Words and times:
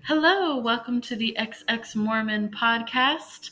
Hello, 0.00 0.56
welcome 0.56 1.02
to 1.02 1.14
the 1.14 1.36
XX 1.38 1.96
Mormon 1.96 2.48
podcast. 2.48 3.50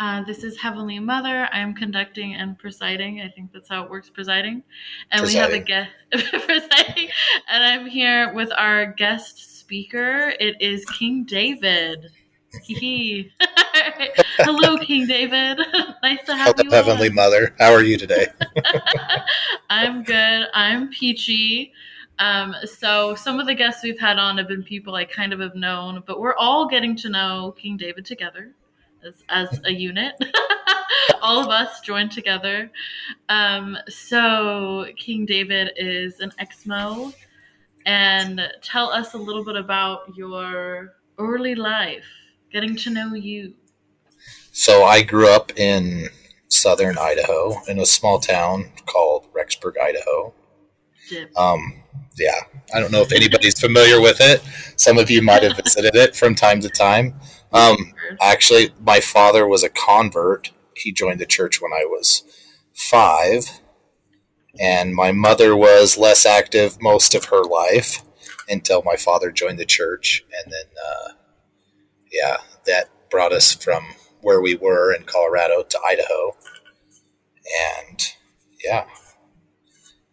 Uh, 0.00 0.24
this 0.24 0.42
is 0.42 0.58
Heavenly 0.58 0.98
Mother. 0.98 1.48
I'm 1.52 1.74
conducting 1.74 2.34
and 2.34 2.58
presiding. 2.58 3.20
I 3.20 3.28
think 3.28 3.52
that's 3.52 3.68
how 3.68 3.84
it 3.84 3.90
works, 3.90 4.08
presiding. 4.08 4.64
And 5.10 5.24
we 5.24 5.34
have 5.34 5.52
a 5.52 5.58
guest 5.58 5.90
presiding, 6.10 7.10
and 7.48 7.62
I'm 7.62 7.86
here 7.86 8.32
with 8.32 8.50
our 8.56 8.86
guest 8.94 9.58
speaker. 9.58 10.32
It 10.40 10.60
is 10.60 10.84
King 10.86 11.24
David. 11.24 12.10
Hello, 14.38 14.78
King 14.78 15.06
David. 15.06 15.58
nice 16.02 16.24
to 16.24 16.34
have 16.34 16.56
Hello, 16.56 16.64
you. 16.64 16.70
Heavenly 16.70 17.08
on. 17.10 17.14
Mother. 17.14 17.54
How 17.58 17.72
are 17.72 17.82
you 17.82 17.98
today? 17.98 18.28
I'm 19.70 20.02
good. 20.02 20.46
I'm 20.54 20.88
peachy. 20.88 21.74
Um, 22.22 22.54
so 22.64 23.16
some 23.16 23.40
of 23.40 23.46
the 23.46 23.54
guests 23.54 23.82
we've 23.82 23.98
had 23.98 24.16
on 24.16 24.38
have 24.38 24.46
been 24.46 24.62
people 24.62 24.94
I 24.94 25.04
kind 25.04 25.32
of 25.32 25.40
have 25.40 25.56
known, 25.56 26.04
but 26.06 26.20
we're 26.20 26.36
all 26.36 26.68
getting 26.68 26.94
to 26.98 27.08
know 27.08 27.52
King 27.58 27.76
David 27.76 28.04
together 28.04 28.54
as, 29.04 29.24
as 29.28 29.60
a 29.64 29.72
unit. 29.72 30.14
all 31.20 31.40
of 31.40 31.48
us 31.48 31.80
joined 31.80 32.12
together. 32.12 32.70
Um, 33.28 33.76
so 33.88 34.86
King 34.96 35.26
David 35.26 35.72
is 35.76 36.20
an 36.20 36.30
Exmo, 36.40 37.12
and 37.86 38.40
tell 38.62 38.90
us 38.90 39.14
a 39.14 39.18
little 39.18 39.44
bit 39.44 39.56
about 39.56 40.16
your 40.16 40.94
early 41.18 41.56
life, 41.56 42.06
getting 42.52 42.76
to 42.76 42.90
know 42.90 43.14
you. 43.14 43.52
So 44.52 44.84
I 44.84 45.02
grew 45.02 45.28
up 45.28 45.58
in 45.58 46.08
southern 46.46 46.98
Idaho 46.98 47.60
in 47.66 47.80
a 47.80 47.86
small 47.86 48.20
town 48.20 48.70
called 48.86 49.26
Rexburg, 49.32 49.72
Idaho. 49.76 50.32
Um, 51.36 51.82
yeah, 52.16 52.40
I 52.74 52.80
don't 52.80 52.92
know 52.92 53.02
if 53.02 53.12
anybody's 53.12 53.58
familiar 53.60 54.00
with 54.00 54.20
it. 54.20 54.42
Some 54.76 54.98
of 54.98 55.10
you 55.10 55.22
might 55.22 55.42
have 55.42 55.56
visited 55.56 55.94
it 55.94 56.14
from 56.14 56.34
time 56.34 56.60
to 56.60 56.68
time. 56.68 57.14
Um, 57.52 57.94
actually, 58.20 58.72
my 58.80 59.00
father 59.00 59.46
was 59.46 59.62
a 59.62 59.68
convert. 59.68 60.50
He 60.76 60.92
joined 60.92 61.20
the 61.20 61.26
church 61.26 61.60
when 61.60 61.72
I 61.72 61.84
was 61.84 62.22
five, 62.74 63.60
and 64.60 64.94
my 64.94 65.12
mother 65.12 65.56
was 65.56 65.98
less 65.98 66.26
active 66.26 66.80
most 66.80 67.14
of 67.14 67.26
her 67.26 67.42
life 67.42 68.02
until 68.48 68.82
my 68.82 68.96
father 68.96 69.30
joined 69.30 69.58
the 69.58 69.64
church, 69.66 70.24
and 70.42 70.52
then, 70.52 70.66
uh, 70.84 71.12
yeah, 72.10 72.38
that 72.66 72.90
brought 73.10 73.32
us 73.32 73.52
from 73.54 73.84
where 74.20 74.40
we 74.40 74.54
were 74.54 74.92
in 74.92 75.04
Colorado 75.04 75.62
to 75.62 75.78
Idaho, 75.88 76.36
and 77.90 78.00
yeah, 78.64 78.84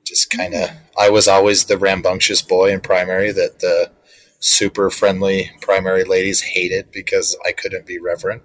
just 0.09 0.31
kind 0.31 0.55
of 0.55 0.71
I 0.97 1.11
was 1.11 1.27
always 1.27 1.65
the 1.65 1.77
rambunctious 1.77 2.41
boy 2.41 2.71
in 2.73 2.81
primary 2.81 3.31
that 3.31 3.59
the 3.59 3.91
super 4.39 4.89
friendly 4.89 5.51
primary 5.61 6.03
ladies 6.03 6.41
hated 6.41 6.91
because 6.91 7.37
I 7.45 7.51
couldn't 7.51 7.85
be 7.85 7.99
reverent 7.99 8.41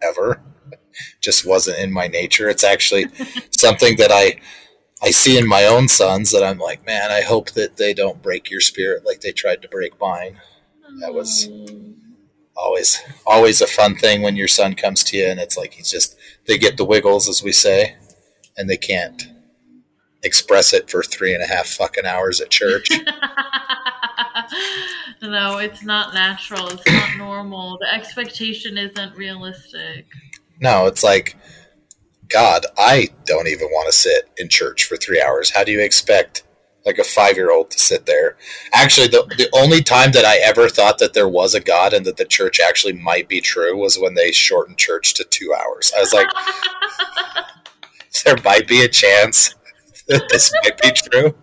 ever. 0.00 0.40
Just 1.20 1.46
wasn't 1.46 1.78
in 1.78 1.92
my 1.92 2.06
nature. 2.06 2.48
It's 2.48 2.64
actually 2.64 3.06
something 3.50 3.96
that 3.96 4.10
I 4.12 4.40
I 5.02 5.10
see 5.10 5.36
in 5.36 5.48
my 5.48 5.64
own 5.64 5.88
sons 5.88 6.30
that 6.30 6.44
I'm 6.44 6.58
like, 6.58 6.86
man, 6.86 7.10
I 7.10 7.22
hope 7.22 7.50
that 7.52 7.76
they 7.76 7.92
don't 7.94 8.22
break 8.22 8.50
your 8.50 8.60
spirit 8.60 9.04
like 9.04 9.20
they 9.20 9.32
tried 9.32 9.62
to 9.62 9.68
break 9.68 9.98
mine. 10.00 10.40
That 11.00 11.14
was 11.14 11.48
always 12.56 13.00
always 13.26 13.60
a 13.60 13.66
fun 13.66 13.96
thing 13.96 14.22
when 14.22 14.36
your 14.36 14.48
son 14.48 14.74
comes 14.74 15.02
to 15.04 15.16
you 15.16 15.26
and 15.26 15.40
it's 15.40 15.56
like 15.56 15.72
he's 15.72 15.90
just 15.90 16.16
they 16.46 16.58
get 16.58 16.76
the 16.76 16.84
wiggles 16.84 17.28
as 17.28 17.42
we 17.42 17.52
say 17.52 17.96
and 18.56 18.68
they 18.68 18.76
can't 18.76 19.22
express 20.22 20.72
it 20.72 20.88
for 20.90 21.02
three 21.02 21.34
and 21.34 21.42
a 21.42 21.46
half 21.46 21.66
fucking 21.66 22.06
hours 22.06 22.40
at 22.40 22.50
church. 22.50 22.88
no, 25.22 25.58
it's 25.58 25.82
not 25.82 26.14
natural. 26.14 26.68
It's 26.68 26.86
not 26.86 27.16
normal. 27.16 27.78
The 27.80 27.92
expectation 27.92 28.78
isn't 28.78 29.16
realistic. 29.16 30.06
No, 30.60 30.86
it's 30.86 31.02
like, 31.02 31.36
God, 32.28 32.66
I 32.78 33.08
don't 33.24 33.48
even 33.48 33.66
want 33.68 33.90
to 33.90 33.98
sit 33.98 34.30
in 34.36 34.48
church 34.48 34.84
for 34.84 34.96
three 34.96 35.20
hours. 35.22 35.50
How 35.50 35.64
do 35.64 35.72
you 35.72 35.80
expect 35.80 36.44
like 36.86 36.98
a 36.98 37.04
five 37.04 37.36
year 37.36 37.50
old 37.50 37.70
to 37.70 37.78
sit 37.78 38.06
there? 38.06 38.36
Actually, 38.72 39.08
the, 39.08 39.24
the 39.36 39.48
only 39.54 39.82
time 39.82 40.12
that 40.12 40.24
I 40.24 40.38
ever 40.38 40.68
thought 40.68 40.98
that 40.98 41.14
there 41.14 41.28
was 41.28 41.54
a 41.54 41.60
God 41.60 41.92
and 41.92 42.06
that 42.06 42.18
the 42.18 42.24
church 42.24 42.60
actually 42.60 42.92
might 42.92 43.28
be 43.28 43.40
true 43.40 43.76
was 43.76 43.98
when 43.98 44.14
they 44.14 44.30
shortened 44.32 44.78
church 44.78 45.14
to 45.14 45.24
two 45.24 45.52
hours. 45.54 45.92
I 45.96 46.00
was 46.00 46.12
like, 46.12 46.28
there 48.24 48.36
might 48.44 48.68
be 48.68 48.82
a 48.82 48.88
chance 48.88 49.54
this 50.28 50.52
might 50.62 50.80
be 50.80 50.90
true. 50.90 51.34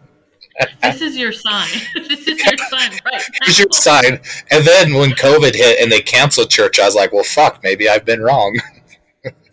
this 0.81 1.01
is 1.01 1.17
your 1.17 1.31
sign. 1.31 1.67
this 1.95 2.27
is 2.27 2.43
your 2.43 2.57
sign, 2.69 2.91
right? 3.05 3.21
Here's 3.43 3.59
your 3.59 3.71
sign. 3.71 4.19
And 4.51 4.65
then 4.65 4.93
when 4.93 5.11
COVID 5.11 5.55
hit 5.55 5.79
and 5.81 5.91
they 5.91 6.01
canceled 6.01 6.49
church, 6.49 6.79
I 6.79 6.85
was 6.85 6.95
like, 6.95 7.13
well, 7.13 7.23
fuck, 7.23 7.61
maybe 7.63 7.87
I've 7.87 8.05
been 8.05 8.21
wrong. 8.21 8.59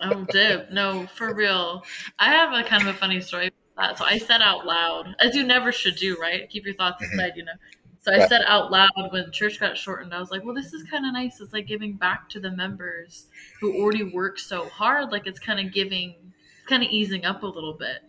oh, 0.00 0.26
dip. 0.30 0.70
No, 0.70 1.06
for 1.06 1.34
real. 1.34 1.84
I 2.18 2.30
have 2.30 2.52
a 2.52 2.66
kind 2.68 2.82
of 2.82 2.88
a 2.88 2.98
funny 2.98 3.20
story 3.20 3.50
that. 3.76 3.98
So 3.98 4.04
I 4.04 4.18
said 4.18 4.40
out 4.42 4.66
loud, 4.66 5.14
as 5.20 5.34
you 5.34 5.44
never 5.44 5.72
should 5.72 5.96
do, 5.96 6.16
right? 6.20 6.48
Keep 6.48 6.66
your 6.66 6.74
thoughts 6.74 7.02
mm-hmm. 7.02 7.12
inside, 7.12 7.32
you 7.36 7.44
know. 7.44 7.52
So 8.00 8.12
I 8.12 8.18
Right. 8.18 8.28
said 8.28 8.42
out 8.46 8.70
loud 8.70 8.90
when 9.10 9.32
church 9.32 9.58
got 9.58 9.78
shortened, 9.78 10.12
I 10.12 10.20
was 10.20 10.30
like, 10.30 10.44
well, 10.44 10.54
this 10.54 10.74
is 10.74 10.82
kind 10.84 11.06
of 11.06 11.14
nice. 11.14 11.40
It's 11.40 11.54
like 11.54 11.66
giving 11.66 11.94
back 11.94 12.28
to 12.30 12.40
the 12.40 12.50
members 12.50 13.26
who 13.60 13.80
already 13.80 14.02
work 14.02 14.38
so 14.38 14.68
hard. 14.68 15.10
Like 15.10 15.26
it's 15.26 15.38
kind 15.38 15.58
of 15.58 15.72
giving, 15.72 16.14
it's 16.58 16.68
kind 16.68 16.82
of 16.82 16.90
easing 16.90 17.24
up 17.24 17.42
a 17.42 17.46
little 17.46 17.72
bit. 17.72 18.02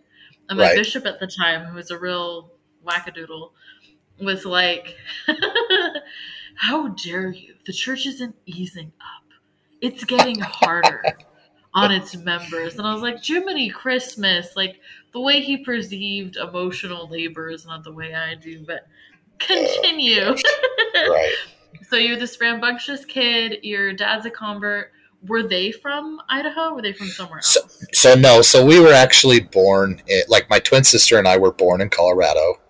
And 0.48 0.58
my 0.58 0.66
Right. 0.66 0.76
bishop 0.76 1.06
at 1.06 1.18
the 1.20 1.26
time, 1.26 1.64
who 1.66 1.74
was 1.76 1.90
a 1.90 1.98
real 1.98 2.52
wackadoodle, 2.86 3.50
was 4.20 4.44
like, 4.44 4.96
how 6.54 6.88
dare 6.88 7.30
you? 7.30 7.54
The 7.66 7.72
church 7.72 8.06
isn't 8.06 8.34
easing 8.46 8.92
up. 9.00 9.24
It's 9.80 10.04
getting 10.04 10.38
harder 10.40 11.02
on 11.74 11.90
its 11.90 12.16
members. 12.16 12.76
And 12.76 12.86
I 12.86 12.92
was 12.92 13.02
like, 13.02 13.22
Jiminy 13.22 13.68
Christmas, 13.70 14.56
like 14.56 14.80
the 15.12 15.20
way 15.20 15.40
he 15.40 15.58
perceived 15.58 16.36
emotional 16.36 17.08
labor 17.08 17.50
is 17.50 17.66
not 17.66 17.84
the 17.84 17.92
way 17.92 18.14
I 18.14 18.34
do, 18.34 18.64
but 18.66 18.86
continue. 19.38 20.34
right. 21.08 21.34
so 21.88 21.96
you're 21.96 22.18
this 22.18 22.40
rambunctious 22.40 23.04
kid, 23.04 23.58
your 23.62 23.92
dad's 23.92 24.26
a 24.26 24.30
convert. 24.30 24.92
Were 25.28 25.42
they 25.42 25.72
from 25.72 26.20
Idaho? 26.28 26.74
Were 26.74 26.82
they 26.82 26.92
from 26.92 27.08
somewhere 27.08 27.38
else? 27.38 27.54
So, 27.54 27.60
so 27.92 28.14
no, 28.14 28.42
so 28.42 28.64
we 28.64 28.80
were 28.80 28.92
actually 28.92 29.40
born, 29.40 30.02
like 30.28 30.48
my 30.50 30.58
twin 30.58 30.84
sister 30.84 31.18
and 31.18 31.26
I 31.26 31.36
were 31.36 31.52
born 31.52 31.80
in 31.80 31.90
Colorado. 31.90 32.60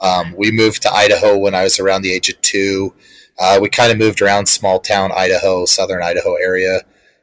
Um, 0.00 0.34
we 0.36 0.50
moved 0.50 0.82
to 0.82 0.92
Idaho 0.92 1.38
when 1.38 1.54
I 1.54 1.62
was 1.62 1.78
around 1.78 2.02
the 2.02 2.12
age 2.12 2.28
of 2.28 2.40
two. 2.40 2.94
Uh, 3.38 3.58
we 3.60 3.68
kind 3.68 3.90
of 3.90 3.98
moved 3.98 4.20
around 4.20 4.46
small 4.46 4.78
town 4.78 5.12
Idaho, 5.14 5.64
southern 5.64 6.02
Idaho 6.02 6.34
area 6.34 6.80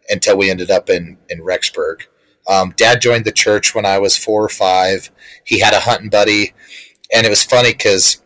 until 0.10 0.38
we 0.38 0.50
ended 0.50 0.72
up 0.72 0.90
in, 0.90 1.18
in 1.30 1.40
Rexburg. 1.42 2.04
Um, 2.48 2.74
Dad 2.76 3.02
joined 3.02 3.26
the 3.26 3.32
church 3.32 3.76
when 3.76 3.86
I 3.86 4.00
was 4.00 4.18
four 4.18 4.44
or 4.44 4.50
five. 4.50 5.12
He 5.46 5.60
had 5.60 5.74
a 5.74 5.82
hunting 5.82 6.10
buddy. 6.10 6.54
And 7.14 7.26
it 7.26 7.30
was 7.30 7.44
funny 7.44 7.72
because 7.72 8.22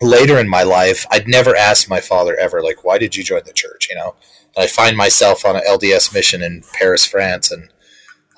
later 0.00 0.38
in 0.38 0.48
my 0.48 0.62
life, 0.62 1.06
I'd 1.10 1.28
never 1.28 1.54
asked 1.54 1.88
my 1.88 2.00
father 2.00 2.36
ever, 2.36 2.62
like, 2.62 2.84
why 2.84 2.98
did 2.98 3.16
you 3.16 3.22
join 3.22 3.42
the 3.44 3.52
church? 3.52 3.88
You 3.90 3.96
know, 3.96 4.16
I 4.56 4.66
find 4.66 4.96
myself 4.96 5.44
on 5.44 5.56
an 5.56 5.62
LDS 5.68 6.12
mission 6.12 6.42
in 6.42 6.62
Paris, 6.72 7.06
France. 7.06 7.50
And 7.50 7.70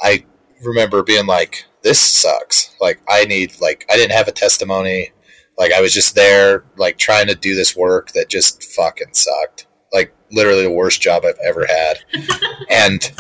I 0.01 0.25
remember 0.63 1.03
being 1.03 1.27
like, 1.27 1.65
this 1.83 2.01
sucks. 2.01 2.75
Like, 2.81 3.01
I 3.09 3.25
need, 3.25 3.55
like, 3.61 3.87
I 3.91 3.97
didn't 3.97 4.17
have 4.17 4.29
a 4.29 4.33
testimony. 4.33 5.13
Like, 5.59 5.73
I 5.73 5.81
was 5.81 5.93
just 5.93 6.15
there, 6.15 6.65
like, 6.77 6.99
trying 6.99 7.27
to 7.27 7.35
do 7.35 7.55
this 7.55 7.77
work 7.77 8.13
that 8.13 8.29
just 8.29 8.63
fucking 8.65 9.15
sucked. 9.15 9.67
Like, 9.93 10.15
literally 10.31 10.63
the 10.63 10.71
worst 10.71 11.01
job 11.01 11.25
I've 11.25 11.39
ever 11.45 11.67
had. 11.67 11.99
and 12.71 13.13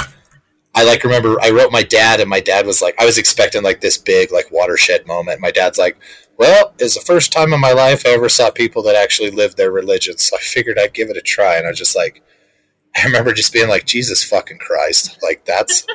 I, 0.74 0.84
like, 0.84 1.04
remember 1.04 1.36
I 1.42 1.50
wrote 1.50 1.72
my 1.72 1.82
dad, 1.82 2.20
and 2.20 2.30
my 2.30 2.40
dad 2.40 2.66
was 2.66 2.80
like, 2.80 2.94
I 3.00 3.04
was 3.04 3.18
expecting, 3.18 3.62
like, 3.62 3.80
this 3.80 3.98
big, 3.98 4.32
like, 4.32 4.50
watershed 4.50 5.06
moment. 5.06 5.40
My 5.40 5.50
dad's 5.50 5.78
like, 5.78 5.98
well, 6.38 6.74
it's 6.78 6.94
the 6.94 7.04
first 7.04 7.32
time 7.32 7.52
in 7.52 7.60
my 7.60 7.72
life 7.72 8.06
I 8.06 8.10
ever 8.10 8.28
saw 8.28 8.50
people 8.50 8.82
that 8.84 8.96
actually 8.96 9.30
lived 9.30 9.56
their 9.56 9.70
religion. 9.70 10.18
So 10.18 10.36
I 10.36 10.40
figured 10.40 10.78
I'd 10.78 10.94
give 10.94 11.10
it 11.10 11.16
a 11.16 11.20
try. 11.20 11.56
And 11.56 11.66
I 11.66 11.70
was 11.70 11.78
just 11.78 11.94
like, 11.94 12.22
I 12.96 13.04
remember 13.04 13.32
just 13.32 13.52
being 13.52 13.68
like, 13.68 13.86
Jesus 13.86 14.24
fucking 14.24 14.58
Christ. 14.58 15.18
Like, 15.22 15.44
that's, 15.44 15.86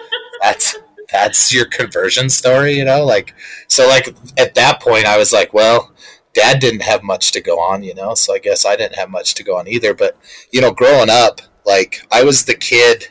that's, 0.42 0.78
that's 1.12 1.54
your 1.54 1.66
conversion 1.66 2.30
story, 2.30 2.74
you 2.74 2.86
know? 2.86 3.06
Like, 3.06 3.34
so 3.68 3.88
like 3.88 4.16
at 4.38 4.56
that 4.56 4.82
point, 4.82 5.06
I 5.06 5.18
was 5.18 5.32
like, 5.32 5.54
well, 5.54 5.94
dad 6.34 6.60
didn't 6.60 6.82
have 6.82 7.04
much 7.04 7.32
to 7.32 7.42
go 7.42 7.60
on, 7.60 7.84
you 7.84 7.96
know? 7.96 8.14
So 8.14 8.34
I 8.34 8.40
guess 8.40 8.66
I 8.66 8.76
didn't 8.76 8.96
have 8.96 9.10
much 9.10 9.36
to 9.36 9.44
go 9.44 9.58
on 9.58 9.68
either. 9.68 9.94
But, 9.94 10.18
you 10.52 10.62
know, 10.62 10.72
growing 10.72 11.10
up, 11.10 11.42
like, 11.66 12.02
I 12.12 12.24
was 12.24 12.46
the 12.46 12.56
kid, 12.56 13.10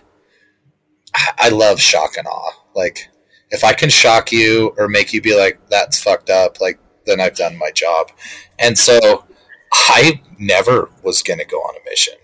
I 1.39 1.49
love 1.49 1.81
shock 1.81 2.17
and 2.17 2.27
awe. 2.27 2.53
Like, 2.75 3.09
if 3.51 3.65
I 3.65 3.73
can 3.73 3.91
shock 3.91 4.33
you 4.33 4.75
or 4.77 4.89
make 4.89 5.13
you 5.13 5.23
be 5.23 5.37
like, 5.37 5.61
that's 5.69 6.03
fucked 6.03 6.31
up, 6.31 6.61
like, 6.61 6.79
then 7.07 7.21
I've 7.21 7.37
done 7.37 7.57
my 7.57 7.71
job. 7.71 8.11
And 8.59 8.77
so 8.79 9.25
I 9.73 10.21
never 10.39 10.91
was 11.03 11.23
to 11.23 11.45
go 11.45 11.59
on 11.59 11.77
a 11.77 11.85
mission. 11.89 12.15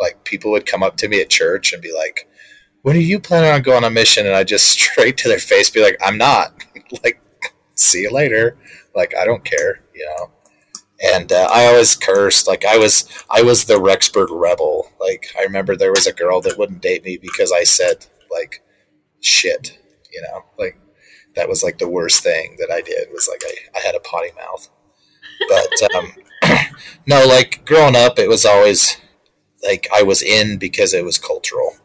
Like, 0.00 0.24
people 0.24 0.50
would 0.52 0.66
come 0.66 0.82
up 0.82 0.96
to 0.98 1.08
me 1.08 1.20
at 1.20 1.30
church 1.30 1.72
and 1.72 1.82
be 1.82 1.92
like, 1.92 2.28
when 2.82 2.96
are 2.96 3.00
you 3.00 3.20
planning 3.20 3.50
on 3.50 3.62
going 3.62 3.84
on 3.84 3.90
a 3.92 3.94
mission? 3.94 4.26
And 4.26 4.34
I 4.34 4.44
just 4.44 4.66
straight 4.70 5.16
to 5.18 5.28
their 5.28 5.38
face 5.38 5.70
be 5.70 5.82
like, 5.82 5.98
I'm 6.04 6.18
not. 6.18 6.64
like, 7.04 7.20
see 7.74 8.02
you 8.02 8.10
later. 8.10 8.56
Like, 8.94 9.14
I 9.16 9.24
don't 9.24 9.44
care, 9.44 9.82
you 9.94 10.06
know? 10.06 10.32
and 11.00 11.32
uh, 11.32 11.48
I 11.50 11.66
always 11.66 11.96
cursed. 11.96 12.46
Like 12.46 12.64
I 12.64 12.76
was, 12.76 13.08
I 13.30 13.42
was 13.42 13.64
the 13.64 13.80
Rexburg 13.80 14.28
rebel. 14.30 14.90
Like 15.00 15.26
I 15.38 15.42
remember 15.42 15.74
there 15.74 15.92
was 15.92 16.06
a 16.06 16.12
girl 16.12 16.40
that 16.42 16.58
wouldn't 16.58 16.82
date 16.82 17.04
me 17.04 17.16
because 17.16 17.52
I 17.52 17.64
said 17.64 18.06
like 18.30 18.62
shit. 19.20 19.78
You 20.12 20.22
know, 20.22 20.44
like 20.58 20.78
that 21.36 21.48
was 21.48 21.62
like 21.62 21.78
the 21.78 21.88
worst 21.88 22.22
thing 22.22 22.56
that 22.58 22.70
I 22.70 22.82
did 22.82 23.08
was 23.12 23.28
like 23.28 23.42
I, 23.46 23.78
I 23.78 23.80
had 23.80 23.94
a 23.94 24.00
potty 24.00 24.30
mouth. 24.36 24.68
But 25.48 25.94
um, 25.94 26.12
no, 27.06 27.26
like 27.26 27.64
growing 27.64 27.96
up, 27.96 28.18
it 28.18 28.28
was 28.28 28.44
always 28.44 28.98
like 29.64 29.88
I 29.94 30.02
was 30.02 30.22
in 30.22 30.58
because 30.58 30.94
it 30.94 31.04
was 31.04 31.18
cultural. 31.18 31.76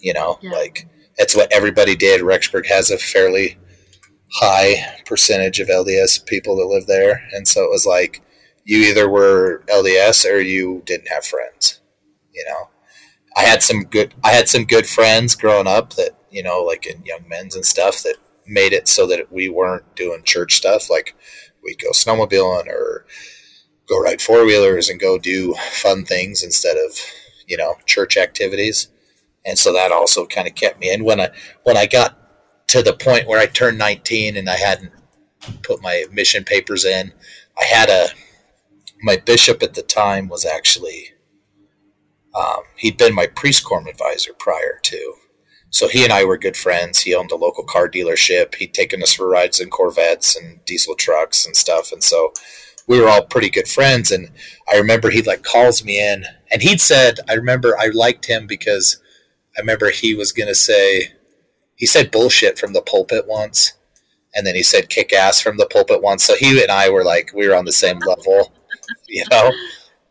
You 0.00 0.14
know, 0.14 0.38
yeah. 0.42 0.50
like 0.50 0.88
that's 1.18 1.36
what 1.36 1.52
everybody 1.52 1.94
did. 1.94 2.22
Rexburg 2.22 2.66
has 2.66 2.90
a 2.90 2.98
fairly 2.98 3.58
high 4.34 5.02
percentage 5.06 5.60
of 5.60 5.68
LDS 5.68 6.24
people 6.26 6.56
that 6.56 6.66
live 6.66 6.86
there, 6.86 7.22
and 7.32 7.46
so 7.46 7.64
it 7.64 7.70
was 7.70 7.86
like 7.86 8.22
you 8.64 8.78
either 8.78 9.08
were 9.08 9.64
LDS 9.68 10.28
or 10.28 10.40
you 10.40 10.82
didn't 10.86 11.08
have 11.08 11.24
friends. 11.24 11.80
You 12.32 12.44
know, 12.48 12.70
I 13.36 13.42
had 13.42 13.62
some 13.62 13.84
good 13.84 14.14
I 14.24 14.30
had 14.30 14.48
some 14.48 14.64
good 14.64 14.86
friends 14.86 15.34
growing 15.36 15.66
up 15.66 15.94
that 15.94 16.16
you 16.30 16.42
know, 16.42 16.62
like 16.62 16.86
in 16.86 17.04
young 17.04 17.28
men's 17.28 17.54
and 17.54 17.64
stuff 17.64 18.02
that 18.02 18.16
made 18.46 18.72
it 18.72 18.88
so 18.88 19.06
that 19.06 19.30
we 19.30 19.48
weren't 19.48 19.94
doing 19.94 20.22
church 20.24 20.54
stuff. 20.54 20.90
Like 20.90 21.14
we'd 21.62 21.78
go 21.78 21.90
snowmobiling 21.90 22.66
or 22.68 23.06
go 23.92 24.00
ride 24.00 24.22
four 24.22 24.46
wheelers 24.46 24.88
and 24.88 24.98
go 24.98 25.18
do 25.18 25.54
fun 25.70 26.04
things 26.04 26.42
instead 26.42 26.76
of 26.76 26.98
you 27.46 27.56
know 27.56 27.76
church 27.86 28.16
activities. 28.16 28.88
And 29.44 29.58
so 29.58 29.72
that 29.72 29.92
also 29.92 30.24
kind 30.26 30.46
of 30.46 30.54
kept 30.54 30.80
me 30.80 30.92
in 30.92 31.04
when 31.04 31.20
I 31.20 31.30
when 31.64 31.76
I 31.76 31.86
got 31.86 32.16
to 32.68 32.82
the 32.82 32.94
point 32.94 33.28
where 33.28 33.40
I 33.40 33.46
turned 33.46 33.76
19 33.78 34.36
and 34.36 34.48
I 34.48 34.56
hadn't 34.56 34.92
put 35.62 35.82
my 35.82 36.04
mission 36.10 36.44
papers 36.44 36.84
in. 36.84 37.12
I 37.60 37.64
had 37.64 37.90
a 37.90 38.08
my 39.02 39.16
bishop 39.16 39.62
at 39.62 39.74
the 39.74 39.82
time 39.82 40.28
was 40.28 40.46
actually 40.46 41.10
um, 42.34 42.62
he'd 42.76 42.96
been 42.96 43.14
my 43.14 43.26
priest 43.26 43.64
quorum 43.64 43.86
advisor 43.86 44.32
prior 44.32 44.78
to. 44.84 45.14
So 45.68 45.88
he 45.88 46.04
and 46.04 46.12
I 46.12 46.24
were 46.24 46.38
good 46.38 46.56
friends. 46.56 47.00
He 47.00 47.14
owned 47.14 47.30
a 47.30 47.36
local 47.36 47.64
car 47.64 47.88
dealership. 47.88 48.54
He'd 48.54 48.74
taken 48.74 49.02
us 49.02 49.12
for 49.12 49.28
rides 49.28 49.58
in 49.60 49.70
Corvettes 49.70 50.36
and 50.36 50.64
diesel 50.64 50.94
trucks 50.94 51.46
and 51.46 51.56
stuff. 51.56 51.92
And 51.92 52.02
so 52.02 52.32
we 52.86 53.00
were 53.00 53.08
all 53.08 53.24
pretty 53.24 53.50
good 53.50 53.68
friends. 53.68 54.10
And 54.10 54.30
I 54.72 54.76
remember 54.76 55.10
he 55.10 55.22
like 55.22 55.42
calls 55.42 55.84
me 55.84 56.00
in 56.00 56.24
and 56.50 56.62
he'd 56.62 56.80
said, 56.80 57.18
I 57.28 57.34
remember 57.34 57.78
I 57.78 57.86
liked 57.86 58.26
him 58.26 58.46
because 58.46 59.00
I 59.56 59.60
remember 59.60 59.90
he 59.90 60.14
was 60.14 60.32
going 60.32 60.48
to 60.48 60.54
say, 60.54 61.12
he 61.76 61.86
said 61.86 62.10
bullshit 62.10 62.58
from 62.58 62.72
the 62.72 62.82
pulpit 62.82 63.26
once. 63.26 63.72
And 64.34 64.46
then 64.46 64.54
he 64.54 64.62
said 64.62 64.88
kick 64.88 65.12
ass 65.12 65.40
from 65.40 65.58
the 65.58 65.66
pulpit 65.66 66.02
once. 66.02 66.24
So 66.24 66.34
he 66.36 66.62
and 66.62 66.70
I 66.70 66.88
were 66.88 67.04
like, 67.04 67.32
we 67.34 67.46
were 67.46 67.54
on 67.54 67.66
the 67.66 67.72
same 67.72 67.98
level. 67.98 68.52
you 69.08 69.24
know. 69.30 69.52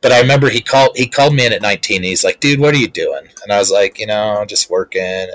But 0.01 0.11
I 0.11 0.19
remember 0.19 0.49
he 0.49 0.61
called 0.61 0.97
he 0.97 1.07
called 1.07 1.35
me 1.35 1.45
in 1.45 1.53
at 1.53 1.61
19. 1.61 1.97
And 1.97 2.05
he's 2.05 2.23
like, 2.23 2.39
"Dude, 2.39 2.59
what 2.59 2.73
are 2.73 2.79
you 2.79 2.87
doing?" 2.87 3.27
And 3.43 3.51
I 3.51 3.59
was 3.59 3.69
like, 3.69 3.99
"You 3.99 4.07
know, 4.07 4.43
just 4.47 4.69
working." 4.69 5.01
And 5.01 5.31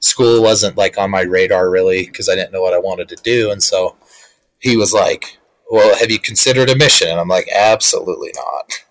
school 0.00 0.42
wasn't 0.42 0.76
like 0.76 0.98
on 0.98 1.10
my 1.10 1.22
radar 1.22 1.70
really 1.70 2.06
because 2.06 2.28
I 2.28 2.34
didn't 2.34 2.52
know 2.52 2.62
what 2.62 2.74
I 2.74 2.78
wanted 2.78 3.08
to 3.08 3.16
do. 3.16 3.50
And 3.50 3.62
so 3.62 3.96
he 4.58 4.76
was 4.76 4.92
like, 4.92 5.38
"Well, 5.72 5.96
have 5.98 6.10
you 6.10 6.20
considered 6.20 6.70
a 6.70 6.76
mission?" 6.76 7.08
And 7.08 7.18
I'm 7.18 7.28
like, 7.28 7.48
"Absolutely 7.52 8.32
not." 8.36 8.84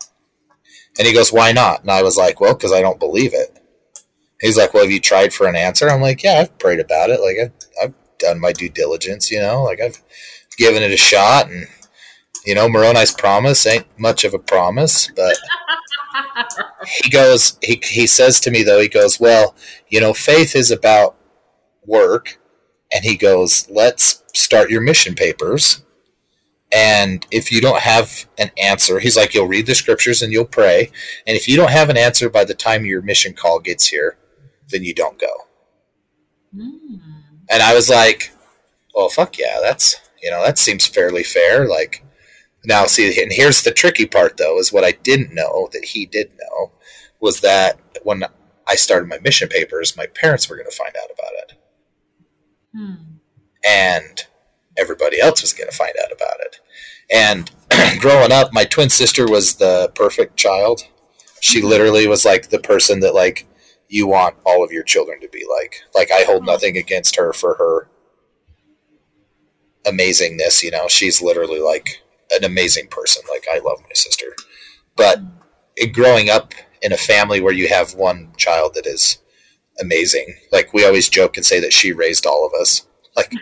And 0.98 1.08
he 1.08 1.14
goes, 1.14 1.32
"Why 1.32 1.52
not?" 1.54 1.82
And 1.82 1.92
I 1.92 2.04
was 2.04 2.18
like, 2.18 2.42
"Well, 2.42 2.56
because 2.56 2.74
I 2.74 2.82
don't 2.82 3.00
believe 3.00 3.34
it." 3.34 3.58
He's 4.42 4.58
like, 4.58 4.74
"Well, 4.74 4.84
have 4.84 4.92
you 4.92 5.00
tried 5.00 5.34
for 5.34 5.48
an 5.48 5.56
answer?" 5.56 5.90
I'm 5.90 6.02
like, 6.02 6.24
"Yeah, 6.24 6.40
I've 6.40 6.58
prayed 6.60 6.80
about 6.80 7.12
it. 7.12 7.22
Like 7.22 7.38
I've, 7.42 7.54
I've 7.82 7.94
done 8.20 8.42
my 8.42 8.52
due 8.52 8.70
diligence. 8.70 9.32
You 9.32 9.42
know, 9.42 9.64
like 9.64 9.80
I've 9.80 10.02
given 10.58 10.84
it 10.84 10.92
a 10.92 10.98
shot 10.98 11.48
and." 11.50 11.68
You 12.46 12.56
know, 12.56 12.68
Moroni's 12.68 13.12
promise 13.12 13.68
ain't 13.68 13.86
much 14.00 14.24
of 14.24 14.34
a 14.34 14.40
promise, 14.40 15.12
but 15.16 15.38
he 17.04 17.10
goes, 17.10 17.58
he, 17.62 17.80
he 17.84 18.08
says 18.08 18.40
to 18.42 18.52
me, 18.52 18.64
though, 18.64 18.80
he 18.82 18.88
goes, 18.88 19.20
Well, 19.20 19.56
you 19.90 20.02
know, 20.02 20.14
faith 20.14 20.56
is 20.56 20.72
about 20.72 21.16
work. 21.86 22.40
And 22.92 23.06
he 23.06 23.16
goes, 23.16 23.70
Let's 23.70 24.24
start 24.34 24.70
your 24.70 24.82
mission 24.82 25.16
papers. 25.16 25.84
And 26.74 27.26
if 27.32 27.52
you 27.52 27.60
don't 27.60 27.82
have 27.82 28.28
an 28.38 28.52
answer, 28.58 29.00
he's 29.00 29.18
like, 29.18 29.34
You'll 29.34 29.48
read 29.48 29.66
the 29.66 29.76
scriptures 29.76 30.22
and 30.22 30.32
you'll 30.32 30.46
pray. 30.46 30.92
And 31.28 31.36
if 31.36 31.48
you 31.48 31.58
don't 31.58 31.72
have 31.72 31.90
an 31.90 31.98
answer 31.98 32.30
by 32.30 32.46
the 32.46 32.54
time 32.54 32.86
your 32.86 33.02
mission 33.02 33.34
call 33.34 33.60
gets 33.60 33.88
here, 33.88 34.18
then 34.70 34.84
you 34.84 34.94
don't 34.94 35.20
go. 35.20 35.34
Mm. 36.56 37.00
And 37.50 37.62
I 37.62 37.74
was 37.74 37.90
like, 37.90 38.32
Well, 38.96 39.10
fuck 39.10 39.38
yeah, 39.38 39.60
that's, 39.62 39.96
you 40.22 40.32
know, 40.32 40.44
that 40.44 40.58
seems 40.58 40.88
fairly 40.88 41.24
fair. 41.24 41.68
Like, 41.68 42.06
now, 42.64 42.86
see, 42.86 43.22
and 43.22 43.32
here's 43.34 43.64
the 43.64 43.72
tricky 43.72 44.06
part, 44.06 44.38
though, 44.38 44.60
is 44.60 44.72
what 44.72 44.84
I 44.84 44.92
didn't 44.92 45.34
know 45.34 45.68
that 45.74 45.84
he 45.84 46.06
did 46.06 46.32
know 46.38 46.72
was 47.20 47.42
that 47.42 47.80
when 48.04 48.24
I 48.68 48.76
started 48.76 49.10
my 49.10 49.20
mission 49.20 49.50
papers, 49.50 49.98
my 49.98 50.06
parents 50.06 50.50
were 50.50 50.56
going 50.56 50.70
to 50.70 50.76
find 50.76 50.94
out 50.96 51.10
about 51.12 51.34
it. 51.34 51.54
Hmm. 52.74 52.94
And 53.66 54.26
everybody 54.78 55.20
else 55.20 55.42
was 55.42 55.54
going 55.54 55.70
to 55.70 55.76
find 55.76 55.94
out 56.04 56.12
about 56.12 56.40
it. 56.40 56.60
And 57.12 57.52
growing 58.00 58.32
up, 58.32 58.54
my 58.54 58.66
twin 58.66 58.90
sister 58.90 59.28
was 59.28 59.56
the 59.56 59.92
perfect 59.96 60.38
child. 60.38 60.82
She 61.42 61.60
mm-hmm. 61.60 61.68
literally 61.68 62.08
was 62.08 62.26
like 62.26 62.50
the 62.50 62.60
person 62.60 63.00
that, 63.02 63.14
like, 63.14 63.48
you 63.88 64.08
want 64.08 64.38
all 64.46 64.64
of 64.64 64.72
your 64.72 64.84
children 64.84 65.20
to 65.22 65.30
be 65.30 65.46
like. 65.60 65.82
Like, 65.94 66.12
I 66.12 66.24
hold 66.24 66.46
nothing 66.46 66.78
against 66.78 67.18
her 67.18 67.34
for 67.34 67.56
her 67.56 67.90
amazingness, 69.86 70.64
you 70.64 70.72
know. 70.72 70.88
She's 70.88 71.22
literally 71.22 71.60
like 71.60 72.02
an 72.32 72.44
amazing 72.44 72.88
person. 72.88 73.24
Like 73.30 73.46
I 73.52 73.60
love 73.60 73.80
my 73.82 73.94
sister, 73.94 74.36
but 74.96 75.20
growing 75.94 76.30
up 76.30 76.54
in 76.82 76.94
a 76.94 76.98
family 76.98 77.42
where 77.42 77.54
you 77.54 77.68
have 77.70 77.94
one 77.94 78.34
child 78.38 78.74
that 78.76 78.88
is 78.88 79.18
amazing, 79.80 80.36
like 80.52 80.74
we 80.74 80.86
always 80.86 81.10
joke 81.10 81.38
and 81.38 81.46
say 81.46 81.60
that 81.60 81.74
she 81.74 81.92
raised 81.92 82.26
all 82.26 82.46
of 82.46 82.60
us. 82.60 82.88
Like 83.16 83.34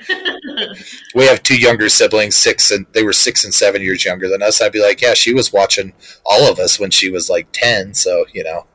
we 1.13 1.25
have 1.25 1.43
two 1.43 1.57
younger 1.57 1.89
siblings, 1.89 2.35
six 2.35 2.71
and 2.71 2.85
they 2.93 3.03
were 3.03 3.13
six 3.13 3.43
and 3.43 3.53
seven 3.53 3.81
years 3.81 4.03
younger 4.03 4.27
than 4.27 4.41
us. 4.41 4.61
I'd 4.61 4.71
be 4.71 4.81
like, 4.81 5.01
yeah, 5.01 5.13
she 5.13 5.33
was 5.33 5.53
watching 5.53 5.93
all 6.25 6.51
of 6.51 6.59
us 6.59 6.79
when 6.79 6.91
she 6.91 7.09
was 7.09 7.29
like 7.29 7.49
ten. 7.51 7.93
So 7.93 8.25
you 8.33 8.43
know, 8.43 8.65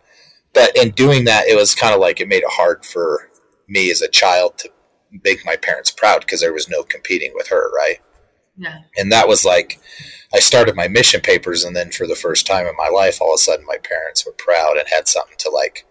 but 0.52 0.76
in 0.76 0.90
doing 0.90 1.24
that, 1.24 1.48
it 1.48 1.56
was 1.56 1.74
kind 1.74 1.94
of 1.94 2.00
like 2.00 2.20
it 2.20 2.28
made 2.28 2.42
it 2.44 2.50
hard 2.50 2.84
for 2.84 3.30
me 3.68 3.90
as 3.90 4.02
a 4.02 4.08
child 4.08 4.58
to 4.58 4.70
make 5.24 5.44
my 5.44 5.56
parents 5.56 5.90
proud 5.90 6.20
because 6.20 6.40
there 6.40 6.52
was 6.52 6.68
no 6.68 6.82
competing 6.82 7.32
with 7.34 7.48
her, 7.48 7.70
right? 7.72 7.98
Yeah. 8.56 8.78
And 8.96 9.10
that 9.10 9.28
was 9.28 9.44
like, 9.44 9.80
I 10.32 10.38
started 10.38 10.76
my 10.76 10.88
mission 10.88 11.20
papers, 11.20 11.64
and 11.64 11.74
then 11.74 11.90
for 11.90 12.06
the 12.06 12.14
first 12.14 12.46
time 12.46 12.66
in 12.66 12.76
my 12.76 12.88
life, 12.88 13.20
all 13.20 13.34
of 13.34 13.38
a 13.38 13.38
sudden, 13.38 13.66
my 13.66 13.78
parents 13.78 14.24
were 14.24 14.32
proud 14.32 14.76
and 14.76 14.88
had 14.88 15.08
something 15.08 15.36
to 15.38 15.50
like 15.50 15.86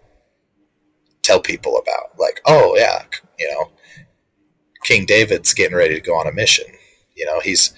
tell 1.22 1.40
people 1.40 1.76
about. 1.76 2.18
Like, 2.18 2.40
oh 2.46 2.74
yeah, 2.76 3.04
you 3.38 3.50
know, 3.50 3.70
King 4.84 5.06
David's 5.06 5.54
getting 5.54 5.76
ready 5.76 5.94
to 5.94 6.00
go 6.00 6.14
on 6.14 6.28
a 6.28 6.32
mission. 6.32 6.66
You 7.16 7.26
know, 7.26 7.40
he's 7.40 7.74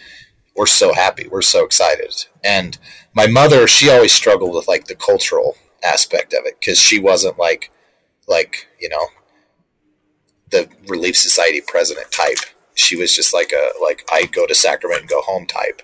we're 0.54 0.66
so 0.66 0.92
happy, 0.94 1.28
we're 1.28 1.42
so 1.42 1.64
excited. 1.64 2.26
And 2.44 2.78
my 3.14 3.26
mother, 3.26 3.66
she 3.66 3.90
always 3.90 4.12
struggled 4.12 4.54
with 4.54 4.68
like 4.68 4.86
the 4.86 4.94
cultural 4.94 5.56
aspect 5.84 6.32
of 6.32 6.44
it 6.46 6.56
because 6.60 6.78
she 6.78 6.98
wasn't 6.98 7.38
like 7.38 7.70
like 8.28 8.68
you 8.80 8.88
know 8.88 9.06
the 10.50 10.68
Relief 10.86 11.16
Society 11.16 11.62
president 11.66 12.10
type 12.12 12.38
she 12.76 12.94
was 12.94 13.14
just 13.14 13.34
like 13.34 13.52
a 13.52 13.70
like 13.82 14.08
I 14.12 14.26
go 14.26 14.46
to 14.46 14.54
Sacrament 14.54 15.00
and 15.00 15.10
go 15.10 15.22
home 15.22 15.46
type. 15.46 15.82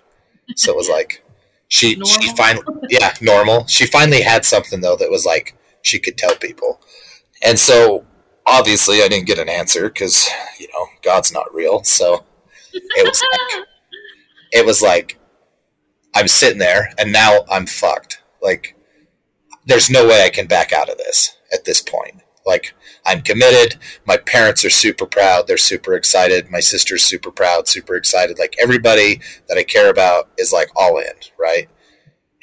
So 0.56 0.72
it 0.72 0.76
was 0.76 0.88
like 0.90 1.24
she 1.66 1.96
normal. 1.96 2.06
she 2.06 2.36
finally 2.36 2.66
yeah 2.90 3.14
normal. 3.20 3.66
She 3.66 3.86
finally 3.86 4.22
had 4.22 4.44
something 4.44 4.80
though 4.80 4.96
that 4.96 5.10
was 5.10 5.26
like 5.26 5.56
she 5.82 5.98
could 5.98 6.16
tell 6.16 6.36
people, 6.36 6.80
and 7.42 7.58
so 7.58 8.06
obviously 8.46 9.02
I 9.02 9.08
didn't 9.08 9.26
get 9.26 9.38
an 9.38 9.48
answer 9.48 9.88
because 9.88 10.28
you 10.58 10.68
know 10.68 10.86
God's 11.02 11.32
not 11.32 11.52
real. 11.54 11.82
So 11.84 12.24
it 12.72 13.06
was 13.06 13.22
like 13.22 13.66
it 14.52 14.66
was 14.66 14.82
like 14.82 15.18
I'm 16.14 16.28
sitting 16.28 16.58
there 16.58 16.90
and 16.98 17.12
now 17.12 17.44
I'm 17.50 17.66
fucked. 17.66 18.22
Like 18.40 18.76
there's 19.66 19.90
no 19.90 20.06
way 20.06 20.24
I 20.24 20.30
can 20.30 20.46
back 20.46 20.72
out 20.72 20.88
of 20.88 20.98
this 20.98 21.36
at 21.52 21.64
this 21.64 21.80
point. 21.80 22.22
Like 22.44 22.74
I'm 23.06 23.22
committed. 23.22 23.78
My 24.04 24.16
parents 24.16 24.64
are 24.64 24.70
super 24.70 25.06
proud. 25.06 25.46
They're 25.46 25.56
super 25.56 25.94
excited. 25.94 26.50
My 26.50 26.60
sister's 26.60 27.04
super 27.04 27.30
proud, 27.30 27.68
super 27.68 27.94
excited. 27.94 28.38
Like 28.38 28.56
everybody 28.60 29.20
that 29.48 29.58
I 29.58 29.62
care 29.62 29.90
about 29.90 30.30
is 30.38 30.52
like 30.52 30.68
all 30.76 30.98
in, 30.98 31.12
right? 31.38 31.68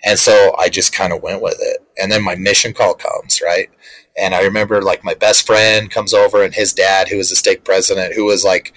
And 0.06 0.18
so 0.18 0.56
I 0.58 0.70
just 0.70 0.94
kind 0.94 1.12
of 1.12 1.22
went 1.22 1.42
with 1.42 1.58
it. 1.60 1.80
And 2.02 2.12
then 2.12 2.24
my 2.24 2.36
mission 2.36 2.74
call 2.74 2.94
comes, 2.94 3.42
right? 3.42 3.70
And 4.20 4.36
I 4.36 4.44
remember 4.44 4.82
like 4.82 5.04
my 5.04 5.14
best 5.14 5.46
friend 5.46 5.90
comes 5.90 6.14
over 6.14 6.44
and 6.44 6.54
his 6.54 6.74
dad, 6.74 7.08
who 7.08 7.18
was 7.18 7.32
a 7.32 7.36
stake 7.36 7.64
president, 7.64 8.16
who 8.16 8.26
was 8.26 8.44
like 8.44 8.74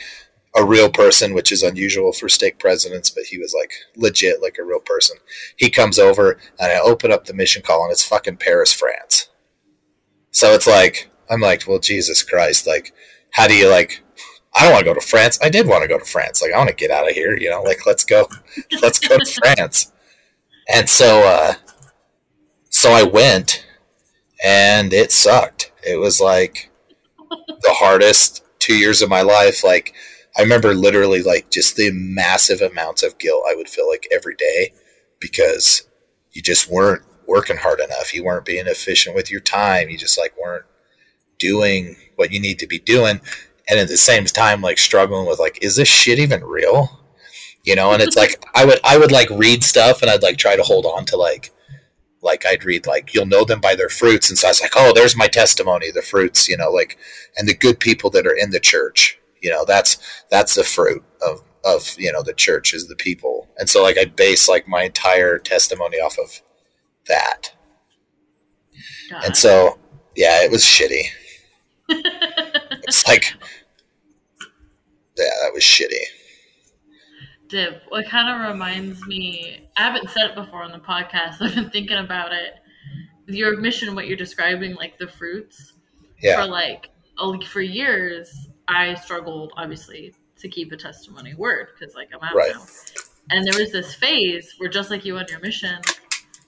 a 0.54 0.64
real 0.64 0.90
person, 0.90 1.34
which 1.34 1.50
is 1.50 1.62
unusual 1.62 2.12
for 2.12 2.28
stake 2.28 2.58
presidents, 2.58 3.10
but 3.10 3.24
he 3.24 3.38
was 3.38 3.54
like 3.58 3.72
legit, 3.96 4.42
like 4.42 4.58
a 4.58 4.64
real 4.64 4.80
person. 4.80 5.16
He 5.56 5.70
comes 5.70 5.98
over 5.98 6.38
and 6.60 6.70
I 6.70 6.78
open 6.78 7.10
up 7.10 7.24
the 7.24 7.34
mission 7.34 7.62
call 7.62 7.84
and 7.84 7.92
it's 7.92 8.04
fucking 8.04 8.36
Paris, 8.36 8.72
France. 8.72 9.30
So 10.30 10.52
it's 10.52 10.66
like, 10.66 11.10
I'm 11.30 11.40
like, 11.40 11.66
well, 11.66 11.78
Jesus 11.78 12.22
Christ, 12.22 12.66
like, 12.66 12.92
how 13.30 13.46
do 13.48 13.56
you 13.56 13.68
like? 13.68 14.02
I 14.54 14.64
don't 14.64 14.72
want 14.72 14.84
to 14.84 14.90
go 14.90 14.94
to 14.94 15.06
France. 15.06 15.38
I 15.42 15.48
did 15.48 15.66
want 15.66 15.82
to 15.82 15.88
go 15.88 15.98
to 15.98 16.04
France. 16.04 16.42
Like, 16.42 16.52
I 16.52 16.58
want 16.58 16.68
to 16.68 16.74
get 16.74 16.90
out 16.90 17.08
of 17.08 17.14
here. 17.14 17.36
You 17.36 17.48
know, 17.48 17.62
like, 17.62 17.86
let's 17.86 18.04
go, 18.04 18.28
let's 18.82 18.98
go 18.98 19.16
to 19.16 19.24
France. 19.56 19.90
And 20.72 20.90
so, 20.90 21.26
uh, 21.26 21.54
so 22.68 22.92
I 22.92 23.02
went, 23.02 23.61
and 24.42 24.92
it 24.92 25.12
sucked. 25.12 25.72
It 25.86 25.98
was 25.98 26.20
like 26.20 26.70
the 27.30 27.74
hardest 27.78 28.44
two 28.58 28.74
years 28.74 29.02
of 29.02 29.08
my 29.08 29.22
life. 29.22 29.64
Like 29.64 29.94
I 30.36 30.42
remember 30.42 30.74
literally 30.74 31.22
like 31.22 31.50
just 31.50 31.76
the 31.76 31.90
massive 31.92 32.60
amounts 32.60 33.02
of 33.02 33.18
guilt 33.18 33.44
I 33.48 33.54
would 33.54 33.68
feel 33.68 33.88
like 33.88 34.06
every 34.12 34.34
day 34.34 34.72
because 35.20 35.86
you 36.32 36.42
just 36.42 36.70
weren't 36.70 37.02
working 37.26 37.58
hard 37.58 37.80
enough. 37.80 38.14
You 38.14 38.24
weren't 38.24 38.44
being 38.44 38.66
efficient 38.66 39.14
with 39.14 39.30
your 39.30 39.40
time. 39.40 39.88
You 39.88 39.98
just 39.98 40.18
like 40.18 40.34
weren't 40.40 40.64
doing 41.38 41.96
what 42.16 42.32
you 42.32 42.40
need 42.40 42.58
to 42.60 42.66
be 42.66 42.78
doing. 42.78 43.20
And 43.68 43.78
at 43.78 43.88
the 43.88 43.96
same 43.96 44.24
time, 44.24 44.60
like 44.60 44.78
struggling 44.78 45.26
with 45.26 45.38
like, 45.38 45.58
is 45.62 45.76
this 45.76 45.88
shit 45.88 46.18
even 46.18 46.44
real? 46.44 47.00
You 47.64 47.76
know, 47.76 47.92
and 47.92 48.02
it's 48.02 48.16
like 48.16 48.42
I 48.54 48.64
would 48.64 48.80
I 48.84 48.98
would 48.98 49.12
like 49.12 49.30
read 49.30 49.62
stuff 49.62 50.02
and 50.02 50.10
I'd 50.10 50.22
like 50.22 50.36
try 50.36 50.56
to 50.56 50.62
hold 50.62 50.86
on 50.86 51.04
to 51.06 51.16
like 51.16 51.52
like 52.22 52.46
I'd 52.46 52.64
read 52.64 52.86
like 52.86 53.12
you'll 53.14 53.26
know 53.26 53.44
them 53.44 53.60
by 53.60 53.74
their 53.74 53.88
fruits, 53.88 54.28
and 54.28 54.38
so 54.38 54.48
I 54.48 54.50
was 54.50 54.60
like, 54.60 54.72
oh, 54.76 54.92
there's 54.94 55.16
my 55.16 55.28
testimony, 55.28 55.90
the 55.90 56.02
fruits, 56.02 56.48
you 56.48 56.56
know, 56.56 56.70
like 56.70 56.98
and 57.36 57.48
the 57.48 57.54
good 57.54 57.80
people 57.80 58.10
that 58.10 58.26
are 58.26 58.36
in 58.36 58.50
the 58.50 58.60
church, 58.60 59.18
you 59.40 59.50
know, 59.50 59.64
that's 59.64 59.98
that's 60.30 60.54
the 60.54 60.64
fruit 60.64 61.04
of 61.26 61.42
of 61.64 61.94
you 61.98 62.12
know 62.12 62.22
the 62.22 62.32
church 62.32 62.72
is 62.74 62.88
the 62.88 62.96
people, 62.96 63.48
and 63.58 63.68
so 63.68 63.82
like 63.82 63.98
I 63.98 64.06
base 64.06 64.48
like 64.48 64.68
my 64.68 64.84
entire 64.84 65.38
testimony 65.38 65.98
off 65.98 66.18
of 66.18 66.40
that, 67.08 67.54
God. 69.10 69.24
and 69.24 69.36
so 69.36 69.78
yeah, 70.16 70.42
it 70.42 70.50
was 70.50 70.62
shitty. 70.62 71.04
it's 71.88 73.06
like 73.06 73.34
yeah, 75.18 75.24
that 75.42 75.52
was 75.52 75.62
shitty 75.62 76.21
dip. 77.52 77.82
It 77.92 78.08
kind 78.08 78.28
of 78.28 78.50
reminds 78.50 79.06
me. 79.06 79.68
I 79.76 79.82
haven't 79.82 80.10
said 80.10 80.30
it 80.30 80.34
before 80.34 80.62
on 80.62 80.72
the 80.72 80.78
podcast. 80.78 81.36
I've 81.40 81.54
been 81.54 81.70
thinking 81.70 81.98
about 81.98 82.32
it. 82.32 82.54
Your 83.26 83.60
mission, 83.60 83.94
what 83.94 84.08
you're 84.08 84.16
describing, 84.16 84.74
like 84.74 84.98
the 84.98 85.06
fruits. 85.06 85.74
Yeah. 86.20 86.42
For 86.42 86.48
like 86.48 86.90
for 87.46 87.60
years, 87.60 88.48
I 88.66 88.94
struggled 88.94 89.52
obviously 89.56 90.14
to 90.38 90.48
keep 90.48 90.72
a 90.72 90.76
testimony 90.76 91.34
word 91.34 91.68
because 91.78 91.94
like 91.94 92.08
I'm 92.12 92.26
out 92.26 92.34
right. 92.34 92.52
now. 92.54 92.64
And 93.30 93.46
there 93.46 93.60
was 93.60 93.70
this 93.70 93.94
phase 93.94 94.54
where, 94.58 94.68
just 94.68 94.90
like 94.90 95.04
you 95.04 95.16
on 95.16 95.26
your 95.28 95.38
mission, 95.40 95.80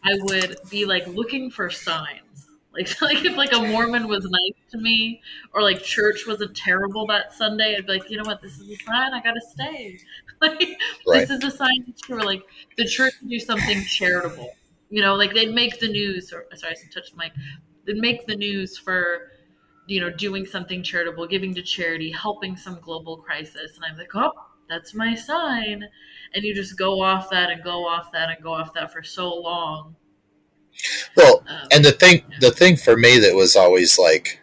I 0.05 0.19
would 0.23 0.57
be 0.71 0.85
like 0.85 1.07
looking 1.07 1.51
for 1.51 1.71
signs. 1.71 2.49
Like, 2.73 2.89
like 3.03 3.25
if 3.25 3.37
like 3.37 3.53
a 3.53 3.61
Mormon 3.61 4.09
was 4.09 4.25
nice 4.25 4.71
to 4.73 4.79
me, 4.79 5.23
or 5.53 5.63
like 5.63 5.83
church 5.83 6.27
wasn't 6.27 6.57
terrible 6.57 7.07
that 7.07 7.33
Sunday, 7.33 7.77
I'd 7.77 7.87
be 7.87 7.93
like, 7.93 8.11
you 8.11 8.17
know 8.17 8.25
what, 8.25 8.43
this 8.43 8.59
is 8.59 8.69
a 8.71 8.77
sign. 8.85 9.15
I 9.15 9.21
gotta 9.23 9.41
stay. 9.53 9.99
Like 10.45 10.79
right. 11.07 11.29
this 11.29 11.31
is 11.31 11.45
a 11.45 11.51
sign 11.51 11.85
that 11.87 12.01
for 12.07 12.23
like 12.23 12.43
the 12.77 12.85
church 12.85 13.15
do 13.27 13.39
something 13.39 13.83
charitable. 13.85 14.55
You 14.91 15.03
know, 15.03 15.15
like 15.15 15.35
they'd 15.35 15.55
make 15.55 15.81
the 15.81 15.89
news. 15.89 16.33
Or 16.33 16.47
sorry, 16.55 16.73
I 16.73 16.93
touched 16.93 17.13
the 17.13 17.19
mic. 17.19 17.33
They'd 17.87 17.97
make 17.97 18.27
the 18.27 18.37
news 18.37 18.79
for 18.79 19.33
you 19.87 20.01
know 20.01 20.11
doing 20.11 20.47
something 20.47 20.83
charitable, 20.83 21.27
giving 21.27 21.55
to 21.55 21.63
charity, 21.63 22.11
helping 22.11 22.57
some 22.57 22.79
global 22.81 23.17
crisis, 23.17 23.77
and 23.77 23.85
I'm 23.85 23.99
like, 23.99 24.15
oh, 24.15 24.33
that's 24.69 24.95
my 24.95 25.15
sign. 25.15 25.85
And 26.35 26.45
you 26.45 26.55
just 26.55 26.79
go 26.79 27.01
off 27.01 27.31
that 27.31 27.51
and 27.51 27.63
go 27.63 27.87
off 27.87 28.13
that 28.13 28.31
and 28.31 28.43
go 28.43 28.53
off 28.53 28.75
that 28.75 28.93
for 28.93 29.03
so 29.03 29.35
long. 29.35 29.97
Well, 31.17 31.45
um, 31.49 31.69
and 31.73 31.85
the 31.85 31.93
thing, 31.93 32.25
yeah. 32.29 32.37
the 32.41 32.51
thing 32.51 32.77
for 32.77 32.97
me 32.97 33.19
that 33.19 33.35
was 33.35 33.55
always 33.55 33.99
like 33.99 34.41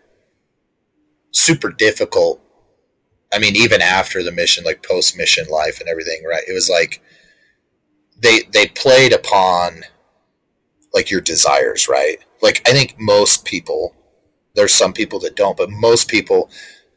super 1.31 1.69
difficult 1.69 2.40
I 3.33 3.39
mean, 3.39 3.55
even 3.55 3.81
after 3.81 4.23
the 4.23 4.31
mission, 4.31 4.63
like 4.63 4.83
post 4.83 5.17
mission 5.17 5.47
life 5.49 5.79
and 5.79 5.89
everything, 5.89 6.23
right? 6.27 6.43
It 6.47 6.53
was 6.53 6.69
like 6.69 7.01
they 8.17 8.41
they 8.51 8.67
played 8.67 9.13
upon 9.13 9.83
like 10.93 11.09
your 11.09 11.21
desires, 11.21 11.87
right? 11.87 12.17
Like 12.41 12.61
I 12.67 12.71
think 12.71 12.95
most 12.99 13.45
people, 13.45 13.95
there's 14.55 14.73
some 14.73 14.93
people 14.93 15.19
that 15.21 15.35
don't, 15.35 15.57
but 15.57 15.69
most 15.69 16.07
people 16.07 16.49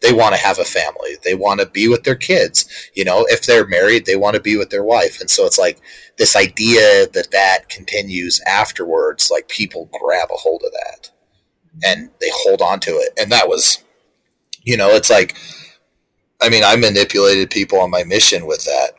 they 0.04 0.12
want 0.12 0.34
to 0.34 0.40
have 0.40 0.58
a 0.58 0.64
family. 0.64 1.16
They 1.24 1.34
want 1.34 1.60
to 1.60 1.66
be 1.66 1.88
with 1.88 2.04
their 2.04 2.14
kids. 2.14 2.66
You 2.94 3.04
know, 3.04 3.24
if 3.30 3.46
they're 3.46 3.66
married, 3.66 4.04
they 4.04 4.16
want 4.16 4.34
to 4.34 4.42
be 4.42 4.56
with 4.56 4.68
their 4.68 4.84
wife. 4.84 5.18
And 5.18 5.30
so 5.30 5.46
it's 5.46 5.58
like 5.58 5.80
this 6.18 6.36
idea 6.36 7.08
that 7.08 7.30
that 7.30 7.70
continues 7.70 8.40
afterwards, 8.46 9.30
like 9.30 9.48
people 9.48 9.88
grab 9.98 10.28
a 10.30 10.36
hold 10.36 10.62
of 10.62 10.72
that 10.72 11.10
and 11.82 12.10
they 12.20 12.28
hold 12.30 12.60
on 12.60 12.80
to 12.80 12.90
it. 12.90 13.14
And 13.18 13.32
that 13.32 13.48
was, 13.48 13.82
you 14.62 14.76
know, 14.76 14.90
it's 14.90 15.10
like 15.10 15.36
I 16.44 16.50
mean, 16.50 16.62
I 16.62 16.76
manipulated 16.76 17.48
people 17.48 17.80
on 17.80 17.90
my 17.90 18.04
mission 18.04 18.44
with 18.44 18.66
that. 18.66 18.90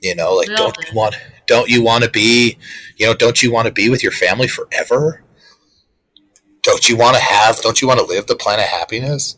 You 0.00 0.14
know, 0.14 0.32
like 0.34 0.48
don't 0.48 0.74
you 0.78 0.96
want 0.96 1.14
don't 1.46 1.68
you 1.68 1.82
want 1.82 2.04
to 2.04 2.10
be, 2.10 2.56
you 2.96 3.04
know, 3.04 3.12
don't 3.12 3.42
you 3.42 3.52
want 3.52 3.66
to 3.66 3.72
be 3.72 3.90
with 3.90 4.02
your 4.02 4.12
family 4.12 4.48
forever? 4.48 5.24
Don't 6.62 6.88
you 6.88 6.96
want 6.96 7.16
to 7.16 7.22
have 7.22 7.60
don't 7.60 7.82
you 7.82 7.88
want 7.88 8.00
to 8.00 8.06
live 8.06 8.26
the 8.26 8.34
planet 8.34 8.64
happiness? 8.64 9.36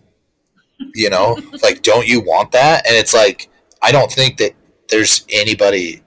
You 0.95 1.11
know, 1.11 1.37
like 1.65 1.83
don't 1.83 2.07
you 2.07 2.21
want 2.21 2.53
that? 2.53 2.87
And 2.87 2.95
it's 2.95 3.13
like 3.13 3.49
I 3.83 3.91
don't 3.91 4.13
think 4.13 4.37
that 4.37 4.53
there's 4.89 5.25
anybody 5.31 6.03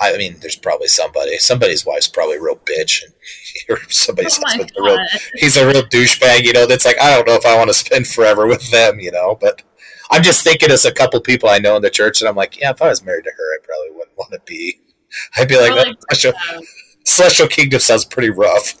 I 0.00 0.16
mean, 0.16 0.36
there's 0.40 0.56
probably 0.56 0.88
somebody. 0.88 1.38
Somebody's 1.38 1.86
wife's 1.86 2.08
probably 2.08 2.36
a 2.36 2.42
real 2.42 2.56
bitch, 2.56 3.02
or 3.68 3.78
somebody's 3.88 4.38
oh 4.44 4.60
a 4.78 4.82
real. 4.82 4.98
He's 5.34 5.56
a 5.56 5.66
real 5.66 5.82
douchebag, 5.82 6.44
you 6.44 6.52
know. 6.52 6.66
That's 6.66 6.84
like 6.84 7.00
I 7.00 7.14
don't 7.14 7.26
know 7.26 7.34
if 7.34 7.46
I 7.46 7.56
want 7.56 7.68
to 7.68 7.74
spend 7.74 8.06
forever 8.06 8.46
with 8.46 8.70
them, 8.70 9.00
you 9.00 9.10
know. 9.10 9.36
But 9.40 9.62
I'm 10.10 10.22
just 10.22 10.44
thinking 10.44 10.70
as 10.70 10.84
a 10.84 10.92
couple 10.92 11.20
people 11.20 11.48
I 11.48 11.58
know 11.58 11.76
in 11.76 11.82
the 11.82 11.90
church, 11.90 12.20
and 12.20 12.28
I'm 12.28 12.36
like, 12.36 12.60
yeah, 12.60 12.70
if 12.70 12.82
I 12.82 12.88
was 12.88 13.04
married 13.04 13.24
to 13.24 13.30
her, 13.30 13.54
I 13.54 13.58
probably 13.64 13.96
wouldn't 13.96 14.18
want 14.18 14.32
to 14.32 14.40
be. 14.44 14.80
I'd 15.36 15.48
be 15.48 15.58
like, 15.58 15.72
oh, 15.72 15.76
like 15.76 15.96
celestial, 16.10 16.66
celestial 17.04 17.48
kingdom 17.48 17.80
sounds 17.80 18.04
pretty 18.04 18.30
rough. 18.30 18.74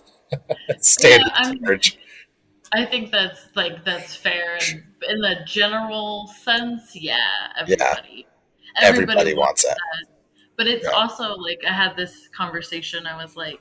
Standard 0.80 1.30
yeah, 1.34 1.52
church. 1.64 1.98
I 2.72 2.84
think 2.84 3.10
that's 3.10 3.40
like 3.54 3.84
that's 3.84 4.14
fair, 4.14 4.56
and 4.56 4.82
in 5.08 5.20
the 5.20 5.36
general 5.46 6.26
sense, 6.42 6.94
yeah, 6.94 7.16
everybody, 7.58 8.26
yeah. 8.74 8.82
everybody, 8.82 9.18
everybody 9.18 9.34
wants, 9.34 9.64
wants 9.64 9.64
that. 9.64 9.76
that 9.76 10.15
but 10.56 10.66
it's 10.66 10.84
yeah. 10.84 10.90
also 10.90 11.34
like 11.34 11.62
I 11.66 11.72
had 11.72 11.96
this 11.96 12.28
conversation. 12.28 13.06
I 13.06 13.20
was 13.22 13.36
like, 13.36 13.60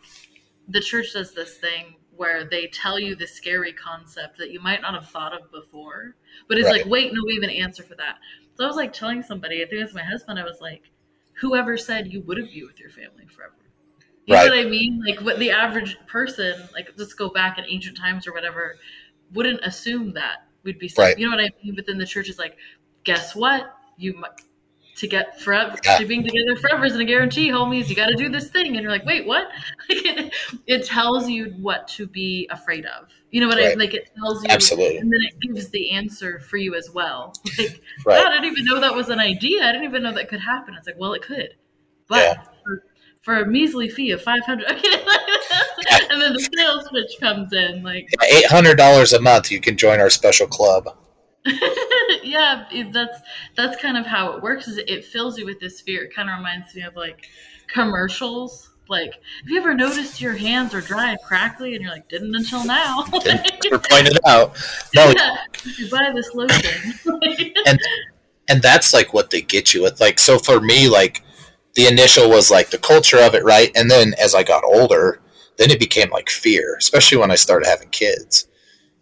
the 0.70 0.80
church 0.80 1.14
does 1.14 1.34
this 1.34 1.58
thing 1.58 1.96
where 2.16 2.46
they 2.46 2.68
tell 2.68 2.98
you 2.98 3.16
the 3.16 3.28
scary 3.28 3.74
concept 3.74 4.38
that 4.38 4.52
you 4.52 4.62
might 4.62 4.82
not 4.82 4.94
have 4.94 5.10
thought 5.10 5.34
of 5.34 5.52
before, 5.52 6.16
but 6.48 6.58
it's 6.58 6.68
right. 6.68 6.82
like, 6.82 6.86
wait, 6.92 7.12
no, 7.14 7.22
we 7.25 7.36
have 7.36 7.44
an 7.44 7.50
answer 7.50 7.84
for 7.84 7.96
that. 7.96 8.16
So 8.56 8.64
I 8.64 8.68
was 8.68 8.78
like 8.78 8.94
telling 8.94 9.22
somebody, 9.22 9.62
I 9.62 9.66
think 9.68 9.82
it 9.82 9.84
was 9.84 9.94
my 9.94 10.04
husband, 10.04 10.40
I 10.40 10.44
was 10.44 10.62
like, 10.62 10.84
whoever 11.34 11.78
said 11.78 12.12
you 12.12 12.22
wouldn't 12.22 12.52
be 12.52 12.64
with 12.64 12.80
your 12.80 12.90
family 12.90 13.28
forever? 13.28 13.54
You 14.25 14.34
right. 14.34 14.48
know 14.48 14.56
what 14.56 14.66
I 14.66 14.70
mean? 14.70 15.04
Like 15.06 15.20
what 15.22 15.40
the 15.40 15.52
average 15.52 15.98
person, 16.08 16.68
like 16.74 16.92
let's 16.98 17.14
go 17.14 17.30
back 17.30 17.60
in 17.60 17.66
ancient 17.66 17.98
times 17.98 18.25
or 18.25 18.34
whatever, 18.34 18.78
wouldn't 19.34 19.60
assume 19.64 20.14
that 20.14 20.48
we'd 20.64 20.80
be. 20.80 20.92
Right. 20.98 21.18
You 21.18 21.30
know 21.30 21.36
what 21.36 21.44
I 21.44 21.52
mean? 21.64 21.75
But 21.75 21.86
then 21.86 21.98
the 21.98 22.06
church 22.06 22.30
is 22.30 22.40
like, 22.40 22.58
guess 23.04 23.36
what? 23.36 23.75
You 23.98 24.14
might 24.14 24.42
to 24.96 25.08
get 25.08 25.40
forever 25.42 25.75
yeah. 25.84 25.98
to 25.98 26.06
being 26.06 26.24
together 26.24 26.56
forever 26.56 26.86
isn't 26.86 27.00
a 27.00 27.06
guarantee, 27.06 27.50
homies. 27.50 27.90
You 27.90 27.96
got 27.96 28.08
to 28.08 28.16
do 28.16 28.30
this 28.30 28.50
thing, 28.50 28.68
and 28.68 28.82
you're 28.82 28.92
like, 28.92 29.06
wait, 29.06 29.25
what? 29.25 29.48
it 29.90 30.86
tells 30.86 31.30
you 31.30 31.54
what 31.60 31.88
to 31.90 32.08
be 32.08 32.48
afraid 32.50 32.86
of. 32.86 33.10
You 33.32 33.42
know 33.42 33.48
what 33.48 33.58
right. 33.58 33.72
I 33.72 33.74
like? 33.74 33.94
It 33.94 34.12
tells 34.18 34.44
you 34.44 34.50
absolutely, 34.50 34.98
and 34.98 35.12
then 35.12 35.20
it 35.22 35.40
gives 35.42 35.70
the 35.70 35.92
answer 35.92 36.40
for 36.40 36.58
you 36.58 36.75
as 36.75 36.92
well. 36.92 37.34
Like, 38.06 38.20
right. 38.20 38.28
I 38.28 38.42
didn't 38.42 38.52
even 38.52 38.66
know 38.66 38.80
that 38.82 38.94
was 38.94 39.10
an 39.10 39.20
idea. 39.20 39.64
I 39.64 39.72
didn't 39.72 39.86
even 39.86 40.04
know 40.04 40.14
that 40.14 40.30
could 40.30 40.42
happen. 40.42 40.75
It's 40.75 40.86
like, 40.86 41.00
well, 41.00 41.14
it 41.14 41.22
could, 41.22 41.56
but. 42.08 42.18
Yeah. 42.18 42.44
For, 42.64 42.84
for 43.22 43.40
a 43.40 43.46
measly 43.48 43.90
fee 43.90 44.12
of 44.12 44.22
five 44.22 44.46
hundred, 44.46 44.68
and 44.70 46.22
then 46.22 46.34
the 46.34 46.50
sales 46.56 46.88
pitch 46.94 47.20
comes 47.20 47.52
in 47.54 47.82
like 47.82 48.08
eight 48.32 48.46
hundred 48.46 48.75
dollars 48.75 49.14
a 49.14 49.22
month. 49.22 49.50
You 49.50 49.60
can 49.60 49.75
join 49.75 50.00
our 50.00 50.12
special 50.12 50.46
club. 50.46 50.96
yeah, 52.24 52.66
that's 52.92 53.20
that's 53.56 53.82
kind 53.82 53.98
of 53.98 54.06
how 54.06 54.34
it 54.34 54.42
works. 54.42 54.68
Is 54.68 54.78
it 54.78 55.06
fills 55.06 55.38
you 55.38 55.46
with 55.46 55.60
this 55.60 55.82
fear? 55.82 56.04
It 56.04 56.16
kind 56.16 56.30
of 56.30 56.38
reminds 56.38 56.74
me 56.74 56.82
of 56.82 56.96
like 56.96 57.28
commercials. 57.68 58.72
Like, 58.88 59.14
have 59.14 59.50
you 59.50 59.60
ever 59.60 59.74
noticed 59.74 60.22
your 60.22 60.34
hands 60.34 60.74
are 60.74 60.82
dry 60.82 61.12
and 61.12 61.20
crackly, 61.24 61.74
and 61.74 61.84
you're 61.84 61.92
like, 61.92 62.08
didn't 62.08 62.36
until 62.36 62.64
now. 62.66 63.04
You're 63.64 63.80
pointed 63.80 64.20
out. 64.28 64.56
No, 64.94 65.12
yeah, 65.16 65.38
you 65.78 65.90
buy 65.90 66.12
this 66.14 66.32
lotion. 66.36 66.94
and 67.66 67.80
and 68.48 68.62
that's 68.62 68.94
like 68.94 69.12
what 69.12 69.32
they 69.32 69.42
get 69.42 69.74
you 69.74 69.82
with. 69.82 70.00
Like, 70.00 70.20
so 70.20 70.38
for 70.38 70.62
me, 70.62 70.88
like 70.88 71.24
the 71.74 71.88
initial 71.88 72.30
was 72.30 72.52
like 72.52 72.70
the 72.70 72.78
culture 72.78 73.20
of 73.20 73.34
it, 73.34 73.44
right? 73.44 73.72
And 73.75 73.90
then 73.90 74.14
as 74.22 74.36
I 74.36 74.44
got 74.44 74.64
older, 74.64 75.20
then 75.58 75.72
it 75.72 75.80
became 75.80 76.12
like 76.12 76.30
fear, 76.30 76.75
especially 76.80 77.18
when 77.18 77.32
I 77.32 77.36
started 77.36 77.68
having 77.68 77.90
kids, 77.90 78.48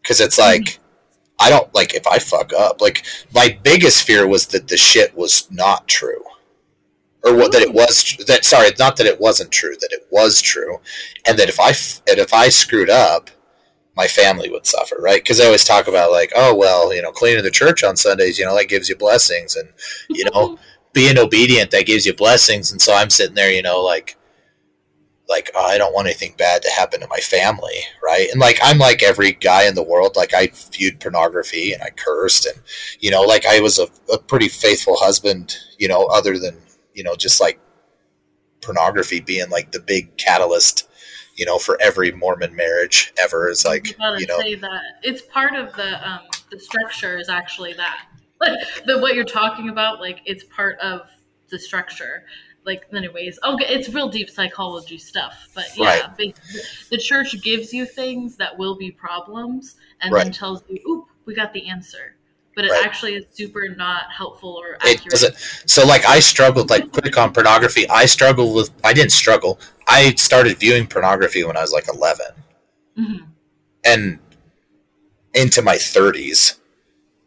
because 0.02 0.20
it's 0.20 0.38
like. 0.38 0.62
Mm-hmm 0.62 0.83
I 1.40 1.50
don't 1.50 1.74
like 1.74 1.94
if 1.94 2.08
I 2.08 2.20
fuck 2.20 2.54
up. 2.54 2.82
Like 2.82 3.06
my 3.34 3.58
biggest 3.64 4.06
fear 4.06 4.28
was 4.28 4.48
that 4.48 4.68
the 4.68 4.78
shit 4.78 5.16
was 5.16 5.50
not 5.52 5.88
true, 5.88 6.24
or 7.24 7.36
what 7.36 7.52
that 7.52 7.62
it 7.62 7.70
mm. 7.70 7.76
was 7.76 8.18
that. 8.28 8.46
Sorry, 8.46 8.70
not 8.80 8.98
that 8.98 9.08
it 9.08 9.20
wasn't 9.20 9.52
true. 9.52 9.76
That 9.80 9.92
it 9.92 10.08
was 10.12 10.42
true, 10.42 10.80
and 11.28 11.38
that 11.40 11.50
if 11.50 11.60
I 11.60 11.70
and 12.10 12.20
if 12.20 12.34
I 12.34 12.50
screwed 12.50 12.90
up, 12.90 13.30
my 13.96 14.08
family 14.08 14.50
would 14.50 14.66
suffer. 14.66 14.96
Right? 15.00 15.24
Because 15.24 15.42
I 15.42 15.46
always 15.46 15.66
talk 15.66 15.88
about 15.88 16.12
like, 16.12 16.32
oh 16.36 16.56
well, 16.56 16.94
you 16.94 17.02
know, 17.02 17.12
cleaning 17.12 17.44
the 17.44 17.52
church 17.52 17.84
on 17.84 17.98
Sundays, 17.98 18.38
you 18.38 18.46
know, 18.46 18.56
that 18.56 18.70
gives 18.70 18.90
you 18.90 18.96
blessings, 18.96 19.56
and 19.56 19.70
you 20.10 20.26
know. 20.34 20.58
being 20.94 21.18
obedient 21.18 21.72
that 21.72 21.88
gives 21.88 22.06
you 22.06 22.14
blessings. 22.14 22.72
And 22.72 22.80
so 22.80 22.94
I'm 22.94 23.10
sitting 23.10 23.34
there, 23.34 23.52
you 23.52 23.64
know, 23.64 23.82
like, 23.82 24.16
like 25.34 25.52
oh, 25.56 25.66
I 25.66 25.78
don't 25.78 25.94
want 25.94 26.08
anything 26.08 26.36
bad 26.38 26.62
to 26.62 26.70
happen 26.70 27.00
to 27.02 27.08
my 27.08 27.18
family, 27.18 27.80
right? 28.04 28.30
And 28.32 28.40
like 28.40 28.60
I'm 28.64 28.78
like 28.78 29.02
every 29.04 29.34
guy 29.34 29.68
in 29.68 29.76
the 29.76 29.84
world. 29.84 30.16
Like 30.16 30.34
I 30.34 30.52
viewed 30.72 31.00
pornography 31.00 31.74
and 31.74 31.82
I 31.82 31.90
cursed, 31.90 32.46
and 32.46 32.62
you 33.00 33.12
know, 33.12 33.24
like 33.24 33.46
I 33.46 33.60
was 33.60 33.80
a, 33.80 33.88
a 34.12 34.18
pretty 34.18 34.48
faithful 34.48 34.98
husband, 34.98 35.58
you 35.78 35.88
know, 35.88 36.06
other 36.06 36.38
than 36.38 36.58
you 36.94 37.04
know, 37.04 37.16
just 37.16 37.42
like 37.42 37.60
pornography 38.62 39.20
being 39.20 39.50
like 39.50 39.72
the 39.72 39.80
big 39.80 40.16
catalyst 40.18 40.88
you 41.36 41.46
know, 41.46 41.58
for 41.58 41.82
every 41.82 42.12
Mormon 42.12 42.56
marriage 42.56 43.12
ever 43.20 43.50
is 43.50 43.66
like, 43.66 43.88
you, 44.20 44.28
know, 44.28 44.40
say 44.40 44.56
that 44.56 44.82
it's 45.02 45.24
part 45.24 45.56
of 45.56 45.74
the 45.76 46.08
um, 46.08 46.22
the 46.52 46.60
structure 46.60 47.18
is 47.18 47.28
actually 47.28 47.74
that, 47.74 48.06
like 48.40 48.60
the 48.86 49.00
what 49.00 49.16
you're 49.16 49.26
talking 49.26 49.70
about, 49.70 50.00
like 50.00 50.22
it's 50.26 50.44
part 50.44 50.78
of 50.80 51.02
the 51.50 51.58
structure. 51.58 52.24
Like, 52.66 52.86
anyways, 52.94 53.40
okay, 53.44 53.66
it's 53.68 53.90
real 53.90 54.08
deep 54.08 54.30
psychology 54.30 54.98
stuff, 54.98 55.50
but 55.54 55.66
yeah, 55.76 56.14
right. 56.18 56.34
the 56.90 56.98
church 56.98 57.42
gives 57.42 57.74
you 57.74 57.86
things 57.86 58.38
that 58.38 58.58
will 58.58 58.76
be 58.76 58.90
problems, 58.90 59.76
and 60.02 60.14
right. 60.14 60.24
then 60.24 60.32
tells 60.32 60.64
you, 60.70 60.80
"Oop, 60.88 61.08
we 61.26 61.36
got 61.36 61.54
the 61.54 61.68
answer." 61.70 62.16
but 62.56 62.66
it 62.66 62.72
right. 62.72 62.86
actually 62.86 63.16
is 63.16 63.26
super 63.32 63.68
not 63.70 64.04
helpful 64.16 64.52
or 64.52 64.76
accurate. 64.76 65.06
It 65.06 65.10
doesn't. 65.10 65.36
So 65.66 65.86
like 65.86 66.06
I 66.06 66.20
struggled 66.20 66.70
like 66.70 66.92
quick 66.92 67.18
on 67.18 67.34
pornography. 67.34 67.88
I 67.90 68.06
struggled 68.06 68.56
with. 68.56 68.72
I 68.84 68.94
didn't 68.94 69.12
struggle. 69.12 69.60
I 69.88 70.14
started 70.16 70.58
viewing 70.58 70.88
pornography 70.88 71.44
when 71.44 71.58
I 71.58 71.62
was 71.62 71.74
like 71.74 71.88
11 71.88 72.26
mm-hmm. 72.98 73.26
and 73.86 74.20
into 75.34 75.62
my 75.62 75.78
thirties. 75.78 76.60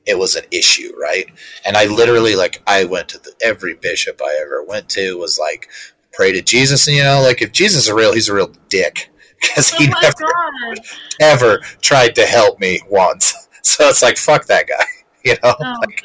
It 0.06 0.18
was 0.18 0.36
an 0.36 0.44
issue, 0.50 0.92
right? 1.00 1.26
And 1.64 1.76
I 1.76 1.86
literally 1.86 2.36
like 2.36 2.62
I 2.66 2.84
went 2.84 3.08
to 3.10 3.18
the, 3.18 3.32
every 3.42 3.74
bishop 3.74 4.20
I 4.22 4.38
ever 4.42 4.62
went 4.62 4.88
to 4.90 5.18
was 5.18 5.38
like 5.38 5.68
pray 6.12 6.32
to 6.32 6.42
Jesus, 6.42 6.86
and 6.86 6.96
you 6.96 7.02
know, 7.02 7.20
like 7.22 7.42
if 7.42 7.52
Jesus 7.52 7.84
is 7.84 7.92
real, 7.92 8.14
he's 8.14 8.28
a 8.28 8.34
real 8.34 8.52
dick 8.68 9.10
because 9.40 9.70
he 9.70 9.88
oh 9.88 10.00
never 10.00 10.14
God. 10.20 10.78
ever 11.20 11.58
tried 11.80 12.14
to 12.16 12.26
help 12.26 12.60
me 12.60 12.80
once. 12.88 13.34
So 13.68 13.88
it's 13.88 14.00
like 14.00 14.16
fuck 14.16 14.46
that 14.46 14.68
guy. 14.68 14.84
you 15.24 15.34
know. 15.42 15.54
Oh, 15.60 15.74
like, 15.80 16.00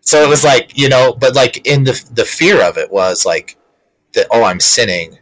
so 0.00 0.20
it 0.24 0.28
was 0.28 0.42
like 0.42 0.76
you 0.76 0.88
know, 0.88 1.12
but 1.12 1.36
like 1.36 1.64
in 1.64 1.84
the 1.84 2.10
the 2.12 2.24
fear 2.24 2.60
of 2.60 2.76
it 2.76 2.90
was 2.90 3.24
like 3.24 3.56
that. 4.14 4.26
Oh, 4.32 4.42
I'm 4.42 4.58
sinning, 4.58 5.20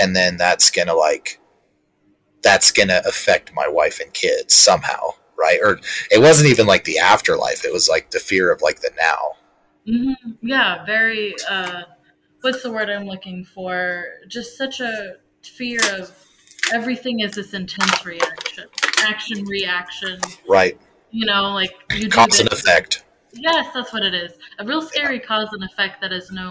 and 0.00 0.14
then 0.14 0.36
that's 0.36 0.70
gonna 0.70 0.94
like 0.94 1.40
that's 2.42 2.70
gonna 2.70 3.02
affect 3.04 3.52
my 3.54 3.66
wife 3.68 4.00
and 4.00 4.12
kids 4.12 4.54
somehow, 4.54 5.14
right? 5.42 5.58
Or 5.62 5.80
it 6.10 6.20
wasn't 6.20 6.50
even 6.50 6.66
like 6.66 6.84
the 6.84 6.98
afterlife; 6.98 7.64
it 7.64 7.72
was 7.72 7.88
like 7.88 8.10
the 8.10 8.20
fear 8.20 8.52
of 8.52 8.62
like 8.62 8.80
the 8.80 8.90
now. 8.96 9.36
Mm-hmm. 9.86 10.46
Yeah, 10.46 10.84
very. 10.84 11.34
uh 11.48 11.82
What's 12.42 12.64
the 12.64 12.72
word 12.72 12.90
I'm 12.90 13.06
looking 13.06 13.44
for? 13.44 14.04
Just 14.26 14.58
such 14.58 14.80
a 14.80 15.16
fear 15.44 15.78
of 15.92 16.12
everything 16.72 17.20
is 17.20 17.36
this 17.36 17.54
intense 17.54 18.04
reaction, 18.04 18.64
action 19.04 19.44
reaction. 19.44 20.18
Right 20.48 20.76
you 21.12 21.26
know, 21.26 21.52
like 21.52 21.72
you 21.94 22.08
cause 22.08 22.40
and 22.40 22.50
effect. 22.50 23.04
Yes, 23.34 23.68
that's 23.72 23.92
what 23.92 24.02
it 24.02 24.14
is. 24.14 24.32
A 24.58 24.64
real 24.64 24.82
scary 24.82 25.16
yeah. 25.16 25.26
cause 25.26 25.48
and 25.52 25.62
effect 25.62 26.00
that 26.00 26.10
has 26.10 26.32
no 26.32 26.50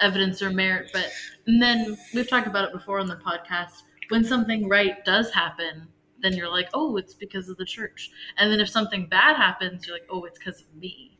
evidence 0.00 0.40
or 0.40 0.50
merit. 0.50 0.90
But 0.92 1.10
and 1.46 1.60
then 1.60 1.98
we've 2.14 2.28
talked 2.28 2.46
about 2.46 2.68
it 2.68 2.72
before 2.72 3.00
on 3.00 3.08
the 3.08 3.16
podcast. 3.16 3.82
When 4.08 4.24
something 4.24 4.68
right 4.68 5.04
does 5.04 5.32
happen, 5.32 5.88
then 6.24 6.32
you're 6.34 6.50
like, 6.50 6.68
oh, 6.74 6.96
it's 6.96 7.14
because 7.14 7.48
of 7.48 7.56
the 7.56 7.64
church. 7.64 8.10
And 8.38 8.50
then 8.50 8.60
if 8.60 8.68
something 8.68 9.06
bad 9.06 9.36
happens, 9.36 9.86
you're 9.86 9.94
like, 9.94 10.06
oh, 10.10 10.24
it's 10.24 10.38
because 10.38 10.62
of 10.62 10.74
me. 10.74 11.18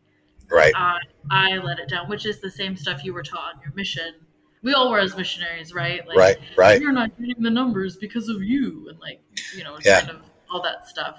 Right. 0.51 0.73
I, 0.77 0.99
I 1.31 1.57
let 1.59 1.79
it 1.79 1.89
down, 1.89 2.09
which 2.09 2.27
is 2.27 2.41
the 2.41 2.51
same 2.51 2.77
stuff 2.77 3.05
you 3.05 3.13
were 3.13 3.23
taught 3.23 3.55
on 3.57 3.61
your 3.63 3.73
mission. 3.75 4.15
We 4.63 4.73
all 4.73 4.91
were 4.91 4.99
as 4.99 5.17
missionaries, 5.17 5.75
right? 5.75 6.07
Like, 6.09 6.17
right, 6.17 6.37
right. 6.57 6.81
You're 6.81 6.93
not 6.93 7.19
getting 7.19 7.43
the 7.43 7.51
numbers 7.51 7.97
because 7.97 8.31
of 8.31 8.43
you, 8.43 8.87
and 8.89 8.99
like, 8.99 9.21
you 9.55 9.63
know, 9.63 9.77
yeah. 9.85 10.01
kind 10.01 10.13
of 10.13 10.23
all 10.51 10.63
that 10.63 10.89
stuff. 10.89 11.19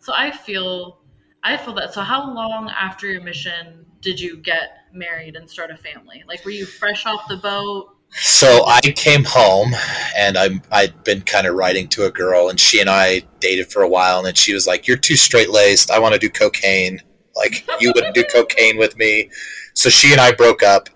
So 0.00 0.12
I 0.12 0.32
feel 0.32 1.00
I 1.44 1.56
feel 1.56 1.74
that. 1.74 1.94
So 1.94 2.00
how 2.00 2.34
long 2.34 2.68
after 2.70 3.06
your 3.06 3.22
mission 3.22 3.86
did 4.00 4.18
you 4.18 4.38
get 4.38 4.86
married 4.92 5.36
and 5.36 5.48
start 5.48 5.70
a 5.70 5.76
family? 5.76 6.24
Like 6.26 6.44
were 6.44 6.50
you 6.50 6.66
fresh 6.66 7.06
off 7.06 7.28
the 7.28 7.36
boat? 7.36 7.94
So 8.12 8.66
I 8.66 8.80
came 8.80 9.24
home 9.24 9.72
and 10.16 10.36
I'm 10.36 10.62
I'd 10.70 11.04
been 11.04 11.22
kind 11.22 11.46
of 11.46 11.54
writing 11.54 11.88
to 11.88 12.06
a 12.06 12.10
girl 12.10 12.48
and 12.48 12.58
she 12.58 12.80
and 12.80 12.90
I 12.90 13.22
dated 13.38 13.70
for 13.70 13.82
a 13.82 13.88
while 13.88 14.18
and 14.18 14.26
then 14.26 14.34
she 14.34 14.52
was 14.52 14.66
like, 14.66 14.86
You're 14.86 14.96
too 14.96 15.16
straight 15.16 15.50
laced, 15.50 15.90
I 15.90 15.98
want 15.98 16.14
to 16.14 16.18
do 16.18 16.28
cocaine. 16.28 17.00
Like 17.36 17.64
you 17.80 17.92
wouldn't 17.94 18.14
do 18.14 18.24
cocaine 18.24 18.76
with 18.76 18.96
me. 18.98 19.30
So 19.74 19.88
she 19.88 20.12
and 20.12 20.20
I 20.20 20.32
broke 20.32 20.62
up 20.62 20.88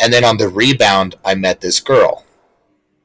and 0.00 0.12
then 0.12 0.24
on 0.24 0.38
the 0.38 0.48
rebound 0.48 1.14
I 1.24 1.34
met 1.34 1.60
this 1.60 1.78
girl. 1.78 2.24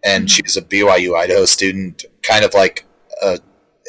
And 0.04 0.24
mm-hmm. 0.24 0.28
she 0.28 0.42
was 0.42 0.56
a 0.56 0.62
BYU 0.62 1.16
Idaho 1.16 1.46
student, 1.46 2.06
kind 2.24 2.46
of 2.46 2.54
like 2.54 2.86
a 3.22 3.40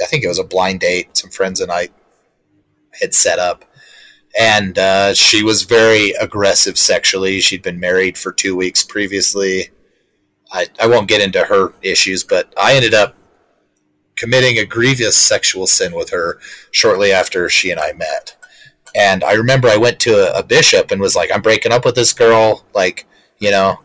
I 0.03 0.07
think 0.07 0.25
it 0.25 0.29
was 0.29 0.39
a 0.39 0.45
blind 0.45 0.81
date. 0.81 1.17
Some 1.17 1.31
friends 1.31 1.61
and 1.61 1.71
I 1.71 1.89
had 3.01 3.15
set 3.15 3.39
up, 3.39 3.65
and 4.39 4.79
uh, 4.79 5.15
she 5.15 5.43
was 5.43 5.63
very 5.63 6.13
aggressive 6.13 6.79
sexually. 6.79 7.41
She'd 7.41 7.63
been 7.63 7.81
married 7.81 8.17
for 8.17 8.33
two 8.33 8.57
weeks 8.57 8.85
previously. 8.85 9.71
I, 10.53 10.67
I 10.81 10.87
won't 10.87 11.09
get 11.09 11.21
into 11.21 11.45
her 11.45 11.75
issues, 11.83 12.25
but 12.25 12.53
I 12.57 12.75
ended 12.75 12.95
up 12.95 13.17
committing 14.17 14.59
a 14.59 14.65
grievous 14.65 15.17
sexual 15.17 15.67
sin 15.67 15.95
with 15.95 16.11
her 16.11 16.39
shortly 16.71 17.13
after 17.13 17.49
she 17.49 17.71
and 17.71 17.81
I 17.81 17.93
met. 17.93 18.37
And 18.95 19.23
I 19.23 19.33
remember 19.33 19.69
I 19.69 19.77
went 19.77 20.01
to 20.01 20.35
a, 20.35 20.39
a 20.39 20.43
bishop 20.43 20.91
and 20.91 21.01
was 21.01 21.15
like, 21.15 21.31
I'm 21.33 21.43
breaking 21.43 21.73
up 21.73 21.85
with 21.85 21.95
this 21.95 22.13
girl. 22.13 22.65
Like, 22.75 23.07
you 23.39 23.51
know, 23.51 23.81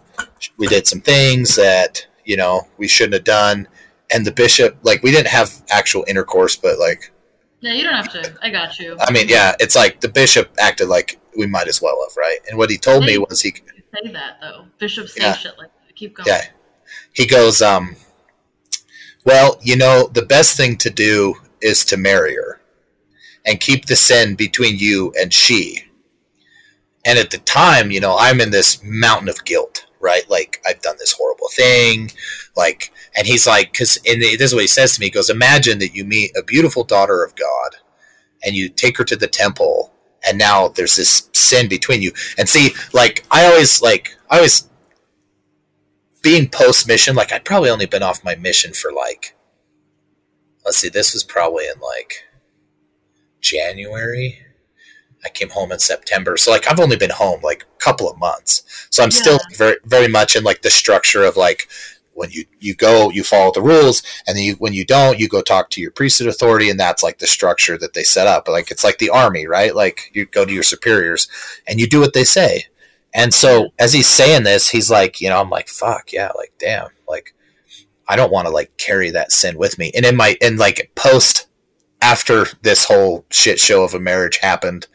we 0.57 0.67
did 0.67 0.87
some 0.87 1.01
things 1.01 1.55
that, 1.55 2.07
you 2.23 2.37
know, 2.37 2.67
we 2.77 2.87
shouldn't 2.87 3.15
have 3.15 3.23
done 3.23 3.67
and 4.13 4.25
the 4.25 4.31
bishop 4.31 4.77
like 4.83 5.01
we 5.03 5.11
didn't 5.11 5.27
have 5.27 5.63
actual 5.69 6.05
intercourse 6.07 6.55
but 6.55 6.79
like 6.79 7.11
yeah 7.63 7.73
you 7.73 7.83
don't 7.83 7.93
have 7.93 8.11
to. 8.11 8.35
I 8.41 8.49
got 8.49 8.77
you. 8.79 8.97
I 8.99 9.11
mean 9.11 9.27
yeah 9.29 9.55
it's 9.59 9.75
like 9.75 10.01
the 10.01 10.09
bishop 10.09 10.53
acted 10.59 10.87
like 10.87 11.19
we 11.37 11.47
might 11.47 11.67
as 11.67 11.81
well 11.81 12.05
have 12.07 12.15
right? 12.17 12.39
And 12.49 12.57
what 12.57 12.69
he 12.69 12.77
told 12.77 13.05
me 13.05 13.17
was 13.17 13.41
he 13.41 13.51
say 13.51 14.11
that 14.11 14.37
though. 14.41 14.65
Bishops 14.77 15.15
say 15.15 15.21
yeah, 15.21 15.33
shit 15.33 15.57
like 15.57 15.71
that. 15.87 15.95
keep 15.95 16.15
going. 16.15 16.27
Yeah. 16.27 16.45
He 17.13 17.25
goes 17.25 17.61
um 17.61 17.95
well 19.25 19.57
you 19.61 19.77
know 19.77 20.09
the 20.13 20.25
best 20.25 20.57
thing 20.57 20.77
to 20.77 20.89
do 20.89 21.35
is 21.61 21.85
to 21.85 21.97
marry 21.97 22.35
her 22.35 22.59
and 23.45 23.59
keep 23.59 23.85
the 23.85 23.95
sin 23.95 24.35
between 24.35 24.77
you 24.77 25.13
and 25.19 25.33
she. 25.33 25.85
And 27.05 27.17
at 27.17 27.31
the 27.31 27.39
time 27.39 27.91
you 27.91 27.99
know 27.99 28.17
i'm 28.19 28.41
in 28.41 28.51
this 28.51 28.81
mountain 28.83 29.29
of 29.29 29.43
guilt 29.45 29.85
right? 29.99 30.29
Like 30.29 30.61
i've 30.67 30.81
done 30.81 30.97
this 30.99 31.13
horrible 31.13 31.47
thing. 31.53 32.11
Like 32.55 32.91
and 33.15 33.27
he's 33.27 33.45
like, 33.45 33.71
because 33.71 33.99
this 34.03 34.41
is 34.41 34.53
what 34.53 34.61
he 34.61 34.67
says 34.67 34.95
to 34.95 34.99
me. 34.99 35.07
He 35.07 35.11
goes, 35.11 35.29
imagine 35.29 35.79
that 35.79 35.93
you 35.93 36.03
meet 36.03 36.35
a 36.35 36.43
beautiful 36.43 36.83
daughter 36.83 37.23
of 37.23 37.35
God, 37.35 37.75
and 38.43 38.55
you 38.55 38.69
take 38.69 38.97
her 38.97 39.03
to 39.03 39.15
the 39.15 39.27
temple, 39.27 39.93
and 40.27 40.37
now 40.37 40.67
there's 40.67 40.95
this 40.95 41.29
sin 41.33 41.67
between 41.69 42.01
you. 42.01 42.11
And 42.37 42.49
see, 42.49 42.71
like 42.93 43.25
I 43.31 43.45
always 43.45 43.81
like 43.81 44.17
I 44.29 44.37
always 44.37 44.67
being 46.21 46.49
post 46.49 46.87
mission. 46.87 47.15
Like 47.15 47.31
I'd 47.31 47.45
probably 47.45 47.69
only 47.69 47.85
been 47.85 48.03
off 48.03 48.23
my 48.23 48.35
mission 48.35 48.73
for 48.73 48.91
like, 48.91 49.35
let's 50.65 50.77
see, 50.77 50.89
this 50.89 51.13
was 51.13 51.23
probably 51.23 51.65
in 51.65 51.79
like 51.79 52.23
January. 53.41 54.39
I 55.25 55.29
came 55.29 55.49
home 55.49 55.71
in 55.71 55.79
September. 55.79 56.35
So 56.35 56.51
like 56.51 56.69
I've 56.69 56.79
only 56.79 56.97
been 56.97 57.11
home 57.11 57.41
like 57.41 57.63
a 57.63 57.83
couple 57.83 58.09
of 58.09 58.17
months. 58.17 58.87
So 58.89 59.03
I'm 59.03 59.11
yeah. 59.11 59.21
still 59.21 59.39
very 59.55 59.77
very 59.85 60.07
much 60.07 60.35
in 60.35 60.43
like 60.43 60.63
the 60.63 60.71
structure 60.71 61.23
of 61.23 61.37
like 61.37 61.69
when 62.13 62.31
you 62.31 62.45
you 62.59 62.75
go 62.75 63.09
you 63.09 63.23
follow 63.23 63.51
the 63.51 63.61
rules 63.61 64.03
and 64.27 64.37
then 64.37 64.43
you, 64.43 64.53
when 64.55 64.73
you 64.73 64.85
don't 64.85 65.19
you 65.19 65.27
go 65.27 65.41
talk 65.41 65.69
to 65.69 65.81
your 65.81 65.91
priesthood 65.91 66.27
authority 66.27 66.69
and 66.69 66.79
that's 66.79 67.03
like 67.03 67.19
the 67.19 67.27
structure 67.27 67.77
that 67.77 67.93
they 67.93 68.03
set 68.03 68.27
up. 68.27 68.47
Like 68.47 68.71
it's 68.71 68.83
like 68.83 68.99
the 68.99 69.09
army 69.09 69.47
right? 69.47 69.75
Like 69.75 70.11
you 70.13 70.25
go 70.25 70.45
to 70.45 70.53
your 70.53 70.63
superiors 70.63 71.27
and 71.67 71.79
you 71.79 71.87
do 71.87 71.99
what 71.99 72.13
they 72.13 72.23
say. 72.23 72.65
And 73.13 73.33
so 73.33 73.69
as 73.79 73.93
he's 73.93 74.07
saying 74.07 74.43
this 74.43 74.69
he's 74.69 74.89
like 74.89 75.21
you 75.21 75.29
know 75.29 75.39
i'm 75.39 75.49
like 75.49 75.67
fuck 75.67 76.11
yeah 76.11 76.31
like 76.35 76.53
damn 76.57 76.87
like 77.07 77.35
i 78.07 78.15
don't 78.15 78.31
want 78.31 78.47
to 78.47 78.53
like 78.53 78.75
carry 78.77 79.11
that 79.11 79.31
sin 79.31 79.57
with 79.57 79.77
me. 79.77 79.91
And 79.95 80.05
in 80.05 80.15
my 80.15 80.37
in 80.41 80.57
like 80.57 80.91
post 80.95 81.47
after 82.01 82.45
this 82.61 82.85
whole 82.85 83.25
shit 83.31 83.59
show 83.59 83.83
of 83.83 83.93
a 83.93 83.99
marriage 83.99 84.37
happened 84.37 84.87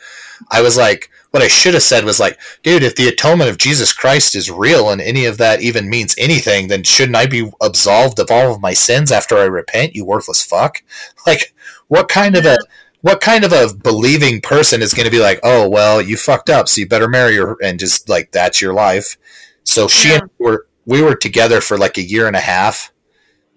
i 0.50 0.60
was 0.60 0.76
like 0.76 1.10
what 1.30 1.42
I 1.42 1.48
should 1.48 1.74
have 1.74 1.82
said 1.82 2.04
was 2.04 2.18
like, 2.18 2.38
dude, 2.62 2.82
if 2.82 2.96
the 2.96 3.08
atonement 3.08 3.50
of 3.50 3.58
Jesus 3.58 3.92
Christ 3.92 4.34
is 4.34 4.50
real 4.50 4.88
and 4.88 5.00
any 5.00 5.26
of 5.26 5.36
that 5.38 5.60
even 5.60 5.90
means 5.90 6.14
anything, 6.16 6.68
then 6.68 6.84
shouldn't 6.84 7.16
I 7.16 7.26
be 7.26 7.50
absolved 7.60 8.18
of 8.18 8.30
all 8.30 8.52
of 8.52 8.62
my 8.62 8.72
sins 8.72 9.12
after 9.12 9.36
I 9.36 9.44
repent, 9.44 9.94
you 9.94 10.04
worthless 10.04 10.44
fuck? 10.44 10.82
Like, 11.26 11.54
what 11.88 12.08
kind 12.08 12.36
of 12.36 12.46
a 12.46 12.56
what 13.02 13.20
kind 13.20 13.44
of 13.44 13.52
a 13.52 13.74
believing 13.74 14.40
person 14.40 14.80
is 14.80 14.94
going 14.94 15.04
to 15.04 15.10
be 15.10 15.20
like, 15.20 15.40
oh 15.42 15.68
well, 15.68 16.00
you 16.00 16.16
fucked 16.16 16.48
up, 16.48 16.68
so 16.68 16.80
you 16.80 16.88
better 16.88 17.08
marry 17.08 17.36
her, 17.36 17.56
and 17.62 17.78
just 17.78 18.08
like 18.08 18.32
that's 18.32 18.62
your 18.62 18.72
life. 18.72 19.18
So 19.64 19.88
she 19.88 20.08
yeah. 20.08 20.20
and 20.20 20.30
were 20.38 20.66
we 20.86 21.02
were 21.02 21.14
together 21.14 21.60
for 21.60 21.76
like 21.76 21.98
a 21.98 22.02
year 22.02 22.26
and 22.26 22.36
a 22.36 22.40
half 22.40 22.92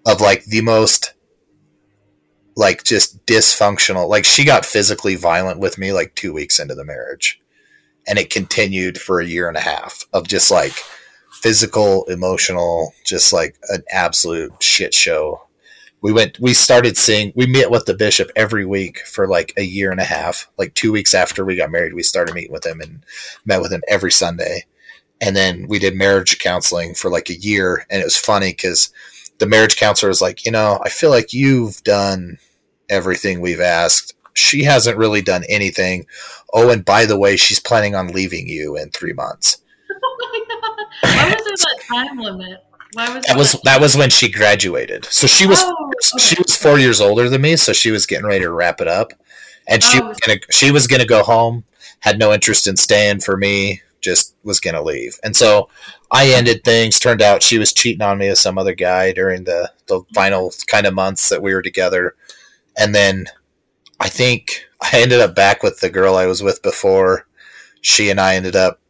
of 0.04 0.20
like 0.20 0.44
the 0.44 0.60
most 0.60 1.14
like 2.56 2.84
just 2.84 3.24
dysfunctional. 3.24 4.06
Like 4.06 4.26
she 4.26 4.44
got 4.44 4.66
physically 4.66 5.14
violent 5.14 5.60
with 5.60 5.78
me 5.78 5.94
like 5.94 6.14
two 6.14 6.34
weeks 6.34 6.58
into 6.58 6.74
the 6.74 6.84
marriage 6.84 7.41
and 8.06 8.18
it 8.18 8.30
continued 8.30 8.98
for 8.98 9.20
a 9.20 9.26
year 9.26 9.48
and 9.48 9.56
a 9.56 9.60
half 9.60 10.04
of 10.12 10.28
just 10.28 10.50
like 10.50 10.72
physical, 11.30 12.04
emotional, 12.04 12.94
just 13.04 13.32
like 13.32 13.56
an 13.68 13.82
absolute 13.90 14.52
shit 14.62 14.94
show. 14.94 15.42
We 16.00 16.12
went, 16.12 16.38
we 16.40 16.52
started 16.52 16.96
seeing, 16.96 17.32
we 17.36 17.46
met 17.46 17.70
with 17.70 17.86
the 17.86 17.94
bishop 17.94 18.30
every 18.34 18.64
week 18.64 18.98
for 19.00 19.28
like 19.28 19.52
a 19.56 19.62
year 19.62 19.92
and 19.92 20.00
a 20.00 20.04
half. 20.04 20.50
Like 20.58 20.74
two 20.74 20.90
weeks 20.90 21.14
after 21.14 21.44
we 21.44 21.56
got 21.56 21.70
married, 21.70 21.94
we 21.94 22.02
started 22.02 22.34
meeting 22.34 22.52
with 22.52 22.66
him 22.66 22.80
and 22.80 23.04
met 23.44 23.60
with 23.60 23.72
him 23.72 23.82
every 23.88 24.10
Sunday. 24.10 24.66
And 25.20 25.36
then 25.36 25.66
we 25.68 25.78
did 25.78 25.94
marriage 25.94 26.38
counseling 26.40 26.94
for 26.94 27.08
like 27.10 27.30
a 27.30 27.38
year. 27.38 27.86
And 27.88 28.00
it 28.00 28.04
was 28.04 28.16
funny 28.16 28.50
because 28.50 28.92
the 29.38 29.46
marriage 29.46 29.76
counselor 29.76 30.08
was 30.08 30.20
like, 30.20 30.44
you 30.44 30.50
know, 30.52 30.80
I 30.84 30.88
feel 30.88 31.10
like 31.10 31.32
you've 31.32 31.82
done 31.84 32.38
everything 32.88 33.40
we've 33.40 33.60
asked. 33.60 34.14
She 34.34 34.64
hasn't 34.64 34.96
really 34.98 35.22
done 35.22 35.44
anything. 35.48 36.06
Oh, 36.54 36.70
and 36.70 36.84
by 36.84 37.06
the 37.06 37.18
way, 37.18 37.36
she's 37.36 37.60
planning 37.60 37.94
on 37.94 38.08
leaving 38.08 38.48
you 38.48 38.76
in 38.76 38.90
three 38.90 39.12
months. 39.12 39.58
Oh 40.04 40.40
Why 41.02 41.34
was 41.34 41.44
there 41.44 41.56
that 41.56 41.80
time 41.88 42.18
limit? 42.18 42.64
Why 42.94 43.14
was 43.14 43.24
That 43.24 43.36
was 43.36 43.52
that 43.64 43.80
was 43.80 43.96
when 43.96 44.10
she 44.10 44.30
graduated. 44.30 45.04
So 45.06 45.26
she 45.26 45.46
was 45.46 45.58
Oh, 45.62 45.90
okay. 46.10 46.18
she 46.22 46.36
was 46.42 46.56
four 46.56 46.78
years 46.78 47.00
older 47.00 47.28
than 47.28 47.40
me, 47.42 47.56
so 47.56 47.72
she 47.72 47.90
was 47.90 48.06
getting 48.06 48.26
ready 48.26 48.40
to 48.40 48.50
wrap 48.52 48.80
it 48.80 48.88
up, 48.88 49.12
and 49.68 49.82
she 49.82 50.00
Oh. 50.00 50.08
was 50.08 50.18
gonna 50.18 50.38
she 50.50 50.70
was 50.70 50.86
gonna 50.86 51.04
go 51.06 51.22
home. 51.22 51.64
Had 52.00 52.18
no 52.18 52.32
interest 52.32 52.66
in 52.66 52.76
staying 52.76 53.20
for 53.20 53.36
me. 53.36 53.82
Just 54.00 54.34
was 54.44 54.60
gonna 54.60 54.82
leave, 54.82 55.18
and 55.24 55.36
so 55.36 55.68
I 56.10 56.28
ended 56.30 56.64
things. 56.64 56.98
Turned 56.98 57.22
out 57.22 57.42
she 57.42 57.58
was 57.58 57.72
cheating 57.72 58.02
on 58.02 58.18
me 58.18 58.28
with 58.28 58.38
some 58.38 58.58
other 58.58 58.74
guy 58.74 59.12
during 59.12 59.44
the 59.44 59.70
the 59.86 60.02
final 60.14 60.52
kind 60.66 60.86
of 60.86 60.94
months 60.94 61.28
that 61.28 61.42
we 61.42 61.54
were 61.54 61.62
together, 61.62 62.14
and 62.76 62.94
then 62.94 63.26
I 64.02 64.08
think 64.08 64.64
I 64.80 65.00
ended 65.00 65.20
up 65.20 65.34
back 65.34 65.62
with 65.62 65.80
the 65.80 65.88
girl 65.90 66.16
I 66.16 66.26
was 66.26 66.42
with 66.42 66.60
before. 66.62 67.26
She 67.80 68.10
and 68.10 68.20
I 68.20 68.34
ended 68.34 68.56
up 68.56 68.80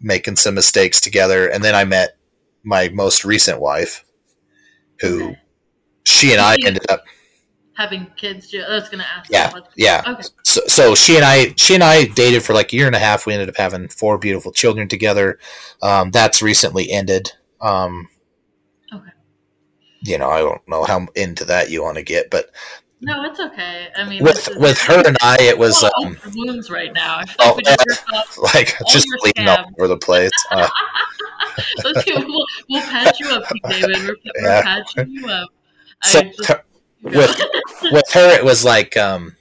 making 0.00 0.36
some 0.36 0.54
mistakes 0.54 1.00
together, 1.00 1.48
and 1.48 1.62
then 1.62 1.74
I 1.74 1.84
met 1.84 2.16
my 2.62 2.88
most 2.90 3.24
recent 3.24 3.60
wife, 3.60 4.04
who 5.00 5.30
Okay. 5.30 5.38
she 6.04 6.32
and 6.32 6.40
I 6.40 6.56
ended 6.64 6.88
up 6.90 7.02
having 7.74 8.06
kids. 8.16 8.54
I 8.54 8.74
was 8.74 8.88
gonna 8.88 9.06
ask. 9.16 9.30
Yeah, 9.30 9.52
yeah. 9.76 10.02
Okay. 10.06 10.22
so, 10.44 10.60
so 10.66 10.94
she 10.94 11.16
and 11.16 11.24
I 11.24 11.54
she 11.56 11.74
and 11.74 11.82
I 11.82 12.04
dated 12.06 12.42
for 12.42 12.52
like 12.54 12.72
a 12.72 12.76
year 12.76 12.86
and 12.86 12.96
a 12.96 13.00
half. 13.00 13.26
We 13.26 13.32
ended 13.34 13.48
up 13.48 13.56
having 13.56 13.88
four 13.88 14.18
beautiful 14.18 14.52
children 14.52 14.86
together. 14.88 15.38
Um, 15.82 16.10
that's 16.12 16.42
recently 16.42 16.90
ended. 16.90 17.32
Um, 17.60 18.08
Okay. 18.92 19.10
You 20.02 20.18
know, 20.18 20.30
I 20.30 20.38
don't 20.38 20.66
know 20.68 20.84
how 20.84 21.06
into 21.14 21.44
that 21.46 21.70
you 21.70 21.82
want 21.82 21.96
to 21.96 22.02
get, 22.02 22.30
but 22.30 22.50
No, 23.02 23.24
it's 23.24 23.40
okay. 23.40 23.88
I 23.96 24.04
mean, 24.08 24.22
with 24.22 24.48
is- 24.48 24.56
with 24.58 24.78
her 24.82 25.02
and 25.06 25.16
I, 25.22 25.36
it 25.40 25.58
was 25.58 25.82
um, 25.82 26.16
wounds 26.36 26.70
right 26.70 26.92
now. 26.92 27.20
Oh, 27.38 27.46
like 27.48 27.56
we 27.56 27.62
just 27.88 28.04
yeah. 28.12 28.22
like 28.54 28.76
just 28.88 29.06
bleeding 29.20 29.48
all 29.48 29.64
over 29.78 29.88
the 29.88 29.96
place. 29.96 30.30
Uh, 30.50 30.68
Let's 31.84 32.04
we'll, 32.06 32.44
we'll 32.68 32.82
patch 32.82 33.18
you 33.20 33.28
up, 33.30 33.44
David. 33.68 33.96
We're, 34.02 34.16
we're 34.24 34.42
Yeah. 34.42 34.62
patching 34.62 35.10
you 35.12 35.26
up. 35.28 35.48
so 36.02 36.22
just, 36.22 36.48
her- 36.48 36.62
with 37.02 37.40
with 37.90 38.10
her, 38.12 38.30
it 38.36 38.44
was 38.44 38.64
like 38.64 38.96
um, 38.96 39.36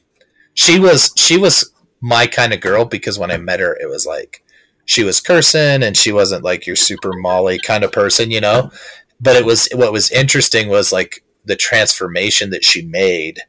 she 0.53 0.79
was 0.79 1.11
she 1.17 1.37
was 1.37 1.71
my 2.01 2.27
kind 2.27 2.53
of 2.53 2.61
girl 2.61 2.85
because 2.85 3.19
when 3.19 3.29
I 3.31 3.37
met 3.37 3.59
her, 3.59 3.77
it 3.81 3.89
was 3.89 4.05
like 4.05 4.41
she 4.85 5.03
was 5.03 5.19
cursing 5.19 5.83
and 5.83 5.97
she 5.97 6.13
wasn't 6.13 6.45
like 6.45 6.65
your 6.65 6.77
super 6.77 7.11
Molly 7.13 7.59
kind 7.59 7.83
of 7.83 7.91
person, 7.91 8.31
you 8.31 8.39
know. 8.39 8.71
But 9.19 9.35
it 9.35 9.43
was 9.45 9.67
what 9.73 9.91
was 9.91 10.09
interesting 10.11 10.69
was 10.69 10.93
like 10.93 11.23
the 11.45 11.55
transformation 11.55 12.49
that 12.51 12.63
she 12.63 12.81
made 12.81 13.41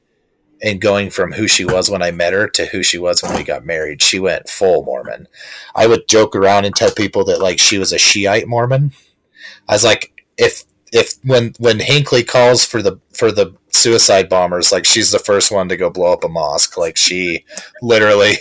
and 0.63 0.81
going 0.81 1.11
from 1.11 1.33
who 1.33 1.49
she 1.49 1.65
was 1.65 1.91
when 1.91 2.03
I 2.03 2.11
met 2.11 2.33
her 2.33 2.47
to 2.49 2.67
who 2.67 2.83
she 2.83 2.99
was 2.99 3.23
when 3.23 3.35
we 3.35 3.43
got 3.43 3.65
married. 3.65 4.03
She 4.03 4.19
went 4.19 4.49
full 4.49 4.85
Mormon. 4.85 5.27
I 5.75 5.87
would 5.87 6.09
joke 6.09 6.37
around 6.37 6.65
and 6.65 6.75
tell 6.75 6.91
people 6.91 7.25
that 7.25 7.41
like 7.41 7.59
she 7.59 7.79
was 7.79 7.93
a 7.93 7.99
Shiite 7.99 8.47
Mormon. 8.47 8.93
I 9.69 9.73
was 9.73 9.85
like, 9.85 10.13
if 10.37 10.65
if 10.93 11.15
when 11.25 11.55
when 11.59 11.81
Hinckley 11.81 12.25
calls 12.25 12.65
for 12.65 12.83
the 12.83 12.99
for 13.13 13.33
the 13.33 13.55
suicide 13.71 14.29
bombers, 14.29 14.73
like 14.73 14.85
she's 14.85 15.11
the 15.11 15.19
first 15.19 15.51
one 15.51 15.69
to 15.69 15.77
go 15.77 15.91
blow 15.91 16.13
up 16.13 16.25
a 16.25 16.29
mosque. 16.29 16.77
Like 16.77 16.97
she 16.97 17.45
literally 17.81 18.35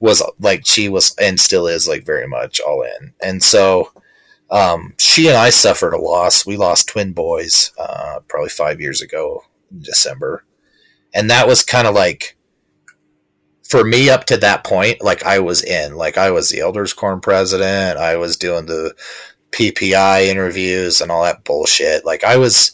was 0.00 0.22
like 0.38 0.66
she 0.66 0.88
was 0.88 1.14
and 1.16 1.40
still 1.40 1.66
is 1.66 1.88
like 1.88 2.04
very 2.04 2.28
much 2.28 2.60
all 2.60 2.82
in. 2.82 3.14
And 3.22 3.42
so 3.42 3.90
um, 4.54 4.94
she 4.98 5.26
and 5.26 5.36
I 5.36 5.50
suffered 5.50 5.94
a 5.94 6.00
loss. 6.00 6.46
We 6.46 6.56
lost 6.56 6.88
twin 6.88 7.12
boys 7.12 7.72
uh, 7.76 8.20
probably 8.28 8.50
five 8.50 8.80
years 8.80 9.02
ago 9.02 9.42
in 9.72 9.80
December, 9.80 10.44
and 11.12 11.28
that 11.28 11.48
was 11.48 11.64
kind 11.64 11.88
of 11.88 11.94
like 11.94 12.36
for 13.64 13.82
me 13.82 14.08
up 14.08 14.26
to 14.26 14.36
that 14.36 14.62
point. 14.62 15.02
Like 15.02 15.24
I 15.24 15.40
was 15.40 15.64
in, 15.64 15.96
like 15.96 16.16
I 16.16 16.30
was 16.30 16.50
the 16.50 16.60
elders 16.60 16.92
quorum 16.92 17.20
president. 17.20 17.98
I 17.98 18.16
was 18.16 18.36
doing 18.36 18.66
the 18.66 18.94
PPI 19.50 20.26
interviews 20.26 21.00
and 21.00 21.10
all 21.10 21.24
that 21.24 21.42
bullshit. 21.42 22.04
Like 22.04 22.22
I 22.22 22.36
was, 22.36 22.70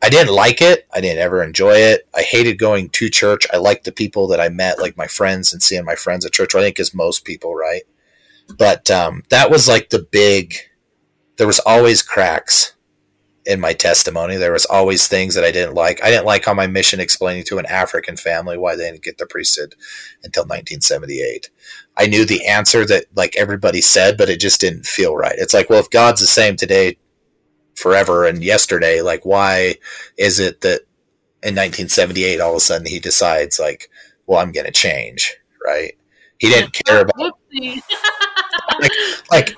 I 0.00 0.08
didn't 0.08 0.32
like 0.32 0.62
it. 0.62 0.86
I 0.94 1.00
didn't 1.00 1.18
ever 1.22 1.42
enjoy 1.42 1.74
it. 1.74 2.08
I 2.14 2.22
hated 2.22 2.60
going 2.60 2.90
to 2.90 3.10
church. 3.10 3.48
I 3.52 3.56
liked 3.56 3.84
the 3.84 3.90
people 3.90 4.28
that 4.28 4.40
I 4.40 4.48
met, 4.48 4.78
like 4.78 4.96
my 4.96 5.08
friends 5.08 5.52
and 5.52 5.60
seeing 5.60 5.84
my 5.84 5.96
friends 5.96 6.24
at 6.24 6.32
church. 6.32 6.54
I 6.54 6.60
think 6.60 6.78
as 6.78 6.94
most 6.94 7.24
people, 7.24 7.56
right? 7.56 7.82
But 8.56 8.88
um, 8.92 9.24
that 9.30 9.50
was 9.50 9.66
like 9.66 9.90
the 9.90 10.06
big. 10.08 10.54
There 11.36 11.46
was 11.46 11.60
always 11.60 12.02
cracks 12.02 12.74
in 13.46 13.60
my 13.60 13.72
testimony. 13.72 14.36
There 14.36 14.52
was 14.52 14.66
always 14.66 15.06
things 15.06 15.34
that 15.34 15.44
I 15.44 15.52
didn't 15.52 15.74
like. 15.74 16.02
I 16.02 16.10
didn't 16.10 16.26
like 16.26 16.48
on 16.48 16.56
my 16.56 16.66
mission 16.66 16.98
explaining 16.98 17.44
to 17.44 17.58
an 17.58 17.66
African 17.66 18.16
family 18.16 18.58
why 18.58 18.74
they 18.74 18.90
didn't 18.90 19.04
get 19.04 19.18
the 19.18 19.26
priesthood 19.26 19.74
until 20.24 20.42
1978. 20.42 21.50
I 21.96 22.06
knew 22.06 22.24
the 22.24 22.46
answer 22.46 22.84
that 22.86 23.04
like 23.14 23.36
everybody 23.36 23.80
said, 23.80 24.18
but 24.18 24.28
it 24.28 24.40
just 24.40 24.60
didn't 24.60 24.86
feel 24.86 25.16
right. 25.16 25.36
It's 25.38 25.54
like, 25.54 25.70
well, 25.70 25.80
if 25.80 25.90
God's 25.90 26.20
the 26.20 26.26
same 26.26 26.56
today, 26.56 26.98
forever, 27.76 28.24
and 28.24 28.42
yesterday, 28.42 29.00
like, 29.00 29.24
why 29.24 29.76
is 30.18 30.40
it 30.40 30.62
that 30.62 30.80
in 31.42 31.54
1978 31.54 32.40
all 32.40 32.50
of 32.52 32.56
a 32.56 32.60
sudden 32.60 32.86
he 32.86 32.98
decides 32.98 33.60
like, 33.60 33.90
well, 34.26 34.40
I'm 34.40 34.50
going 34.50 34.66
to 34.66 34.72
change, 34.72 35.36
right? 35.64 35.96
He 36.38 36.48
didn't 36.48 36.72
care 36.72 37.02
about 37.02 37.16
Whoopsie. 37.16 37.80
like 39.30 39.56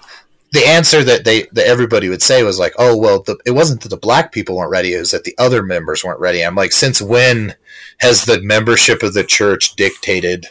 the 0.52 0.66
answer 0.66 1.04
that 1.04 1.24
they 1.24 1.42
that 1.52 1.66
everybody 1.66 2.08
would 2.08 2.22
say 2.22 2.42
was 2.42 2.58
like, 2.58 2.74
oh 2.78 2.96
well, 2.96 3.22
the, 3.22 3.37
it 3.44 3.50
wasn't 3.50 3.82
that 3.82 3.90
the 3.90 3.96
black 3.96 4.32
people 4.32 4.56
weren't 4.56 4.70
ready; 4.70 4.94
it 4.94 4.98
was 4.98 5.11
that 5.11 5.24
the 5.24 5.34
other 5.38 5.62
members 5.62 6.04
weren't 6.04 6.20
ready. 6.20 6.42
I'm 6.42 6.54
like, 6.54 6.72
since 6.72 7.02
when 7.02 7.54
has 8.00 8.24
the 8.24 8.40
membership 8.40 9.02
of 9.02 9.14
the 9.14 9.24
church 9.24 9.76
dictated 9.76 10.46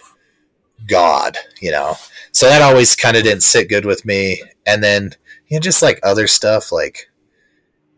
God? 0.88 1.38
You 1.62 1.72
know, 1.72 1.96
so 2.32 2.48
that 2.48 2.62
always 2.62 2.96
kind 2.96 3.18
of 3.18 3.24
didn't 3.24 3.44
sit 3.44 3.70
good 3.70 3.86
with 3.86 4.06
me. 4.06 4.44
And 4.66 4.84
then 4.84 5.16
you 5.48 5.58
know, 5.58 5.62
just 5.62 5.82
like 5.82 6.00
other 6.04 6.28
stuff, 6.28 6.72
like 6.72 7.10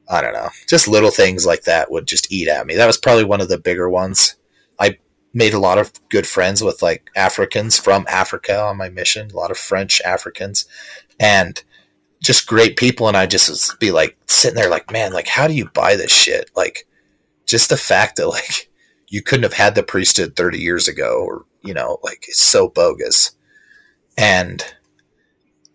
I 0.07 0.21
don't 0.21 0.33
know, 0.33 0.49
just 0.67 0.87
little 0.87 1.11
things 1.11 1.45
like 1.45 1.63
that 1.63 1.91
would 1.91 2.07
just 2.07 2.31
eat 2.31 2.47
at 2.47 2.65
me. 2.65 2.75
That 2.75 2.87
was 2.87 2.97
probably 2.97 3.25
one 3.25 3.41
of 3.41 3.49
the 3.49 3.59
bigger 3.59 3.89
ones. 3.89 4.37
I 4.79 4.97
made 5.33 5.53
a 5.53 5.59
lot 5.59 5.77
of 5.77 5.91
good 6.09 6.25
friends 6.25 6.63
with 6.63 6.81
like 6.81 7.09
Africans 7.15 7.77
from 7.77 8.05
Africa 8.09 8.59
on 8.59 8.77
my 8.77 8.89
mission, 8.89 9.29
a 9.31 9.35
lot 9.35 9.51
of 9.51 9.57
French 9.57 10.01
Africans, 10.05 10.65
and 11.19 11.61
just 12.21 12.47
great 12.47 12.77
people. 12.77 13.07
And 13.07 13.17
I 13.17 13.25
just 13.25 13.49
would 13.49 13.79
be 13.79 13.91
like 13.91 14.17
sitting 14.27 14.55
there, 14.55 14.69
like, 14.69 14.91
man, 14.91 15.13
like, 15.13 15.27
how 15.27 15.47
do 15.47 15.53
you 15.53 15.69
buy 15.69 15.95
this 15.95 16.11
shit? 16.11 16.51
Like, 16.55 16.87
just 17.45 17.69
the 17.69 17.77
fact 17.77 18.17
that 18.17 18.27
like 18.29 18.69
you 19.07 19.21
couldn't 19.21 19.43
have 19.43 19.53
had 19.53 19.75
the 19.75 19.83
priesthood 19.83 20.35
30 20.35 20.59
years 20.59 20.87
ago, 20.87 21.23
or 21.25 21.45
you 21.63 21.73
know, 21.73 21.99
like 22.03 22.25
it's 22.27 22.41
so 22.41 22.67
bogus. 22.69 23.31
And 24.17 24.63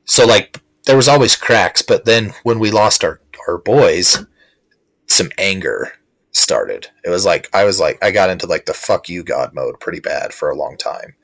so, 0.04 0.26
like, 0.26 0.60
there 0.84 0.96
was 0.96 1.08
always 1.08 1.34
cracks, 1.34 1.80
but 1.82 2.04
then 2.04 2.34
when 2.42 2.58
we 2.58 2.70
lost 2.70 3.04
our 3.04 3.20
our 3.48 3.58
boys, 3.58 4.24
some 5.06 5.30
anger 5.38 5.92
started. 6.32 6.88
It 7.04 7.10
was 7.10 7.24
like 7.24 7.48
I 7.54 7.64
was 7.64 7.80
like 7.80 8.02
I 8.02 8.10
got 8.10 8.30
into 8.30 8.46
like 8.46 8.66
the 8.66 8.74
fuck 8.74 9.08
you 9.08 9.22
God 9.22 9.54
mode 9.54 9.80
pretty 9.80 10.00
bad 10.00 10.34
for 10.34 10.50
a 10.50 10.56
long 10.56 10.76
time. 10.76 11.14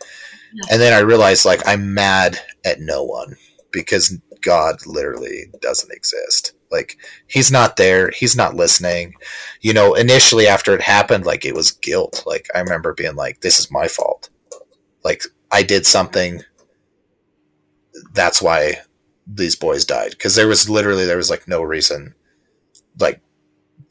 And 0.71 0.81
then 0.81 0.93
I 0.93 1.01
realized 1.01 1.45
like 1.45 1.61
I'm 1.67 1.95
mad 1.95 2.39
at 2.65 2.81
no 2.81 3.05
one 3.05 3.37
because 3.73 4.17
God 4.43 4.87
literally 4.87 5.51
doesn't 5.61 5.93
exist. 5.93 6.53
Like 6.71 6.97
he's 7.27 7.51
not 7.51 7.77
there, 7.77 8.11
he's 8.11 8.37
not 8.37 8.55
listening. 8.55 9.15
You 9.61 9.73
know, 9.73 9.95
initially 9.95 10.47
after 10.47 10.75
it 10.75 10.83
happened 10.83 11.27
like 11.27 11.45
it 11.45 11.55
was 11.55 11.73
guilt. 11.73 12.23
Like 12.27 12.47
I 12.55 12.61
remember 12.61 12.95
being 12.95 13.17
like 13.17 13.41
this 13.41 13.59
is 13.59 13.71
my 13.71 13.89
fault. 13.89 14.31
Like 15.05 15.25
I 15.51 15.63
did 15.63 15.87
something 15.87 16.43
that's 18.13 18.41
why 18.41 18.75
these 19.27 19.57
boys 19.57 19.85
died 19.85 20.11
because 20.13 20.35
there 20.35 20.49
was 20.49 20.71
literally 20.71 21.05
there 21.07 21.17
was 21.17 21.31
like 21.31 21.47
no 21.47 21.63
reason 21.63 22.15
like 22.99 23.21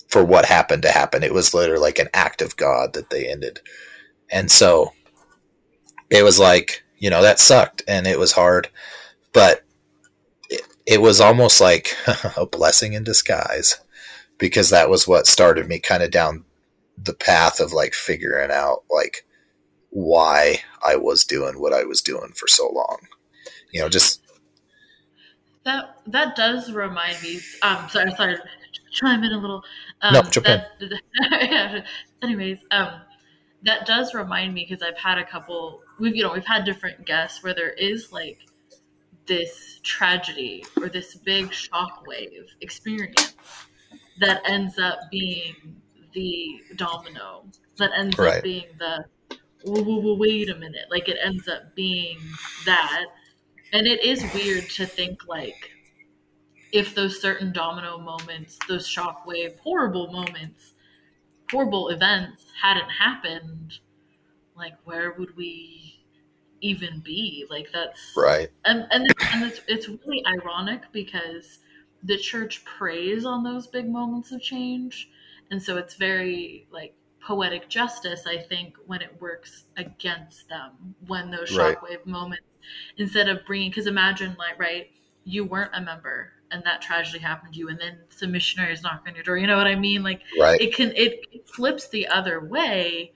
for 0.08 0.24
what 0.24 0.46
happened 0.46 0.82
to 0.84 0.92
happen. 0.92 1.24
It 1.24 1.34
was 1.34 1.54
literally 1.54 1.82
like 1.82 2.00
an 2.00 2.10
act 2.14 2.42
of 2.42 2.58
God 2.58 2.94
that 2.94 3.10
they 3.10 3.30
ended. 3.30 3.60
And 4.32 4.52
so 4.52 4.92
it 6.10 6.24
was 6.24 6.40
like, 6.40 6.84
you 6.98 7.10
know, 7.10 7.22
that 7.22 7.40
sucked 7.40 7.84
and 7.88 8.08
it 8.08 8.20
was 8.20 8.32
hard, 8.32 8.70
but 9.34 9.64
it, 10.89 11.02
was 11.02 11.21
almost 11.21 11.62
like 11.62 11.95
a 12.38 12.45
blessing 12.45 12.93
in 12.93 13.04
disguise 13.04 13.80
because 14.38 14.69
that 14.69 14.89
was 14.89 15.08
what 15.08 15.28
started 15.28 15.67
me 15.67 15.80
kind 15.80 16.04
of 16.04 16.12
down 16.12 16.45
the 16.97 17.13
path 17.13 17.60
of 17.60 17.71
like 17.71 17.93
figuring 17.93 18.52
out 18.52 18.84
like 18.89 19.25
why 19.91 20.62
I 20.86 20.95
was 20.95 21.23
doing 21.23 21.60
what 21.60 21.73
I 21.73 21.84
was 21.84 22.02
doing 22.02 22.34
for 22.36 22.47
so 22.47 22.69
long. 22.69 22.99
You 23.71 23.82
know, 23.82 23.89
just 23.89 24.21
That 25.63 25.97
that 26.08 26.36
does 26.36 26.71
remind 26.71 27.21
me. 27.21 27.39
Um, 27.62 27.88
sorry, 27.89 28.12
sorry, 28.15 28.38
chime 28.91 29.23
in 29.23 29.32
a 29.32 29.38
little. 29.38 29.63
Um, 30.02 30.13
no. 30.13 30.21
That, 30.21 31.86
anyways, 32.21 32.60
um, 32.71 33.02
that 33.63 33.86
does 33.86 34.13
remind 34.13 34.54
me 34.54 34.65
because 34.67 34.82
I've 34.82 34.97
had 34.97 35.17
a 35.17 35.25
couple. 35.25 35.82
We've 35.99 36.15
you 36.15 36.23
know 36.23 36.34
we've 36.34 36.45
had 36.45 36.65
different 36.65 37.06
guests 37.06 37.43
where 37.43 37.54
there 37.54 37.71
is 37.71 38.12
like 38.12 38.39
this 39.30 39.82
tragedy 39.84 40.65
or 40.82 40.89
this 40.89 41.15
big 41.18 41.48
shockwave 41.52 42.48
experience 42.62 43.36
that 44.20 44.42
ends 44.46 44.78
up 44.80 45.00
being 45.12 45.82
the 46.13 46.62
domino 46.76 47.46
that 47.78 47.92
ends 47.98 48.18
Right. 48.18 48.38
up 48.38 48.44
being 48.44 48.68
the 48.80 49.06
"Whoa, 49.63 49.84
whoa, 49.84 50.02
whoa, 50.02 50.15
wait 50.15 50.50
a 50.50 50.56
minute 50.56 50.88
like 50.92 51.10
it 51.10 51.18
ends 51.24 51.48
up 51.48 51.76
being 51.76 52.20
that 52.65 53.06
and 53.74 53.88
it 53.88 54.04
is 54.04 54.24
weird 54.34 54.70
to 54.72 54.86
think 54.86 55.28
like 55.28 55.72
if 56.72 56.96
those 56.96 57.22
certain 57.22 57.52
domino 57.52 57.98
moments 57.98 58.58
those 58.68 58.88
shockwave 58.88 59.58
horrible 59.60 60.12
moments 60.12 60.74
horrible 61.52 61.89
events 61.89 62.46
hadn't 62.62 62.89
happened 62.89 63.80
like 64.56 64.76
where 64.86 65.13
would 65.13 65.36
we 65.38 65.99
even 66.62 67.00
be 67.00 67.45
like 67.50 67.72
that's 67.72 68.00
Right. 68.15 68.52
and 68.65 68.88
and, 68.91 69.06
it's, 69.10 69.26
and 69.32 69.43
it's, 69.43 69.62
it's 69.67 69.88
really 69.88 70.24
ironic 70.26 70.91
because 70.91 71.60
the 72.04 72.17
church 72.17 72.63
preys 72.65 73.26
on 73.26 73.43
those 73.43 73.67
big 73.67 73.89
moments 73.89 74.32
of 74.32 74.41
change 74.41 75.10
and 75.52 75.62
so 75.62 75.78
it's 75.78 75.95
very 75.95 76.67
like 76.72 76.95
poetic 77.22 77.67
justice 77.69 78.26
i 78.26 78.38
think 78.38 78.76
when 78.86 79.02
it 79.02 79.19
works 79.22 79.65
against 79.78 80.48
them 80.50 80.95
when 81.08 81.30
those 81.32 81.50
Right. 81.50 81.78
shockwave 81.78 82.06
moments 82.06 82.43
instead 82.98 83.30
of 83.30 83.45
bringing 83.45 83.69
because 83.69 83.88
imagine 83.88 84.36
like 84.38 84.58
right 84.60 84.91
you 85.24 85.43
weren't 85.43 85.74
a 85.76 85.82
member 85.82 86.32
and 86.52 86.63
that 86.63 86.82
tragedy 86.82 87.19
happened 87.19 87.54
to 87.54 87.60
you 87.60 87.69
and 87.69 87.80
then 87.80 88.00
some 88.10 88.32
missionaries 88.32 88.82
knock 88.82 89.04
on 89.08 89.15
your 89.15 89.24
door 89.24 89.38
you 89.38 89.48
know 89.48 89.58
what 89.58 89.67
i 89.67 89.76
mean 89.76 90.02
like 90.04 90.22
Right. 90.36 90.62
it 90.62 90.74
can 90.74 90.91
it, 90.95 91.19
it 91.32 91.48
flips 91.48 91.89
the 91.89 92.08
other 92.08 92.39
way 92.39 93.13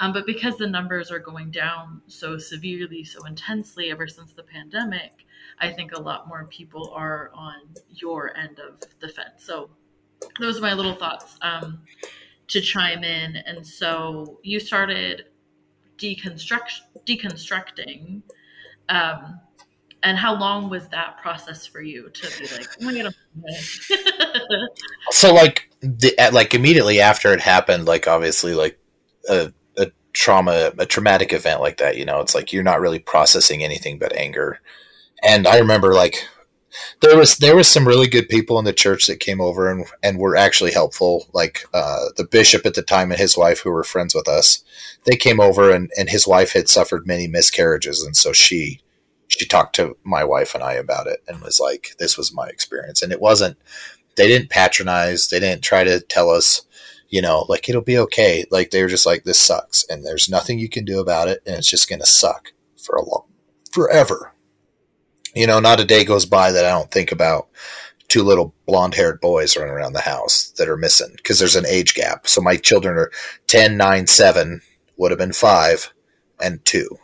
um, 0.00 0.12
but 0.12 0.26
because 0.26 0.56
the 0.56 0.66
numbers 0.66 1.10
are 1.10 1.18
going 1.18 1.50
down 1.50 2.02
so 2.06 2.38
severely 2.38 3.04
so 3.04 3.24
intensely 3.24 3.90
ever 3.90 4.06
since 4.06 4.32
the 4.32 4.42
pandemic 4.42 5.26
i 5.60 5.70
think 5.70 5.92
a 5.92 6.00
lot 6.00 6.28
more 6.28 6.46
people 6.46 6.92
are 6.94 7.30
on 7.34 7.54
your 7.90 8.36
end 8.36 8.58
of 8.58 8.80
the 9.00 9.08
fence. 9.08 9.44
So 9.44 9.70
those 10.40 10.58
are 10.58 10.62
my 10.62 10.74
little 10.74 10.94
thoughts 10.94 11.36
um, 11.42 11.82
to 12.48 12.60
chime 12.60 13.04
in. 13.04 13.36
And 13.36 13.66
so 13.66 14.38
you 14.42 14.60
started 14.60 15.26
deconstruct 15.98 16.80
deconstructing 17.06 18.22
um, 18.88 19.38
and 20.02 20.18
how 20.18 20.34
long 20.34 20.68
was 20.68 20.88
that 20.88 21.16
process 21.18 21.64
for 21.64 21.80
you 21.80 22.10
to 22.10 22.40
be 22.40 22.48
like 22.56 22.66
oh 22.80 22.86
my 22.86 23.02
god 23.02 24.68
so 25.10 25.32
like 25.32 25.70
the 25.80 26.12
like 26.32 26.54
immediately 26.54 27.00
after 27.00 27.32
it 27.32 27.40
happened 27.40 27.86
like 27.86 28.08
obviously 28.08 28.52
like 28.52 28.80
a 29.28 29.52
trauma 30.12 30.72
a 30.78 30.86
traumatic 30.86 31.32
event 31.32 31.60
like 31.60 31.78
that 31.78 31.96
you 31.96 32.04
know 32.04 32.20
it's 32.20 32.34
like 32.34 32.52
you're 32.52 32.62
not 32.62 32.80
really 32.80 32.98
processing 32.98 33.62
anything 33.62 33.98
but 33.98 34.14
anger. 34.16 34.60
And 35.22 35.46
i 35.46 35.58
remember 35.58 35.94
like 35.94 36.26
there 37.00 37.16
was 37.16 37.36
there 37.36 37.56
was 37.56 37.68
some 37.68 37.86
really 37.86 38.06
good 38.06 38.28
people 38.28 38.58
in 38.58 38.64
the 38.64 38.72
church 38.72 39.06
that 39.06 39.20
came 39.20 39.40
over 39.40 39.70
and 39.70 39.86
and 40.02 40.18
were 40.18 40.36
actually 40.36 40.72
helpful 40.72 41.28
like 41.32 41.64
uh, 41.74 42.06
the 42.16 42.24
bishop 42.24 42.64
at 42.66 42.74
the 42.74 42.82
time 42.82 43.10
and 43.10 43.20
his 43.20 43.36
wife 43.36 43.60
who 43.60 43.70
were 43.70 43.84
friends 43.84 44.14
with 44.14 44.28
us. 44.28 44.62
They 45.04 45.16
came 45.16 45.40
over 45.40 45.70
and 45.70 45.90
and 45.98 46.08
his 46.08 46.26
wife 46.26 46.52
had 46.52 46.68
suffered 46.68 47.06
many 47.06 47.26
miscarriages 47.26 48.02
and 48.02 48.16
so 48.16 48.32
she 48.32 48.80
she 49.28 49.46
talked 49.46 49.74
to 49.76 49.96
my 50.04 50.24
wife 50.24 50.54
and 50.54 50.62
I 50.62 50.74
about 50.74 51.06
it 51.06 51.22
and 51.26 51.40
was 51.40 51.60
like 51.60 51.94
this 51.98 52.16
was 52.16 52.34
my 52.34 52.46
experience. 52.46 53.02
And 53.02 53.12
it 53.12 53.20
wasn't 53.20 53.58
they 54.16 54.28
didn't 54.28 54.50
patronize 54.50 55.28
they 55.28 55.40
didn't 55.40 55.62
try 55.62 55.84
to 55.84 56.00
tell 56.00 56.30
us 56.30 56.62
you 57.12 57.22
know 57.22 57.44
like 57.48 57.68
it'll 57.68 57.82
be 57.82 57.98
okay. 57.98 58.44
Like 58.50 58.70
they 58.70 58.82
were 58.82 58.88
just 58.88 59.06
like 59.06 59.22
this 59.22 59.38
sucks 59.38 59.84
and 59.88 60.04
there's 60.04 60.28
nothing 60.28 60.58
you 60.58 60.68
can 60.68 60.84
do 60.84 60.98
about 60.98 61.28
it 61.28 61.40
and 61.46 61.54
it's 61.54 61.70
just 61.70 61.88
going 61.88 62.00
to 62.00 62.06
suck 62.06 62.52
for 62.82 62.96
a 62.96 63.04
long 63.04 63.26
forever. 63.70 64.32
You 65.34 65.46
know 65.46 65.60
not 65.60 65.78
a 65.78 65.84
day 65.84 66.04
goes 66.04 66.26
by 66.26 66.50
that 66.50 66.64
I 66.64 66.70
don't 66.70 66.90
think 66.90 67.12
about 67.12 67.48
two 68.08 68.22
little 68.22 68.54
blonde 68.66 68.94
haired 68.94 69.20
boys 69.20 69.56
running 69.56 69.72
around 69.72 69.92
the 69.92 70.00
house 70.00 70.52
that 70.58 70.68
are 70.68 70.76
missing 70.76 71.12
because 71.16 71.38
there's 71.38 71.56
an 71.56 71.66
age 71.66 71.94
gap. 71.94 72.26
So 72.26 72.40
my 72.40 72.56
children 72.56 72.96
are 72.96 73.12
10 73.46 73.76
9 73.76 74.06
7 74.06 74.60
would 74.96 75.10
have 75.10 75.18
been 75.18 75.32
5 75.32 75.92
and 76.40 76.64
2 76.64 76.98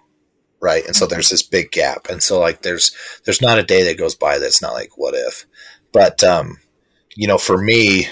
right? 0.61 0.85
And 0.87 0.97
so 0.97 1.07
there's 1.07 1.29
this 1.29 1.43
big 1.43 1.71
gap. 1.71 2.09
And 2.09 2.21
so 2.21 2.41
like 2.41 2.63
there's 2.63 2.93
there's 3.25 3.43
not 3.43 3.59
a 3.59 3.63
day 3.63 3.85
that 3.85 3.99
goes 3.99 4.15
by 4.15 4.39
that's 4.39 4.63
not 4.63 4.73
like 4.73 4.97
what 4.97 5.15
if? 5.15 5.47
But 5.93 6.25
um 6.25 6.59
you 7.15 7.29
know 7.29 7.39
for 7.39 7.59
me 7.59 8.09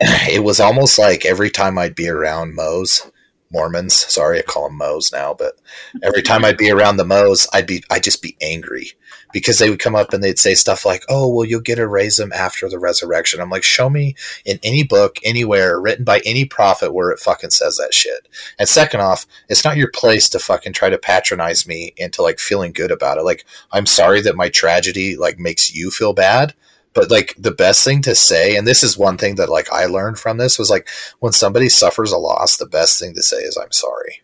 it 0.00 0.42
was 0.42 0.60
almost 0.60 0.98
like 0.98 1.24
every 1.24 1.50
time 1.50 1.78
i'd 1.78 1.94
be 1.94 2.08
around 2.08 2.54
mo's 2.54 3.10
mormons 3.50 3.94
sorry 3.94 4.38
i 4.38 4.42
call 4.42 4.68
them 4.68 4.76
mo's 4.76 5.12
now 5.12 5.32
but 5.32 5.54
every 6.02 6.22
time 6.22 6.44
i'd 6.44 6.56
be 6.56 6.70
around 6.70 6.96
the 6.96 7.04
mo's 7.04 7.48
i'd 7.52 7.66
be 7.66 7.82
i'd 7.90 8.02
just 8.02 8.22
be 8.22 8.36
angry 8.40 8.92
because 9.32 9.58
they 9.58 9.68
would 9.68 9.78
come 9.78 9.94
up 9.94 10.12
and 10.12 10.22
they'd 10.22 10.38
say 10.38 10.54
stuff 10.54 10.86
like 10.86 11.04
oh 11.08 11.28
well 11.28 11.44
you'll 11.44 11.60
get 11.60 11.78
a 11.78 11.86
raise 11.86 12.16
them 12.16 12.32
after 12.32 12.68
the 12.68 12.78
resurrection. 12.78 13.40
I'm 13.40 13.50
like 13.50 13.62
show 13.62 13.90
me 13.90 14.14
in 14.44 14.58
any 14.62 14.82
book 14.82 15.18
anywhere 15.22 15.78
written 15.80 16.04
by 16.04 16.20
any 16.24 16.44
prophet 16.44 16.94
where 16.94 17.10
it 17.10 17.20
fucking 17.20 17.50
says 17.50 17.76
that 17.76 17.92
shit. 17.92 18.28
And 18.58 18.68
second 18.68 19.00
off 19.00 19.26
it's 19.48 19.64
not 19.64 19.76
your 19.76 19.90
place 19.90 20.28
to 20.30 20.38
fucking 20.38 20.72
try 20.72 20.88
to 20.88 20.96
patronize 20.96 21.66
me 21.66 21.92
into 21.96 22.22
like 22.22 22.38
feeling 22.38 22.72
good 22.72 22.90
about 22.90 23.18
it. 23.18 23.24
Like 23.24 23.44
i'm 23.72 23.86
sorry 23.86 24.20
that 24.22 24.36
my 24.36 24.48
tragedy 24.48 25.16
like 25.16 25.38
makes 25.38 25.74
you 25.74 25.90
feel 25.90 26.12
bad 26.12 26.54
but 26.96 27.10
like 27.10 27.34
the 27.38 27.52
best 27.52 27.84
thing 27.84 28.02
to 28.02 28.14
say 28.16 28.56
and 28.56 28.66
this 28.66 28.82
is 28.82 28.98
one 28.98 29.18
thing 29.18 29.36
that 29.36 29.50
like 29.50 29.70
i 29.72 29.84
learned 29.86 30.18
from 30.18 30.38
this 30.38 30.58
was 30.58 30.70
like 30.70 30.88
when 31.20 31.32
somebody 31.32 31.68
suffers 31.68 32.10
a 32.10 32.18
loss 32.18 32.56
the 32.56 32.66
best 32.66 32.98
thing 32.98 33.14
to 33.14 33.22
say 33.22 33.36
is 33.38 33.56
i'm 33.58 33.72
sorry. 33.72 34.22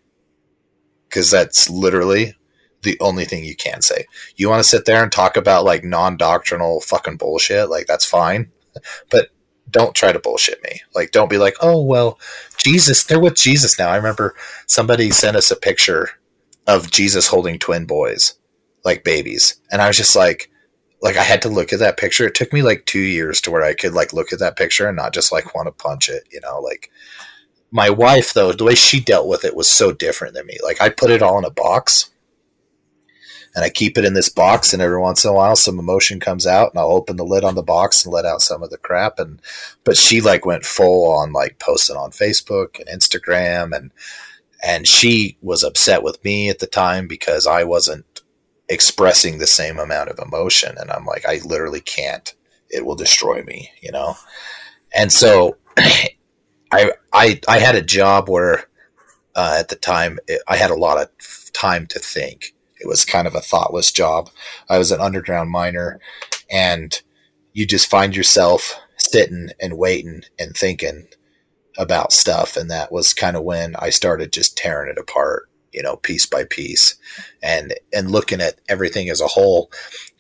Because 1.09 1.31
that's 1.31 1.71
literally 1.71 2.35
the 2.83 2.99
only 3.01 3.27
thing 3.27 3.45
you 3.45 3.55
can 3.55 3.83
say. 3.83 4.07
You 4.37 4.49
want 4.49 4.63
to 4.63 4.69
sit 4.69 4.87
there 4.87 5.03
and 5.03 5.13
talk 5.13 5.37
about 5.37 5.65
like 5.65 5.85
non-doctrinal 5.85 6.81
fucking 6.81 7.19
bullshit 7.19 7.71
like 7.71 7.87
that's 7.87 8.07
fine 8.07 8.51
but 9.11 9.29
don't 9.71 9.95
try 9.95 10.13
to 10.13 10.19
bullshit 10.19 10.63
me. 10.65 10.81
Like 10.95 11.13
don't 11.13 11.31
be 11.31 11.39
like 11.39 11.57
oh 11.61 11.83
well 11.85 12.19
jesus 12.57 13.05
they're 13.05 13.21
with 13.21 13.37
jesus 13.37 13.79
now. 13.79 13.91
I 13.91 13.97
remember 13.97 14.35
somebody 14.67 15.11
sent 15.11 15.37
us 15.37 15.51
a 15.51 15.57
picture 15.57 16.11
of 16.67 16.91
jesus 16.91 17.29
holding 17.29 17.59
twin 17.59 17.87
boys 17.87 18.35
like 18.85 19.05
babies 19.05 19.61
and 19.73 19.83
i 19.83 19.89
was 19.89 19.97
just 19.97 20.17
like 20.17 20.51
like 21.03 21.17
I 21.17 21.25
had 21.25 21.43
to 21.43 21.49
look 21.49 21.73
at 21.73 21.81
that 21.81 21.97
picture. 21.97 22.27
It 22.27 22.35
took 22.35 22.53
me 22.53 22.63
like 22.63 22.87
two 22.87 23.01
years 23.01 23.41
to 23.43 23.51
where 23.51 23.65
I 23.65 23.75
could 23.75 23.93
like 23.93 24.13
look 24.13 24.33
at 24.33 24.39
that 24.39 24.57
picture 24.57 24.87
and 24.87 24.97
not 24.97 25.13
just 25.13 25.33
like 25.33 25.55
want 25.55 25.67
to 25.67 25.73
punch 25.73 26.09
it, 26.09 26.23
you 26.31 26.41
know, 26.41 26.61
like 26.61 26.91
my 27.73 27.91
wife 27.91 28.33
though, 28.33 28.53
the 28.53 28.65
way 28.65 28.77
she 28.77 29.01
dealt 29.01 29.29
with 29.29 29.45
it 29.45 29.57
was 29.57 29.69
so 29.69 29.93
different 29.93 30.35
than 30.35 30.47
me. 30.47 30.59
Like 30.63 30.81
I 30.81 30.89
put 30.89 31.11
it 31.11 31.21
all 31.21 31.39
in 31.39 31.45
a 31.45 31.51
box 31.51 32.11
and 33.55 33.65
I 33.65 33.69
keep 33.69 33.99
it 33.99 34.05
in 34.05 34.15
this 34.15 34.29
box 34.29 34.73
and 34.73 34.81
every 34.81 35.01
once 35.01 35.25
in 35.25 35.31
a 35.31 35.35
while 35.35 35.57
some 35.57 35.79
emotion 35.79 36.21
comes 36.21 36.47
out 36.47 36.71
and 36.71 36.79
I'll 36.79 36.93
open 36.93 37.17
the 37.17 37.25
lid 37.25 37.43
on 37.43 37.57
the 37.57 37.63
box 37.63 38.05
and 38.05 38.15
let 38.15 38.25
out 38.25 38.41
some 38.41 38.63
of 38.63 38.71
the 38.71 38.79
crap 38.79 39.19
and 39.19 39.43
but 39.85 39.97
she 39.97 40.21
like 40.21 40.47
went 40.47 40.65
full 40.65 41.13
on 41.13 41.33
like 41.33 41.59
posting 41.59 41.97
on 41.97 42.13
Facebook 42.13 42.79
and 42.79 42.89
Instagram 42.89 43.77
and 43.77 43.91
and 44.65 44.87
she 44.87 45.37
was 45.43 45.65
upset 45.65 46.05
with 46.05 46.23
me 46.25 46.49
at 46.49 46.61
the 46.61 46.69
time 46.69 47.09
because 47.09 47.49
I 47.49 47.65
wasn't 47.65 48.07
expressing 48.73 49.39
the 49.39 49.47
same 49.47 49.79
amount 49.79 50.09
of 50.09 50.19
emotion. 50.19 50.77
And 50.79 50.91
i'm 50.91 51.05
like 51.05 51.27
i 51.27 51.41
literally 51.45 51.81
can't. 51.81 52.35
It 52.71 52.87
will 52.87 52.97
destroy 52.97 53.43
me 53.43 53.71
you 53.83 53.93
know? 53.93 54.15
And 54.95 55.13
so 55.13 55.57
i 56.73 56.93
i 57.13 57.41
i 57.49 57.59
had 57.59 57.75
a 57.75 57.83
job 57.83 58.29
where 58.29 58.65
uh, 59.35 59.57
at 59.59 59.69
the 59.69 59.77
time 59.77 60.19
it, 60.27 60.43
i 60.49 60.57
had 60.57 60.71
a 60.71 60.77
lot 60.77 60.99
of 60.99 61.09
time 61.53 61.87
to 61.89 61.99
think. 61.99 62.55
It 62.81 62.89
was 62.89 63.05
kind 63.05 63.27
of 63.29 63.35
a 63.35 63.41
thoughtless 63.41 63.93
job. 63.93 64.31
I 64.69 64.79
was 64.79 64.91
an 64.91 65.01
underground 65.01 65.51
miner 65.51 66.01
and 66.51 67.01
you 67.53 67.67
just 67.67 67.89
find 67.91 68.17
yourself 68.17 68.75
sitting 68.97 69.51
and 69.61 69.79
waiting 69.79 70.23
and 70.39 70.57
thinking 70.57 71.07
about 71.79 72.13
stuff. 72.13 72.57
And 72.57 72.71
that 72.71 72.91
was 72.91 73.15
kind 73.15 73.37
of 73.37 73.45
when 73.45 73.77
i 73.77 73.91
started 73.91 74.33
just 74.33 74.57
tearing 74.57 74.91
it 74.91 74.99
apart 74.99 75.49
you 75.73 75.83
know 75.83 75.97
piece 75.97 76.27
by 76.27 76.45
piece 76.45 76.97
and 77.43 77.75
and 77.93 78.11
looking 78.11 78.41
at 78.41 78.61
everything 78.69 79.09
as 79.09 79.21
a 79.21 79.27
whole 79.27 79.71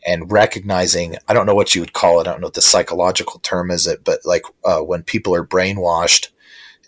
and 0.07 0.31
recognizing 0.33 1.17
i 1.29 1.35
don't 1.35 1.47
know 1.47 1.55
what 1.55 1.75
you 1.75 1.81
would 1.81 1.93
call 1.93 2.21
it 2.21 2.27
i 2.27 2.31
don't 2.31 2.41
know 2.41 2.47
what 2.47 2.55
the 2.55 2.63
psychological 2.63 3.41
term 3.41 3.71
is 3.71 3.87
it 3.87 4.05
but 4.05 4.21
like 4.25 4.43
uh, 4.65 4.81
when 4.81 5.03
people 5.03 5.35
are 5.35 5.47
brainwashed 5.47 6.29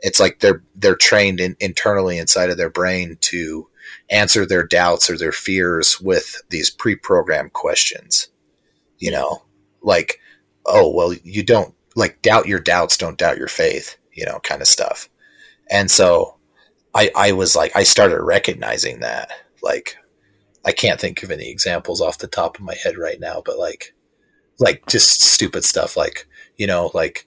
it's 0.03 0.21
like 0.21 0.41
they're 0.41 0.63
they're 0.75 0.97
trained 0.97 1.41
in, 1.41 1.57
internally 1.61 2.19
inside 2.19 2.51
of 2.51 2.57
their 2.57 2.71
brain 2.71 3.17
to 3.21 3.69
answer 4.11 4.45
their 4.45 4.67
doubts 4.67 5.09
or 5.09 5.17
their 5.17 5.33
fears 5.33 6.01
with 6.01 6.43
these 6.51 6.71
pre-programmed 6.71 7.53
questions 7.53 8.29
you 8.99 9.11
know? 9.11 9.43
Like 9.83 10.21
oh 10.67 10.89
well 10.91 11.13
you 11.25 11.43
don't 11.43 11.75
like 11.95 12.23
doubt 12.23 12.49
your 12.49 12.59
doubts 12.59 12.97
don't 12.97 13.19
doubt 13.19 13.37
your 13.37 13.49
faith 13.49 13.99
you 14.15 14.25
know 14.25 14.41
kind 14.41 14.63
of 14.63 14.69
stuff. 14.69 15.11
And 15.71 15.91
so 15.91 16.34
I, 16.95 17.11
I 17.17 17.33
was 17.33 17.57
like, 17.57 17.75
I 17.75 17.83
started 17.83 18.23
recognizing 18.23 19.01
that, 19.01 19.31
like, 19.63 19.97
I 20.65 20.73
can't 20.73 21.01
think 21.01 21.23
of 21.23 21.31
any 21.31 21.51
examples 21.51 22.01
off 22.01 22.19
the 22.19 22.27
top 22.27 22.59
of 22.59 22.65
my 22.65 22.75
head 22.75 22.97
right 22.97 23.21
now, 23.21 23.43
but 23.45 23.59
like, 23.59 23.95
like 24.59 24.87
just 24.87 25.21
stupid 25.21 25.65
stuff. 25.65 25.97
Like, 25.97 26.27
you 26.57 26.67
know, 26.67 26.91
like 26.95 27.27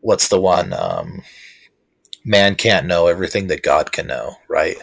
what's 0.00 0.28
the 0.28 0.40
one? 0.40 0.72
Um, 0.72 1.22
man 2.24 2.54
can't 2.54 2.86
know 2.86 3.06
everything 3.06 3.48
that 3.48 3.62
God 3.62 3.92
can 3.92 4.06
know, 4.06 4.36
right? 4.48 4.76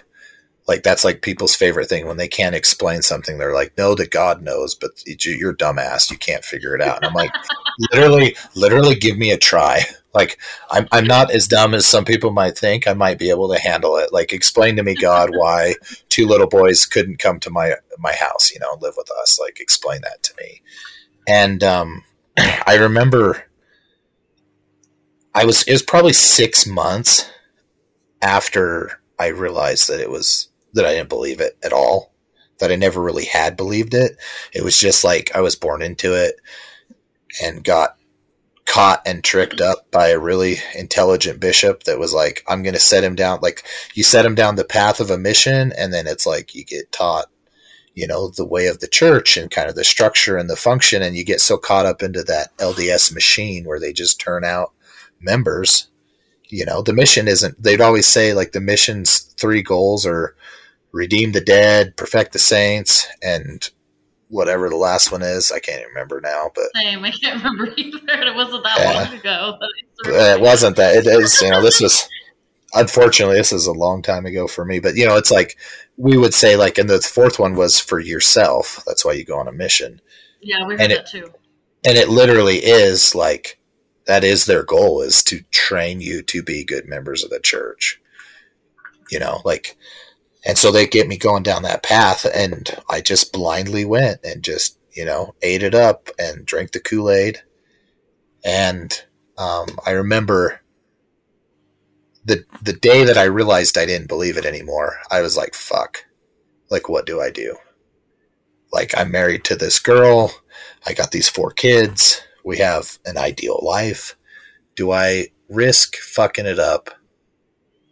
Like 0.67 0.83
that's 0.83 1.03
like 1.03 1.21
people's 1.21 1.55
favorite 1.55 1.87
thing 1.87 2.07
when 2.07 2.17
they 2.17 2.27
can't 2.27 2.55
explain 2.55 3.01
something. 3.01 3.37
They're 3.37 3.55
like, 3.55 3.73
"No, 3.77 3.95
that 3.95 4.11
God 4.11 4.43
knows, 4.43 4.75
but 4.75 4.91
you're 5.05 5.55
dumbass. 5.55 6.11
You 6.11 6.17
can't 6.17 6.45
figure 6.45 6.75
it 6.75 6.81
out." 6.81 6.97
And 6.97 7.05
I'm 7.07 7.13
like, 7.13 7.31
literally, 7.91 8.35
literally, 8.55 8.95
give 8.95 9.17
me 9.17 9.31
a 9.31 9.37
try. 9.37 9.83
Like 10.13 10.39
I'm, 10.71 10.87
I'm 10.91 11.05
not 11.05 11.31
as 11.31 11.47
dumb 11.47 11.73
as 11.73 11.85
some 11.85 12.05
people 12.05 12.31
might 12.31 12.57
think. 12.57 12.87
I 12.87 12.93
might 12.93 13.19
be 13.19 13.29
able 13.29 13.51
to 13.53 13.59
handle 13.59 13.97
it. 13.97 14.11
Like 14.11 14.33
explain 14.33 14.75
to 14.77 14.83
me, 14.83 14.95
God, 14.95 15.29
why 15.35 15.75
two 16.09 16.25
little 16.25 16.47
boys 16.47 16.85
couldn't 16.85 17.19
come 17.19 17.39
to 17.41 17.49
my 17.49 17.73
my 17.97 18.13
house, 18.13 18.51
you 18.51 18.59
know, 18.59 18.77
live 18.79 18.95
with 18.97 19.09
us. 19.21 19.39
Like 19.39 19.59
explain 19.59 20.01
that 20.01 20.23
to 20.23 20.33
me. 20.41 20.61
And 21.27 21.63
um, 21.63 22.03
I 22.37 22.77
remember 22.79 23.45
I 25.33 25.45
was 25.45 25.63
it 25.63 25.71
was 25.71 25.83
probably 25.83 26.13
six 26.13 26.65
months 26.65 27.29
after 28.21 29.01
I 29.19 29.27
realized 29.27 29.89
that 29.89 29.99
it 29.99 30.09
was 30.09 30.49
that 30.73 30.85
I 30.85 30.93
didn't 30.93 31.09
believe 31.09 31.39
it 31.39 31.57
at 31.63 31.73
all. 31.73 32.13
That 32.59 32.71
I 32.71 32.75
never 32.75 33.01
really 33.01 33.25
had 33.25 33.55
believed 33.55 33.93
it. 33.93 34.17
It 34.53 34.63
was 34.63 34.77
just 34.77 35.03
like 35.03 35.33
I 35.33 35.39
was 35.41 35.55
born 35.55 35.81
into 35.81 36.13
it 36.13 36.35
and 37.41 37.63
got 37.63 37.95
caught 38.69 39.01
and 39.03 39.23
tricked 39.23 39.61
up 39.61 39.89
by 39.89 40.09
a 40.09 40.19
really 40.19 40.57
intelligent 40.75 41.39
bishop 41.39 41.83
that 41.83 41.97
was 41.97 42.13
like, 42.13 42.43
I'm 42.47 42.61
going 42.61 42.75
to 42.75 42.79
set 42.79 43.03
him 43.03 43.15
down. 43.15 43.39
Like, 43.41 43.65
you 43.95 44.03
set 44.03 44.25
him 44.25 44.35
down 44.35 44.55
the 44.55 44.63
path 44.63 44.99
of 44.99 45.09
a 45.09 45.17
mission, 45.17 45.73
and 45.75 45.91
then 45.91 46.05
it's 46.05 46.27
like 46.27 46.53
you 46.53 46.63
get 46.63 46.91
taught, 46.91 47.25
you 47.95 48.05
know, 48.05 48.29
the 48.29 48.45
way 48.45 48.67
of 48.67 48.79
the 48.79 48.87
church 48.87 49.37
and 49.37 49.49
kind 49.49 49.69
of 49.69 49.75
the 49.75 49.83
structure 49.83 50.37
and 50.37 50.51
the 50.51 50.55
function, 50.55 51.01
and 51.01 51.17
you 51.17 51.25
get 51.25 51.41
so 51.41 51.57
caught 51.57 51.87
up 51.87 52.03
into 52.03 52.23
that 52.23 52.55
LDS 52.57 53.11
machine 53.11 53.65
where 53.65 53.79
they 53.79 53.91
just 53.91 54.21
turn 54.21 54.45
out 54.45 54.71
members. 55.19 55.89
You 56.45 56.65
know, 56.65 56.83
the 56.83 56.93
mission 56.93 57.27
isn't, 57.27 57.61
they'd 57.61 57.81
always 57.81 58.05
say, 58.05 58.35
like, 58.35 58.51
the 58.51 58.61
mission's 58.61 59.19
three 59.19 59.63
goals 59.63 60.05
are 60.05 60.35
redeem 60.91 61.31
the 61.31 61.41
dead, 61.41 61.97
perfect 61.97 62.33
the 62.33 62.39
saints, 62.39 63.07
and 63.23 63.67
whatever 64.29 64.69
the 64.69 64.75
last 64.77 65.11
one 65.11 65.21
is. 65.21 65.51
I 65.51 65.59
can't 65.59 65.85
remember 65.87 66.21
now, 66.21 66.51
but 66.55 66.65
same. 66.75 67.03
I 67.03 67.11
can't 67.11 67.43
remember 67.43 67.73
either. 67.75 67.99
It 68.07 68.35
wasn't 68.35 68.63
that 68.63 68.79
yeah. 68.79 69.03
long 69.03 69.19
ago. 69.19 69.57
It 70.05 70.41
wasn't 70.41 70.75
that. 70.77 70.95
It 70.95 71.07
is. 71.07 71.41
You 71.41 71.49
know, 71.49 71.61
this 71.61 71.81
was 71.81 72.07
unfortunately 72.73 73.35
this 73.35 73.51
is 73.51 73.65
a 73.65 73.73
long 73.73 74.01
time 74.01 74.25
ago 74.25 74.47
for 74.47 74.65
me. 74.65 74.79
But 74.79 74.95
you 74.95 75.05
know, 75.05 75.17
it's 75.17 75.31
like 75.31 75.57
we 75.97 76.17
would 76.17 76.33
say 76.33 76.55
like, 76.55 76.77
and 76.77 76.89
the 76.89 77.01
fourth 77.01 77.39
one 77.39 77.55
was 77.55 77.79
for 77.79 77.99
yourself. 77.99 78.81
That's 78.85 79.03
why 79.03 79.13
you 79.13 79.25
go 79.25 79.39
on 79.39 79.47
a 79.47 79.51
mission. 79.51 80.01
Yeah, 80.41 80.65
we 80.65 80.73
heard 80.73 80.81
and 80.81 80.91
that 80.91 80.99
it, 80.99 81.07
too. 81.07 81.33
And 81.85 81.97
it 81.97 82.09
literally 82.09 82.57
is 82.57 83.15
like 83.15 83.59
that 84.05 84.23
is 84.23 84.45
their 84.45 84.63
goal 84.63 85.01
is 85.01 85.23
to 85.25 85.41
train 85.51 86.01
you 86.01 86.21
to 86.23 86.43
be 86.43 86.63
good 86.63 86.87
members 86.87 87.23
of 87.23 87.29
the 87.29 87.39
church. 87.39 87.99
You 89.11 89.19
know, 89.19 89.41
like 89.43 89.75
and 90.45 90.57
so 90.57 90.71
they 90.71 90.87
get 90.87 91.07
me 91.07 91.17
going 91.17 91.43
down 91.43 91.63
that 91.63 91.83
path, 91.83 92.25
and 92.33 92.69
I 92.89 93.01
just 93.01 93.33
blindly 93.33 93.83
went 93.85 94.21
and 94.23 94.43
just, 94.43 94.77
you 94.93 95.03
know, 95.05 95.35
ate 95.41 95.63
it 95.63 95.75
up 95.75 96.09
and 96.17 96.45
drank 96.45 96.71
the 96.71 96.79
Kool 96.79 97.09
Aid. 97.11 97.41
And 98.45 99.03
um, 99.37 99.67
I 99.85 99.91
remember 99.91 100.61
the 102.23 102.45
the 102.61 102.73
day 102.73 103.03
that 103.03 103.17
I 103.17 103.23
realized 103.23 103.77
I 103.77 103.85
didn't 103.85 104.07
believe 104.07 104.37
it 104.37 104.45
anymore. 104.45 104.99
I 105.11 105.21
was 105.21 105.35
like, 105.35 105.55
"Fuck! 105.55 106.05
Like, 106.69 106.87
what 106.87 107.05
do 107.05 107.19
I 107.19 107.31
do? 107.31 107.57
Like, 108.71 108.93
I'm 108.97 109.11
married 109.11 109.43
to 109.45 109.55
this 109.55 109.79
girl. 109.79 110.31
I 110.85 110.93
got 110.93 111.11
these 111.11 111.27
four 111.27 111.51
kids. 111.51 112.21
We 112.45 112.59
have 112.59 112.99
an 113.05 113.17
ideal 113.17 113.59
life. 113.61 114.15
Do 114.75 114.91
I 114.91 115.29
risk 115.49 115.97
fucking 115.97 116.45
it 116.45 116.59
up 116.59 116.91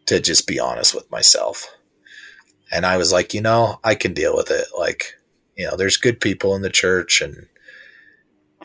to 0.06 0.22
just 0.22 0.48
be 0.48 0.60
honest 0.60 0.96
with 0.96 1.12
myself?" 1.12 1.68
And 2.72 2.86
I 2.86 2.98
was 2.98 3.12
like, 3.12 3.34
you 3.34 3.42
know, 3.42 3.80
I 3.84 3.96
can 3.96 4.14
deal 4.14 4.36
with 4.36 4.52
it. 4.52 4.68
Like, 4.78 5.16
you 5.56 5.66
know, 5.66 5.76
there's 5.76 5.98
good 5.98 6.20
people 6.20 6.56
in 6.56 6.62
the 6.62 6.70
church. 6.70 7.22
And 7.22 7.48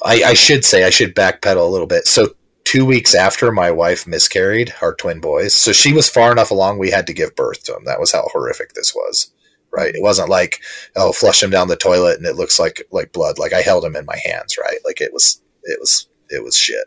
I, 0.04 0.22
I 0.24 0.34
should 0.34 0.64
say, 0.64 0.84
I 0.84 0.90
should 0.90 1.14
backpedal 1.14 1.56
a 1.56 1.70
little 1.70 1.86
bit. 1.86 2.06
So, 2.06 2.34
two 2.64 2.84
weeks 2.86 3.14
after 3.14 3.52
my 3.52 3.70
wife 3.70 4.06
miscarried 4.06 4.72
our 4.80 4.94
twin 4.94 5.20
boys, 5.20 5.54
so 5.54 5.72
she 5.72 5.92
was 5.92 6.08
far 6.08 6.32
enough 6.32 6.50
along, 6.50 6.78
we 6.78 6.90
had 6.90 7.06
to 7.06 7.12
give 7.12 7.34
birth 7.34 7.64
to 7.64 7.72
them. 7.72 7.84
That 7.84 8.00
was 8.00 8.12
how 8.12 8.26
horrific 8.32 8.72
this 8.72 8.94
was. 8.94 9.32
Right. 9.70 9.94
It 9.94 10.02
wasn't 10.02 10.28
like, 10.28 10.60
oh, 10.96 11.12
flush 11.12 11.42
him 11.42 11.50
down 11.50 11.68
the 11.68 11.76
toilet 11.76 12.18
and 12.18 12.26
it 12.26 12.36
looks 12.36 12.58
like, 12.58 12.82
like 12.90 13.12
blood. 13.12 13.38
Like 13.38 13.52
I 13.52 13.62
held 13.62 13.84
him 13.84 13.96
in 13.96 14.04
my 14.04 14.18
hands. 14.24 14.58
Right. 14.58 14.78
Like 14.84 15.00
it 15.00 15.12
was, 15.12 15.40
it 15.62 15.78
was, 15.80 16.08
it 16.28 16.44
was 16.44 16.56
shit. 16.56 16.84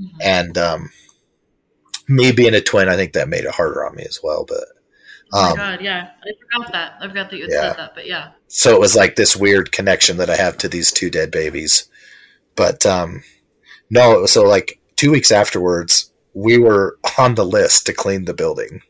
Mm-hmm. 0.00 0.18
And, 0.22 0.58
um, 0.58 0.90
me 2.08 2.32
being 2.32 2.54
a 2.54 2.60
twin, 2.60 2.88
I 2.88 2.96
think 2.96 3.12
that 3.12 3.28
made 3.28 3.44
it 3.44 3.54
harder 3.54 3.84
on 3.84 3.94
me 3.96 4.04
as 4.08 4.20
well. 4.22 4.44
But, 4.48 4.64
Oh 5.32 5.42
my 5.42 5.50
um, 5.50 5.56
god, 5.56 5.80
yeah. 5.80 6.10
I 6.22 6.58
forgot 6.58 6.72
that. 6.72 6.94
I 7.00 7.08
forgot 7.08 7.30
that 7.30 7.36
you 7.36 7.46
yeah. 7.48 7.70
said 7.70 7.76
that, 7.76 7.94
but 7.94 8.06
yeah. 8.06 8.30
So 8.48 8.74
it 8.74 8.80
was 8.80 8.96
like 8.96 9.16
this 9.16 9.36
weird 9.36 9.72
connection 9.72 10.16
that 10.16 10.30
I 10.30 10.36
have 10.36 10.58
to 10.58 10.68
these 10.68 10.92
two 10.92 11.10
dead 11.10 11.30
babies. 11.30 11.88
But 12.56 12.84
um 12.84 13.22
no, 13.90 14.26
so 14.26 14.44
like 14.44 14.80
two 14.96 15.10
weeks 15.10 15.30
afterwards, 15.30 16.12
we 16.34 16.58
were 16.58 16.98
on 17.18 17.34
the 17.34 17.44
list 17.44 17.86
to 17.86 17.92
clean 17.92 18.24
the 18.24 18.34
building. 18.34 18.82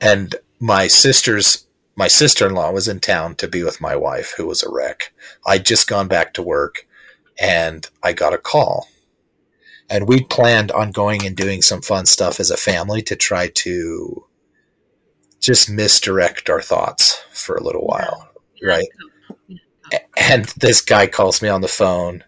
And 0.00 0.34
my 0.60 0.86
sister's 0.86 1.66
my 1.96 2.08
sister 2.08 2.46
in 2.46 2.54
law 2.54 2.72
was 2.72 2.88
in 2.88 2.98
town 2.98 3.36
to 3.36 3.46
be 3.46 3.62
with 3.62 3.80
my 3.80 3.94
wife, 3.94 4.34
who 4.36 4.46
was 4.46 4.62
a 4.62 4.70
wreck. 4.70 5.12
I'd 5.46 5.64
just 5.64 5.86
gone 5.86 6.08
back 6.08 6.34
to 6.34 6.42
work 6.42 6.88
and 7.38 7.88
I 8.02 8.12
got 8.12 8.32
a 8.32 8.38
call. 8.38 8.88
And 9.88 10.08
we'd 10.08 10.30
planned 10.30 10.72
on 10.72 10.90
going 10.90 11.24
and 11.24 11.36
doing 11.36 11.62
some 11.62 11.82
fun 11.82 12.06
stuff 12.06 12.40
as 12.40 12.50
a 12.50 12.56
family 12.56 13.02
to 13.02 13.14
try 13.14 13.48
to 13.48 14.24
just 15.44 15.70
misdirect 15.70 16.48
our 16.48 16.62
thoughts 16.62 17.22
for 17.32 17.56
a 17.56 17.62
little 17.62 17.86
while, 17.86 18.30
right? 18.62 18.88
And 20.16 20.46
this 20.56 20.80
guy 20.80 21.06
calls 21.06 21.42
me 21.42 21.48
on 21.48 21.60
the 21.60 21.68
phone 21.68 22.24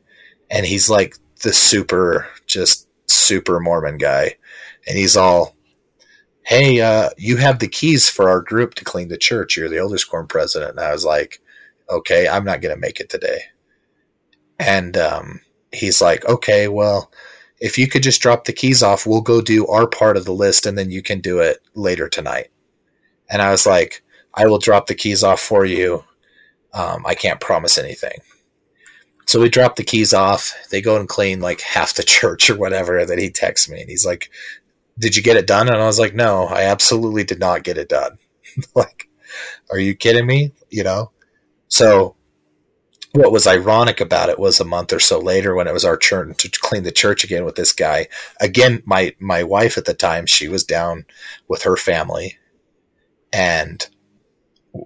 and 0.50 0.66
he's 0.66 0.90
like 0.90 1.16
the 1.42 1.52
super, 1.52 2.28
just 2.46 2.88
super 3.06 3.58
Mormon 3.58 3.96
guy. 3.96 4.36
And 4.86 4.98
he's 4.98 5.16
all, 5.16 5.56
Hey, 6.42 6.80
uh, 6.80 7.10
you 7.16 7.38
have 7.38 7.58
the 7.58 7.66
keys 7.66 8.08
for 8.08 8.28
our 8.28 8.40
group 8.40 8.74
to 8.74 8.84
clean 8.84 9.08
the 9.08 9.18
church. 9.18 9.56
You're 9.56 9.68
the 9.68 9.78
elders 9.78 10.04
quorum 10.04 10.28
president. 10.28 10.72
And 10.72 10.80
I 10.80 10.92
was 10.92 11.04
like, 11.04 11.40
okay, 11.90 12.28
I'm 12.28 12.44
not 12.44 12.60
going 12.60 12.72
to 12.72 12.80
make 12.80 13.00
it 13.00 13.08
today. 13.08 13.40
And, 14.60 14.96
um, 14.96 15.40
he's 15.72 16.00
like, 16.00 16.24
okay, 16.26 16.68
well, 16.68 17.10
if 17.60 17.78
you 17.78 17.88
could 17.88 18.02
just 18.04 18.22
drop 18.22 18.44
the 18.44 18.52
keys 18.52 18.82
off, 18.82 19.06
we'll 19.06 19.22
go 19.22 19.40
do 19.40 19.66
our 19.66 19.88
part 19.88 20.16
of 20.16 20.24
the 20.24 20.32
list 20.32 20.66
and 20.66 20.78
then 20.78 20.90
you 20.90 21.02
can 21.02 21.20
do 21.20 21.40
it 21.40 21.58
later 21.74 22.08
tonight. 22.08 22.48
And 23.28 23.42
I 23.42 23.50
was 23.50 23.66
like, 23.66 24.02
I 24.34 24.46
will 24.46 24.58
drop 24.58 24.86
the 24.86 24.94
keys 24.94 25.22
off 25.22 25.40
for 25.40 25.64
you. 25.64 26.04
Um, 26.72 27.04
I 27.06 27.14
can't 27.14 27.40
promise 27.40 27.78
anything. 27.78 28.18
So 29.26 29.40
we 29.40 29.48
drop 29.48 29.76
the 29.76 29.84
keys 29.84 30.14
off. 30.14 30.54
They 30.70 30.80
go 30.80 30.96
and 30.96 31.08
clean 31.08 31.40
like 31.40 31.60
half 31.60 31.94
the 31.94 32.02
church 32.04 32.50
or 32.50 32.56
whatever. 32.56 33.04
That 33.04 33.18
he 33.18 33.30
texts 33.30 33.68
me 33.68 33.80
and 33.80 33.90
he's 33.90 34.06
like, 34.06 34.30
Did 34.98 35.16
you 35.16 35.22
get 35.22 35.36
it 35.36 35.46
done? 35.46 35.68
And 35.68 35.78
I 35.78 35.86
was 35.86 35.98
like, 35.98 36.14
No, 36.14 36.46
I 36.46 36.62
absolutely 36.62 37.24
did 37.24 37.40
not 37.40 37.64
get 37.64 37.78
it 37.78 37.88
done. 37.88 38.18
like, 38.74 39.08
are 39.70 39.78
you 39.78 39.94
kidding 39.94 40.26
me? 40.26 40.52
You 40.70 40.84
know? 40.84 41.10
So 41.68 42.14
what 43.12 43.32
was 43.32 43.46
ironic 43.46 44.00
about 44.00 44.28
it 44.28 44.38
was 44.38 44.60
a 44.60 44.64
month 44.64 44.92
or 44.92 45.00
so 45.00 45.18
later 45.18 45.54
when 45.54 45.66
it 45.66 45.72
was 45.72 45.86
our 45.86 45.96
turn 45.96 46.34
to 46.34 46.50
clean 46.60 46.82
the 46.82 46.92
church 46.92 47.24
again 47.24 47.46
with 47.46 47.54
this 47.54 47.72
guy. 47.72 48.08
Again, 48.40 48.82
my 48.84 49.14
my 49.18 49.42
wife 49.42 49.78
at 49.78 49.86
the 49.86 49.94
time, 49.94 50.26
she 50.26 50.48
was 50.48 50.64
down 50.64 51.06
with 51.48 51.62
her 51.62 51.76
family 51.76 52.36
and 53.32 53.86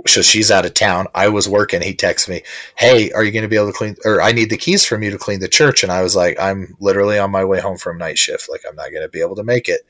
so 0.06 0.22
she's 0.22 0.50
out 0.50 0.64
of 0.64 0.74
town. 0.74 1.06
I 1.14 1.28
was 1.28 1.48
working. 1.48 1.82
He 1.82 1.94
texts 1.94 2.28
me, 2.28 2.42
"Hey, 2.76 3.10
are 3.12 3.24
you 3.24 3.32
going 3.32 3.42
to 3.42 3.48
be 3.48 3.56
able 3.56 3.68
to 3.68 3.72
clean? 3.72 3.96
Or 4.04 4.22
I 4.22 4.32
need 4.32 4.50
the 4.50 4.56
keys 4.56 4.84
from 4.84 5.02
you 5.02 5.10
to 5.10 5.18
clean 5.18 5.40
the 5.40 5.48
church." 5.48 5.82
And 5.82 5.90
I 5.90 6.02
was 6.02 6.14
like, 6.14 6.38
"I'm 6.40 6.76
literally 6.80 7.18
on 7.18 7.30
my 7.30 7.44
way 7.44 7.60
home 7.60 7.76
from 7.76 7.98
night 7.98 8.18
shift. 8.18 8.48
Like, 8.50 8.62
I'm 8.68 8.76
not 8.76 8.90
going 8.90 9.02
to 9.02 9.08
be 9.08 9.20
able 9.20 9.36
to 9.36 9.42
make 9.44 9.68
it." 9.68 9.80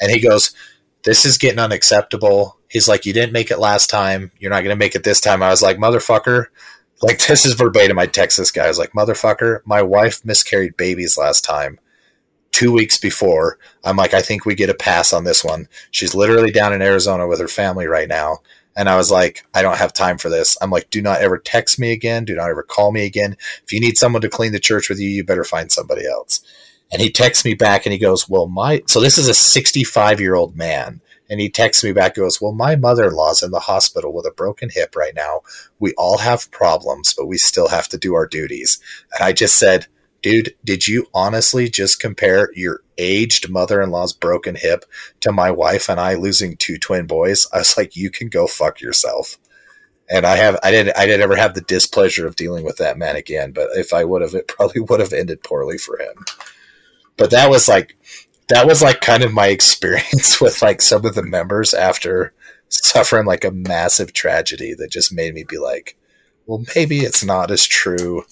And 0.00 0.12
he 0.12 0.20
goes, 0.20 0.52
"This 1.04 1.24
is 1.24 1.38
getting 1.38 1.58
unacceptable." 1.58 2.58
He's 2.68 2.88
like, 2.88 3.04
"You 3.06 3.12
didn't 3.12 3.32
make 3.32 3.50
it 3.50 3.58
last 3.58 3.90
time. 3.90 4.30
You're 4.38 4.50
not 4.50 4.62
going 4.62 4.74
to 4.74 4.76
make 4.76 4.94
it 4.94 5.04
this 5.04 5.20
time." 5.20 5.42
I 5.42 5.50
was 5.50 5.62
like, 5.62 5.78
"Motherfucker!" 5.78 6.46
Like 7.02 7.18
this 7.26 7.44
is 7.44 7.54
verbatim. 7.54 7.98
I 7.98 8.06
text 8.06 8.38
this 8.38 8.50
guy. 8.50 8.64
I 8.64 8.68
was 8.68 8.78
like, 8.78 8.92
"Motherfucker, 8.92 9.60
my 9.64 9.82
wife 9.82 10.24
miscarried 10.24 10.76
babies 10.76 11.18
last 11.18 11.44
time." 11.44 11.80
Two 12.58 12.72
weeks 12.72 12.98
before. 12.98 13.56
I'm 13.84 13.96
like, 13.96 14.14
I 14.14 14.20
think 14.20 14.44
we 14.44 14.56
get 14.56 14.68
a 14.68 14.74
pass 14.74 15.12
on 15.12 15.22
this 15.22 15.44
one. 15.44 15.68
She's 15.92 16.12
literally 16.12 16.50
down 16.50 16.72
in 16.72 16.82
Arizona 16.82 17.28
with 17.28 17.38
her 17.38 17.46
family 17.46 17.86
right 17.86 18.08
now. 18.08 18.38
And 18.74 18.88
I 18.88 18.96
was 18.96 19.12
like, 19.12 19.46
I 19.54 19.62
don't 19.62 19.78
have 19.78 19.92
time 19.92 20.18
for 20.18 20.28
this. 20.28 20.58
I'm 20.60 20.70
like, 20.70 20.90
do 20.90 21.00
not 21.00 21.20
ever 21.20 21.38
text 21.38 21.78
me 21.78 21.92
again. 21.92 22.24
Do 22.24 22.34
not 22.34 22.50
ever 22.50 22.64
call 22.64 22.90
me 22.90 23.06
again. 23.06 23.36
If 23.62 23.72
you 23.72 23.78
need 23.78 23.96
someone 23.96 24.22
to 24.22 24.28
clean 24.28 24.50
the 24.50 24.58
church 24.58 24.88
with 24.88 24.98
you, 24.98 25.08
you 25.08 25.22
better 25.22 25.44
find 25.44 25.70
somebody 25.70 26.04
else. 26.04 26.40
And 26.90 27.00
he 27.00 27.12
texts 27.12 27.44
me 27.44 27.54
back 27.54 27.86
and 27.86 27.92
he 27.92 27.98
goes, 27.98 28.28
Well, 28.28 28.48
my. 28.48 28.82
So 28.86 29.00
this 29.00 29.18
is 29.18 29.28
a 29.28 29.34
65 29.34 30.18
year 30.18 30.34
old 30.34 30.56
man. 30.56 31.00
And 31.30 31.40
he 31.40 31.48
texts 31.50 31.84
me 31.84 31.92
back, 31.92 32.16
goes, 32.16 32.40
Well, 32.40 32.52
my 32.52 32.74
mother 32.74 33.06
in 33.06 33.14
law's 33.14 33.40
in 33.40 33.52
the 33.52 33.60
hospital 33.60 34.12
with 34.12 34.26
a 34.26 34.32
broken 34.32 34.68
hip 34.72 34.96
right 34.96 35.14
now. 35.14 35.42
We 35.78 35.94
all 35.94 36.18
have 36.18 36.50
problems, 36.50 37.14
but 37.14 37.26
we 37.26 37.38
still 37.38 37.68
have 37.68 37.88
to 37.90 37.98
do 37.98 38.14
our 38.14 38.26
duties. 38.26 38.80
And 39.16 39.24
I 39.24 39.32
just 39.32 39.56
said, 39.56 39.86
Dude, 40.20 40.54
did 40.64 40.88
you 40.88 41.06
honestly 41.14 41.68
just 41.68 42.00
compare 42.00 42.50
your 42.54 42.80
aged 42.96 43.48
mother 43.48 43.80
in 43.80 43.90
law's 43.90 44.12
broken 44.12 44.56
hip 44.56 44.84
to 45.20 45.30
my 45.30 45.50
wife 45.50 45.88
and 45.88 46.00
I 46.00 46.14
losing 46.14 46.56
two 46.56 46.76
twin 46.78 47.06
boys? 47.06 47.46
I 47.52 47.58
was 47.58 47.76
like, 47.76 47.94
You 47.94 48.10
can 48.10 48.28
go 48.28 48.46
fuck 48.46 48.80
yourself. 48.80 49.38
And 50.10 50.26
I 50.26 50.36
have 50.36 50.58
I 50.62 50.70
didn't 50.70 50.96
I 50.96 51.06
didn't 51.06 51.22
ever 51.22 51.36
have 51.36 51.54
the 51.54 51.60
displeasure 51.60 52.26
of 52.26 52.36
dealing 52.36 52.64
with 52.64 52.78
that 52.78 52.98
man 52.98 53.14
again, 53.14 53.52
but 53.52 53.68
if 53.74 53.92
I 53.92 54.04
would 54.04 54.22
have 54.22 54.34
it 54.34 54.48
probably 54.48 54.80
would 54.88 55.00
have 55.00 55.12
ended 55.12 55.42
poorly 55.44 55.78
for 55.78 55.98
him. 55.98 56.24
But 57.16 57.30
that 57.30 57.50
was 57.50 57.68
like 57.68 57.96
that 58.48 58.66
was 58.66 58.82
like 58.82 59.00
kind 59.00 59.22
of 59.22 59.32
my 59.32 59.48
experience 59.48 60.40
with 60.40 60.62
like 60.62 60.82
some 60.82 61.04
of 61.04 61.14
the 61.14 61.22
members 61.22 61.74
after 61.74 62.32
suffering 62.70 63.26
like 63.26 63.44
a 63.44 63.50
massive 63.50 64.12
tragedy 64.12 64.74
that 64.74 64.90
just 64.90 65.12
made 65.12 65.34
me 65.34 65.44
be 65.44 65.58
like, 65.58 65.96
well, 66.46 66.64
maybe 66.74 66.98
it's 66.98 67.24
not 67.24 67.50
as 67.50 67.66
true 67.66 68.24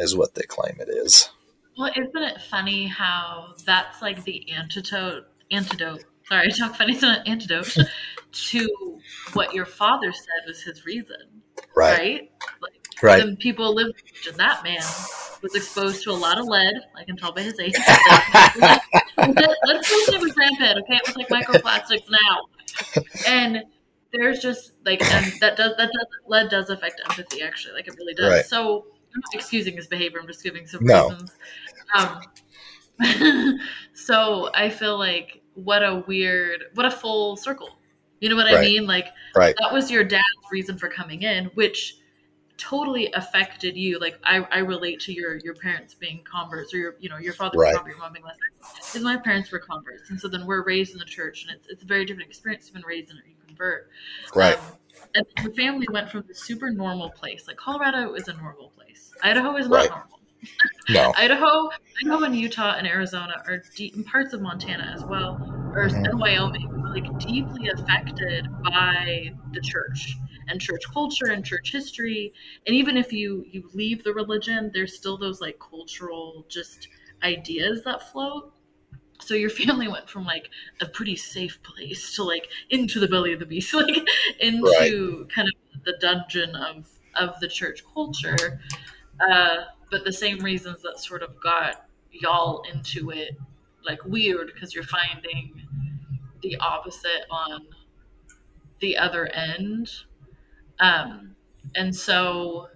as 0.00 0.16
what 0.16 0.34
they 0.34 0.42
claim 0.42 0.76
it 0.80 0.88
is. 0.88 1.30
Well, 1.78 1.90
isn't 1.96 2.22
it 2.22 2.40
funny 2.42 2.86
how 2.86 3.54
that's 3.64 4.02
like 4.02 4.24
the 4.24 4.50
antidote 4.52 5.24
antidote 5.50 6.04
sorry, 6.28 6.46
I 6.46 6.50
talk 6.50 6.76
funny, 6.76 6.94
it's 6.94 7.02
an 7.02 7.22
antidote 7.26 7.76
to 8.32 8.98
what 9.32 9.52
your 9.52 9.66
father 9.66 10.12
said 10.12 10.46
was 10.46 10.62
his 10.62 10.86
reason. 10.86 11.16
Right. 11.74 11.98
Right? 11.98 12.32
Like, 12.62 12.80
Right. 13.02 13.24
The 13.24 13.36
people 13.36 13.74
lived 13.74 13.94
and 14.28 14.36
that 14.36 14.62
man 14.62 14.82
was 15.42 15.54
exposed 15.54 16.02
to 16.04 16.10
a 16.10 16.12
lot 16.12 16.38
of 16.38 16.46
lead. 16.46 16.74
Like 16.94 17.02
I 17.02 17.04
can 17.04 17.16
tell 17.16 17.32
by 17.32 17.42
his 17.42 17.58
age. 17.58 17.72
Let's 19.16 19.88
say 19.88 20.14
it 20.14 20.20
was 20.20 20.36
rampant, 20.36 20.80
okay? 20.80 20.96
It 20.96 21.06
was 21.06 21.16
like 21.16 21.28
microplastics 21.28 22.10
now. 22.10 23.04
And 23.26 23.64
there's 24.12 24.40
just 24.40 24.72
like 24.84 25.00
and 25.02 25.32
that 25.40 25.56
does 25.56 25.72
that 25.78 25.90
does 25.90 26.06
lead 26.26 26.50
does 26.50 26.68
affect 26.68 27.00
empathy 27.08 27.42
actually, 27.42 27.74
like 27.74 27.88
it 27.88 27.94
really 27.96 28.14
does. 28.14 28.30
Right. 28.30 28.44
So 28.44 28.86
I'm 29.14 29.20
not 29.20 29.34
excusing 29.34 29.76
his 29.76 29.86
behavior, 29.86 30.20
I'm 30.20 30.26
just 30.26 30.42
giving 30.42 30.66
some 30.66 30.84
No. 30.84 31.08
reasons. 31.08 31.32
Um 31.94 32.22
so 33.94 34.50
I 34.54 34.68
feel 34.68 34.98
like 34.98 35.42
what 35.54 35.82
a 35.82 36.04
weird 36.06 36.64
what 36.74 36.86
a 36.86 36.90
full 36.90 37.36
circle. 37.36 37.78
You 38.20 38.28
know 38.28 38.36
what 38.36 38.46
I 38.46 38.60
mean? 38.60 38.86
Like 38.86 39.08
Right. 39.34 39.54
that 39.58 39.72
was 39.72 39.90
your 39.90 40.04
dad's 40.04 40.24
reason 40.52 40.76
for 40.76 40.88
coming 40.88 41.22
in, 41.22 41.46
which 41.54 41.96
totally 42.58 43.10
affected 43.14 43.76
you. 43.76 43.98
Like 43.98 44.18
I, 44.22 44.38
I 44.50 44.58
relate 44.58 45.00
to 45.00 45.12
your 45.12 45.36
your 45.38 45.54
parents 45.54 45.94
being 45.94 46.22
converts, 46.24 46.74
or 46.74 46.78
your 46.78 46.94
you 47.00 47.08
know 47.08 47.16
your 47.18 47.32
father 47.32 47.58
Right. 47.58 47.72
being 47.72 47.76
convert, 47.78 47.92
your 47.96 47.98
mom 47.98 48.12
being 48.12 48.24
less. 48.24 48.36
Because 48.86 49.02
my 49.02 49.16
parents 49.16 49.50
were 49.50 49.58
converts, 49.58 50.10
and 50.10 50.20
so 50.20 50.28
then 50.28 50.46
we're 50.46 50.64
raised 50.64 50.92
in 50.92 50.98
the 50.98 51.04
church, 51.04 51.44
and 51.44 51.56
it's 51.56 51.68
it's 51.68 51.82
a 51.82 51.86
very 51.86 52.04
different 52.04 52.28
experience 52.28 52.66
to 52.66 52.72
been 52.74 52.82
raised 52.82 53.10
in. 53.10 53.16
You 53.26 53.34
convert, 53.46 53.88
Right. 54.34 54.58
Um, 54.58 54.64
and 55.14 55.26
the 55.42 55.52
family 55.54 55.86
went 55.90 56.10
from 56.10 56.24
the 56.28 56.34
super 56.34 56.70
normal 56.70 57.10
place. 57.10 57.46
Like 57.46 57.56
Colorado 57.56 58.14
is 58.14 58.28
a 58.28 58.34
normal 58.34 58.70
place. 58.70 59.12
Idaho 59.22 59.56
is 59.56 59.68
not 59.68 59.76
Right. 59.76 59.90
normal. 59.90 60.20
No. 60.88 61.12
Idaho, 61.18 61.70
Idaho, 62.02 62.24
and 62.24 62.36
Utah 62.36 62.74
and 62.78 62.86
Arizona 62.86 63.42
are 63.46 63.62
deep, 63.76 63.94
and 63.94 64.06
parts 64.06 64.32
of 64.32 64.40
Montana 64.40 64.92
as 64.94 65.04
well, 65.04 65.36
or 65.74 65.88
Mhm. 65.88 66.08
and 66.10 66.18
Wyoming, 66.20 66.82
like 66.84 67.18
deeply 67.18 67.68
affected 67.68 68.48
by 68.62 69.32
the 69.52 69.60
church 69.60 70.16
and 70.48 70.60
church 70.60 70.82
culture 70.92 71.26
and 71.26 71.44
church 71.44 71.70
history. 71.72 72.32
And 72.66 72.74
even 72.74 72.96
if 72.96 73.12
you 73.12 73.44
you 73.50 73.68
leave 73.74 74.02
the 74.02 74.14
religion, 74.14 74.70
there's 74.72 74.96
still 74.96 75.16
those 75.16 75.40
like 75.40 75.58
cultural 75.58 76.44
just 76.48 76.88
ideas 77.22 77.84
that 77.84 78.10
float. 78.10 78.52
So 79.20 79.34
your 79.34 79.50
family 79.60 79.88
went 79.88 80.08
from 80.08 80.24
like 80.24 80.50
a 80.80 80.86
pretty 80.86 81.16
safe 81.16 81.62
place 81.62 82.14
to 82.16 82.24
like 82.24 82.48
into 82.70 83.00
the 83.00 83.08
belly 83.08 83.32
of 83.32 83.40
the 83.40 83.46
beast, 83.46 83.74
like 83.74 83.96
into 84.40 85.26
kind 85.34 85.48
of 85.48 85.84
the 85.84 85.94
dungeon 86.00 86.54
of 86.54 86.88
of 87.14 87.38
the 87.40 87.48
church 87.48 87.82
culture. 87.92 88.60
Uh, 89.28 89.56
but 89.90 90.04
the 90.04 90.12
same 90.12 90.38
reasons 90.38 90.82
that 90.82 90.98
sort 90.98 91.22
of 91.22 91.40
got 91.40 91.86
y'all 92.12 92.62
into 92.72 93.10
it, 93.10 93.36
like 93.84 94.02
weird, 94.04 94.50
because 94.54 94.74
you're 94.74 94.84
finding 94.84 95.62
the 96.42 96.56
opposite 96.56 97.26
on 97.30 97.66
the 98.80 98.96
other 98.96 99.26
end. 99.26 99.90
Um, 100.78 101.36
and 101.74 101.94
so, 101.94 102.68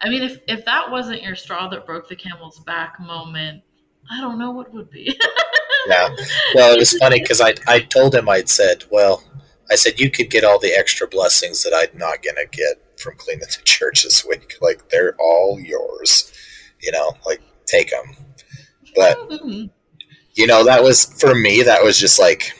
I 0.00 0.08
mean, 0.08 0.22
if 0.22 0.38
if 0.46 0.64
that 0.64 0.90
wasn't 0.90 1.22
your 1.22 1.34
straw 1.34 1.68
that 1.68 1.86
broke 1.86 2.08
the 2.08 2.16
camel's 2.16 2.60
back 2.60 3.00
moment, 3.00 3.62
I 4.10 4.20
don't 4.20 4.38
know 4.38 4.50
what 4.50 4.72
would 4.72 4.90
be. 4.90 5.18
Yeah. 5.86 6.08
Well, 6.54 6.74
it 6.74 6.78
was 6.78 6.96
funny 6.98 7.20
because 7.20 7.40
I 7.40 7.54
I 7.66 7.80
told 7.80 8.14
him 8.14 8.28
I'd 8.28 8.48
said, 8.48 8.84
well, 8.90 9.22
I 9.70 9.76
said 9.76 10.00
you 10.00 10.10
could 10.10 10.30
get 10.30 10.44
all 10.44 10.58
the 10.58 10.72
extra 10.72 11.06
blessings 11.08 11.62
that 11.62 11.72
I'm 11.74 11.98
not 11.98 12.22
gonna 12.22 12.46
get 12.50 12.98
from 12.98 13.16
cleaning 13.16 13.40
the 13.40 13.56
church 13.64 14.04
this 14.04 14.24
week. 14.24 14.54
Like 14.60 14.88
they're 14.90 15.14
all 15.18 15.58
yours, 15.60 16.32
you 16.82 16.92
know. 16.92 17.12
Like 17.26 17.42
take 17.66 17.90
them. 17.90 18.16
But 18.94 19.18
you 20.34 20.46
know 20.46 20.64
that 20.64 20.82
was 20.82 21.04
for 21.20 21.34
me. 21.34 21.62
That 21.62 21.82
was 21.82 21.98
just 21.98 22.18
like 22.18 22.52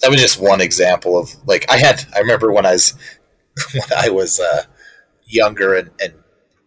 that 0.00 0.10
was 0.10 0.20
just 0.20 0.40
one 0.40 0.60
example 0.60 1.18
of 1.18 1.30
like 1.46 1.70
I 1.70 1.78
had. 1.78 2.04
I 2.14 2.20
remember 2.20 2.52
when 2.52 2.66
I 2.66 2.72
was 2.72 2.94
when 3.72 3.84
I 3.96 4.08
was 4.10 4.40
uh, 4.40 4.64
younger 5.24 5.74
and, 5.74 5.90
and 6.02 6.14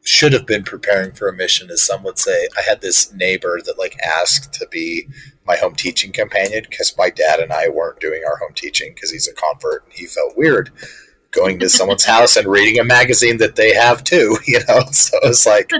should 0.05 0.33
have 0.33 0.45
been 0.45 0.63
preparing 0.63 1.11
for 1.11 1.27
a 1.27 1.33
mission, 1.33 1.69
as 1.71 1.83
some 1.83 2.03
would 2.03 2.19
say. 2.19 2.47
I 2.57 2.61
had 2.61 2.81
this 2.81 3.11
neighbor 3.11 3.59
that 3.65 3.79
like 3.79 3.97
asked 3.99 4.53
to 4.53 4.67
be 4.67 5.07
my 5.45 5.55
home 5.55 5.75
teaching 5.75 6.11
companion 6.11 6.63
because 6.69 6.95
my 6.97 7.09
dad 7.09 7.39
and 7.39 7.51
I 7.51 7.69
weren't 7.69 7.99
doing 7.99 8.21
our 8.25 8.37
home 8.37 8.53
teaching 8.53 8.93
because 8.93 9.11
he's 9.11 9.27
a 9.27 9.33
convert 9.33 9.83
and 9.83 9.93
he 9.93 10.05
felt 10.05 10.37
weird 10.37 10.71
going 11.31 11.59
to 11.59 11.69
someone's 11.69 12.05
house 12.15 12.37
and 12.37 12.47
reading 12.47 12.79
a 12.79 12.83
magazine 12.83 13.37
that 13.37 13.55
they 13.55 13.73
have 13.73 14.03
too, 14.03 14.37
you 14.45 14.59
know. 14.67 14.81
So 14.91 15.17
it 15.17 15.27
was 15.27 15.45
like 15.45 15.71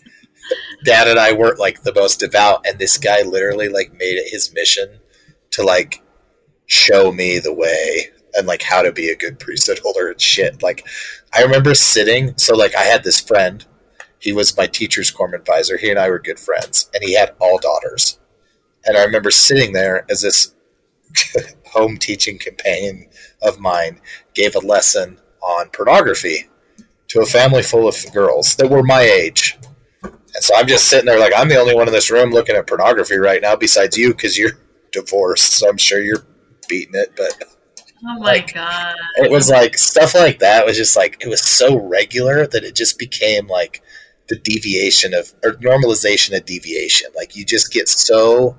dad 0.84 1.08
and 1.08 1.18
I 1.18 1.32
weren't 1.32 1.58
like 1.58 1.82
the 1.82 1.94
most 1.94 2.20
devout 2.20 2.66
and 2.66 2.78
this 2.78 2.98
guy 2.98 3.22
literally 3.22 3.68
like 3.68 3.92
made 3.92 4.18
it 4.18 4.30
his 4.30 4.52
mission 4.54 5.00
to 5.52 5.62
like 5.64 6.02
show 6.66 7.12
me 7.12 7.38
the 7.38 7.54
way 7.54 8.10
and 8.34 8.46
like 8.46 8.62
how 8.62 8.82
to 8.82 8.92
be 8.92 9.08
a 9.08 9.16
good 9.16 9.38
priesthood 9.38 9.78
holder 9.82 10.10
and 10.10 10.20
shit. 10.20 10.62
Like 10.62 10.86
I 11.36 11.42
remember 11.42 11.74
sitting 11.74 12.36
so 12.38 12.56
like 12.56 12.74
I 12.74 12.84
had 12.84 13.04
this 13.04 13.20
friend, 13.20 13.64
he 14.18 14.32
was 14.32 14.56
my 14.56 14.66
teacher's 14.66 15.10
quorum 15.10 15.34
advisor. 15.34 15.76
He 15.76 15.90
and 15.90 15.98
I 15.98 16.08
were 16.08 16.18
good 16.18 16.40
friends 16.40 16.88
and 16.94 17.04
he 17.04 17.14
had 17.14 17.34
all 17.38 17.58
daughters. 17.58 18.18
And 18.86 18.96
I 18.96 19.04
remember 19.04 19.30
sitting 19.30 19.72
there 19.72 20.06
as 20.10 20.22
this 20.22 20.54
home 21.66 21.98
teaching 21.98 22.38
companion 22.38 23.08
of 23.42 23.58
mine 23.58 24.00
gave 24.34 24.54
a 24.54 24.60
lesson 24.60 25.18
on 25.42 25.68
pornography 25.68 26.48
to 27.08 27.20
a 27.20 27.26
family 27.26 27.62
full 27.62 27.86
of 27.86 27.96
girls 28.14 28.56
that 28.56 28.70
were 28.70 28.82
my 28.82 29.02
age. 29.02 29.58
And 30.02 30.42
so 30.42 30.54
I'm 30.56 30.66
just 30.66 30.88
sitting 30.88 31.06
there 31.06 31.20
like 31.20 31.32
I'm 31.36 31.48
the 31.48 31.60
only 31.60 31.74
one 31.74 31.86
in 31.86 31.92
this 31.92 32.10
room 32.10 32.30
looking 32.30 32.56
at 32.56 32.66
pornography 32.66 33.16
right 33.16 33.42
now 33.42 33.56
besides 33.56 33.96
you 33.96 34.12
because 34.12 34.38
you're 34.38 34.58
divorced. 34.92 35.52
So 35.52 35.68
I'm 35.68 35.76
sure 35.76 36.00
you're 36.00 36.24
beating 36.68 36.94
it, 36.94 37.12
but 37.16 37.55
oh 38.04 38.18
my 38.20 38.38
Like, 38.38 38.52
god! 38.52 38.94
it 39.16 39.30
was 39.30 39.48
like 39.50 39.78
stuff 39.78 40.14
like 40.14 40.38
that 40.40 40.66
was 40.66 40.76
just 40.76 40.96
like 40.96 41.18
it 41.20 41.28
was 41.28 41.42
so 41.42 41.76
regular 41.76 42.46
that 42.46 42.64
it 42.64 42.74
just 42.74 42.98
became 42.98 43.46
like 43.46 43.82
the 44.28 44.36
deviation 44.38 45.14
of 45.14 45.32
or 45.44 45.52
normalization 45.54 46.36
of 46.36 46.44
deviation. 46.44 47.10
Like 47.16 47.36
you 47.36 47.44
just 47.44 47.72
get 47.72 47.88
so 47.88 48.56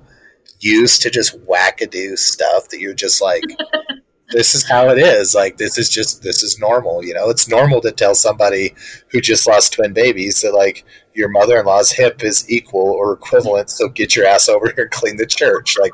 used 0.60 1.02
to 1.02 1.10
just 1.10 1.38
wackadoo 1.46 2.18
stuff 2.18 2.68
that 2.70 2.80
you're 2.80 2.94
just 2.94 3.22
like 3.22 3.44
this 4.30 4.54
is 4.54 4.68
how 4.68 4.88
it 4.90 4.98
is. 4.98 5.34
Like 5.34 5.56
this 5.56 5.78
is 5.78 5.88
just 5.88 6.22
this 6.22 6.42
is 6.42 6.58
normal, 6.58 7.04
you 7.04 7.14
know. 7.14 7.30
It's 7.30 7.48
normal 7.48 7.80
to 7.82 7.92
tell 7.92 8.14
somebody 8.14 8.74
who 9.08 9.20
just 9.20 9.46
lost 9.46 9.72
twin 9.72 9.92
babies 9.92 10.42
that 10.42 10.52
like 10.52 10.84
your 11.14 11.28
mother 11.28 11.58
in 11.58 11.66
law's 11.66 11.92
hip 11.92 12.22
is 12.22 12.48
equal 12.50 12.90
or 12.90 13.12
equivalent, 13.12 13.70
so 13.70 13.88
get 13.88 14.14
your 14.14 14.26
ass 14.26 14.48
over 14.48 14.72
here 14.74 14.84
and 14.84 14.92
clean 14.92 15.16
the 15.16 15.26
church. 15.26 15.76
Like 15.80 15.92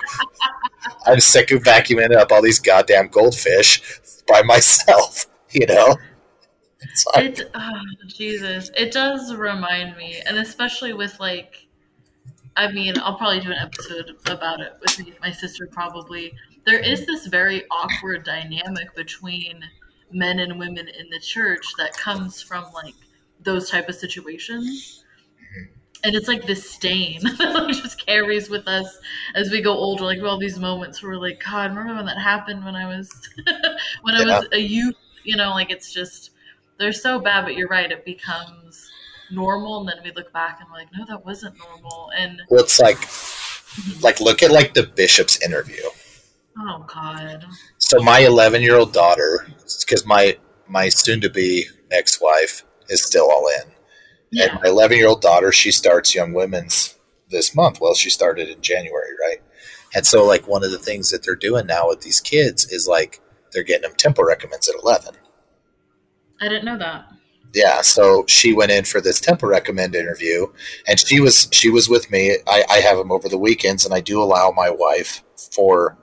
I'm 1.06 1.20
sick 1.20 1.50
of 1.50 1.62
vacuuming 1.62 2.14
up 2.14 2.32
all 2.32 2.42
these 2.42 2.58
goddamn 2.58 3.08
goldfish 3.08 4.00
by 4.26 4.42
myself, 4.42 5.26
you 5.50 5.66
know? 5.66 5.96
It's 6.80 7.06
like, 7.14 7.38
It, 7.38 7.50
oh, 7.54 7.70
Jesus, 8.06 8.70
it 8.76 8.92
does 8.92 9.34
remind 9.34 9.96
me, 9.96 10.20
and 10.26 10.36
especially 10.38 10.92
with 10.92 11.18
like, 11.20 11.66
I 12.56 12.70
mean, 12.70 12.94
I'll 12.98 13.16
probably 13.16 13.40
do 13.40 13.50
an 13.50 13.58
episode 13.58 14.16
about 14.26 14.60
it 14.60 14.74
with 14.80 15.00
my 15.20 15.30
sister 15.30 15.66
probably. 15.66 16.32
There 16.66 16.78
is 16.78 17.06
this 17.06 17.26
very 17.26 17.64
awkward 17.70 18.24
dynamic 18.24 18.94
between 18.94 19.62
men 20.10 20.38
and 20.38 20.58
women 20.58 20.88
in 20.88 21.10
the 21.10 21.18
church 21.18 21.66
that 21.78 21.96
comes 21.96 22.40
from 22.40 22.64
like 22.72 22.94
those 23.40 23.68
type 23.70 23.88
of 23.88 23.94
situations. 23.94 25.04
And 26.04 26.14
it's 26.14 26.28
like 26.28 26.46
this 26.46 26.68
stain 26.70 27.20
that 27.38 27.54
like, 27.54 27.74
just 27.74 28.04
carries 28.04 28.50
with 28.50 28.68
us 28.68 28.98
as 29.34 29.50
we 29.50 29.62
go 29.62 29.72
older. 29.72 30.04
Like 30.04 30.22
all 30.22 30.38
these 30.38 30.58
moments 30.58 31.02
where 31.02 31.12
we're 31.12 31.18
like, 31.18 31.42
God, 31.42 31.70
remember 31.70 31.94
when 31.96 32.06
that 32.06 32.18
happened 32.18 32.64
when 32.64 32.76
I 32.76 32.86
was 32.86 33.10
when 34.02 34.14
I 34.14 34.24
was 34.24 34.46
a 34.52 34.58
youth? 34.58 34.96
You 35.22 35.36
know, 35.36 35.50
like 35.50 35.70
it's 35.70 35.92
just 35.92 36.30
they're 36.78 36.92
so 36.92 37.18
bad, 37.18 37.44
but 37.44 37.56
you're 37.56 37.68
right. 37.68 37.90
It 37.90 38.04
becomes 38.04 38.90
normal, 39.30 39.80
and 39.80 39.88
then 39.88 39.96
we 40.04 40.12
look 40.12 40.32
back 40.32 40.58
and 40.60 40.68
we're 40.70 40.78
like, 40.78 40.88
no, 40.96 41.04
that 41.06 41.24
wasn't 41.24 41.56
normal. 41.58 42.10
And 42.16 42.42
well, 42.50 42.62
it's 42.62 42.80
like, 42.80 42.98
like, 44.02 44.20
look 44.20 44.42
at 44.42 44.50
like 44.50 44.74
the 44.74 44.82
bishop's 44.82 45.40
interview. 45.42 45.82
Oh 46.58 46.84
God. 46.92 47.44
So 47.78 48.00
my 48.02 48.20
11 48.20 48.62
year 48.62 48.76
old 48.76 48.92
daughter, 48.92 49.46
because 49.80 50.06
my 50.06 50.38
my 50.68 50.88
soon 50.88 51.20
to 51.20 51.30
be 51.30 51.66
ex 51.90 52.20
wife 52.20 52.64
is 52.88 53.04
still 53.04 53.30
all 53.30 53.48
in, 53.62 53.70
Yeah. 54.30 54.50
and 54.52 54.60
my 54.62 54.68
11 54.70 54.96
year 54.98 55.08
old 55.08 55.20
daughter 55.20 55.52
she 55.52 55.70
starts 55.72 56.14
Young 56.14 56.32
Women's 56.32 56.94
this 57.30 57.54
month. 57.54 57.80
Well, 57.80 57.94
she 57.94 58.10
started 58.10 58.48
in 58.48 58.60
January, 58.60 59.10
right? 59.20 59.42
And 59.94 60.06
so 60.06 60.24
like 60.24 60.46
one 60.48 60.64
of 60.64 60.70
the 60.70 60.78
things 60.78 61.10
that 61.10 61.22
they're 61.24 61.34
doing 61.36 61.66
now 61.66 61.88
with 61.88 62.02
these 62.02 62.20
kids 62.20 62.66
is 62.70 62.86
like 62.88 63.20
they're 63.52 63.62
getting 63.62 63.82
them 63.88 63.96
temple 63.96 64.24
recommends 64.24 64.68
at 64.68 64.74
11. 64.82 65.14
I 66.40 66.48
didn't 66.48 66.64
know 66.64 66.78
that. 66.78 67.06
yeah 67.54 67.80
so 67.80 68.24
she 68.26 68.52
went 68.52 68.72
in 68.72 68.84
for 68.84 69.00
this 69.00 69.20
temple 69.20 69.48
recommend 69.48 69.94
interview 69.94 70.46
and 70.88 70.98
she 70.98 71.20
was 71.20 71.48
she 71.52 71.70
was 71.70 71.88
with 71.88 72.10
me 72.10 72.36
I, 72.48 72.64
I 72.68 72.78
have 72.80 72.98
them 72.98 73.12
over 73.12 73.28
the 73.28 73.38
weekends 73.38 73.84
and 73.84 73.94
i 73.94 74.00
do 74.00 74.20
allow 74.20 74.50
my 74.50 74.68
wife 74.68 75.22
for 75.52 75.96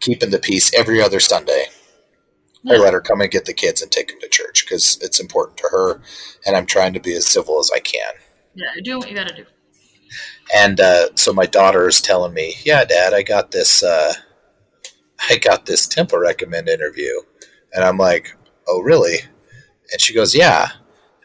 keeping 0.00 0.30
the 0.30 0.38
peace 0.38 0.72
every 0.74 1.00
other 1.02 1.20
sunday. 1.20 1.66
I 2.68 2.76
let 2.78 2.94
her 2.94 3.00
come 3.00 3.20
and 3.20 3.30
get 3.30 3.44
the 3.44 3.54
kids 3.54 3.80
and 3.80 3.92
take 3.92 4.08
them 4.08 4.18
to 4.20 4.28
church 4.28 4.64
because 4.64 4.98
it's 5.00 5.20
important 5.20 5.56
to 5.58 5.68
her 5.70 6.00
and 6.44 6.56
i'm 6.56 6.66
trying 6.66 6.92
to 6.94 7.00
be 7.00 7.14
as 7.14 7.26
civil 7.26 7.60
as 7.60 7.70
i 7.74 7.78
can. 7.78 8.12
Yeah, 8.54 8.66
you're 8.74 8.82
doing 8.82 8.98
what 8.98 9.08
you 9.08 9.14
gotta 9.14 9.34
do. 9.36 9.44
and 10.56 10.80
uh, 10.80 11.14
so 11.14 11.32
my 11.32 11.46
daughter 11.46 11.86
is 11.88 12.00
telling 12.00 12.34
me 12.34 12.54
yeah 12.64 12.84
dad 12.84 13.14
i 13.14 13.22
got 13.22 13.52
this 13.52 13.84
uh, 13.84 14.12
i 15.30 15.36
got 15.38 15.66
this 15.66 15.86
temple 15.86 16.18
recommend 16.18 16.68
interview. 16.68 17.12
And 17.72 17.84
i'm 17.84 17.98
like 17.98 18.36
oh 18.66 18.80
really? 18.82 19.18
And 19.92 20.00
she 20.00 20.12
goes 20.14 20.34
yeah. 20.34 20.68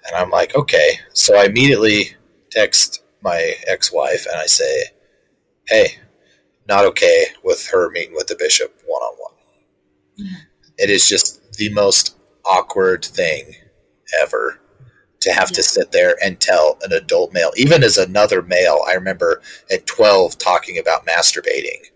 And 0.05 0.15
i'm 0.15 0.29
like 0.29 0.53
okay. 0.55 0.99
So 1.13 1.35
i 1.37 1.45
immediately 1.45 2.15
text 2.51 3.03
my 3.23 3.55
ex-wife 3.67 4.25
and 4.27 4.35
i 4.39 4.45
say 4.45 4.83
hey 5.67 5.97
not 6.67 6.85
okay 6.85 7.27
with 7.43 7.67
her 7.67 7.89
meeting 7.89 8.13
with 8.15 8.27
the 8.27 8.35
bishop 8.35 8.73
one-on-one. 8.85 9.33
Mhm. 10.19 10.47
It 10.77 10.89
is 10.89 11.07
just 11.07 11.53
the 11.53 11.69
most 11.69 12.15
awkward 12.45 13.05
thing 13.05 13.55
ever 14.21 14.59
to 15.21 15.31
have 15.33 15.51
to 15.51 15.61
sit 15.61 15.91
there 15.91 16.15
and 16.23 16.39
tell 16.39 16.79
an 16.81 16.91
adult 16.91 17.31
male 17.31 17.51
even 17.55 17.83
as 17.83 17.97
another 17.97 18.41
male. 18.41 18.83
I 18.87 18.93
remember 18.93 19.41
at 19.69 19.85
12 19.85 20.37
talking 20.37 20.77
about 20.77 21.05
masturbating. 21.05 21.91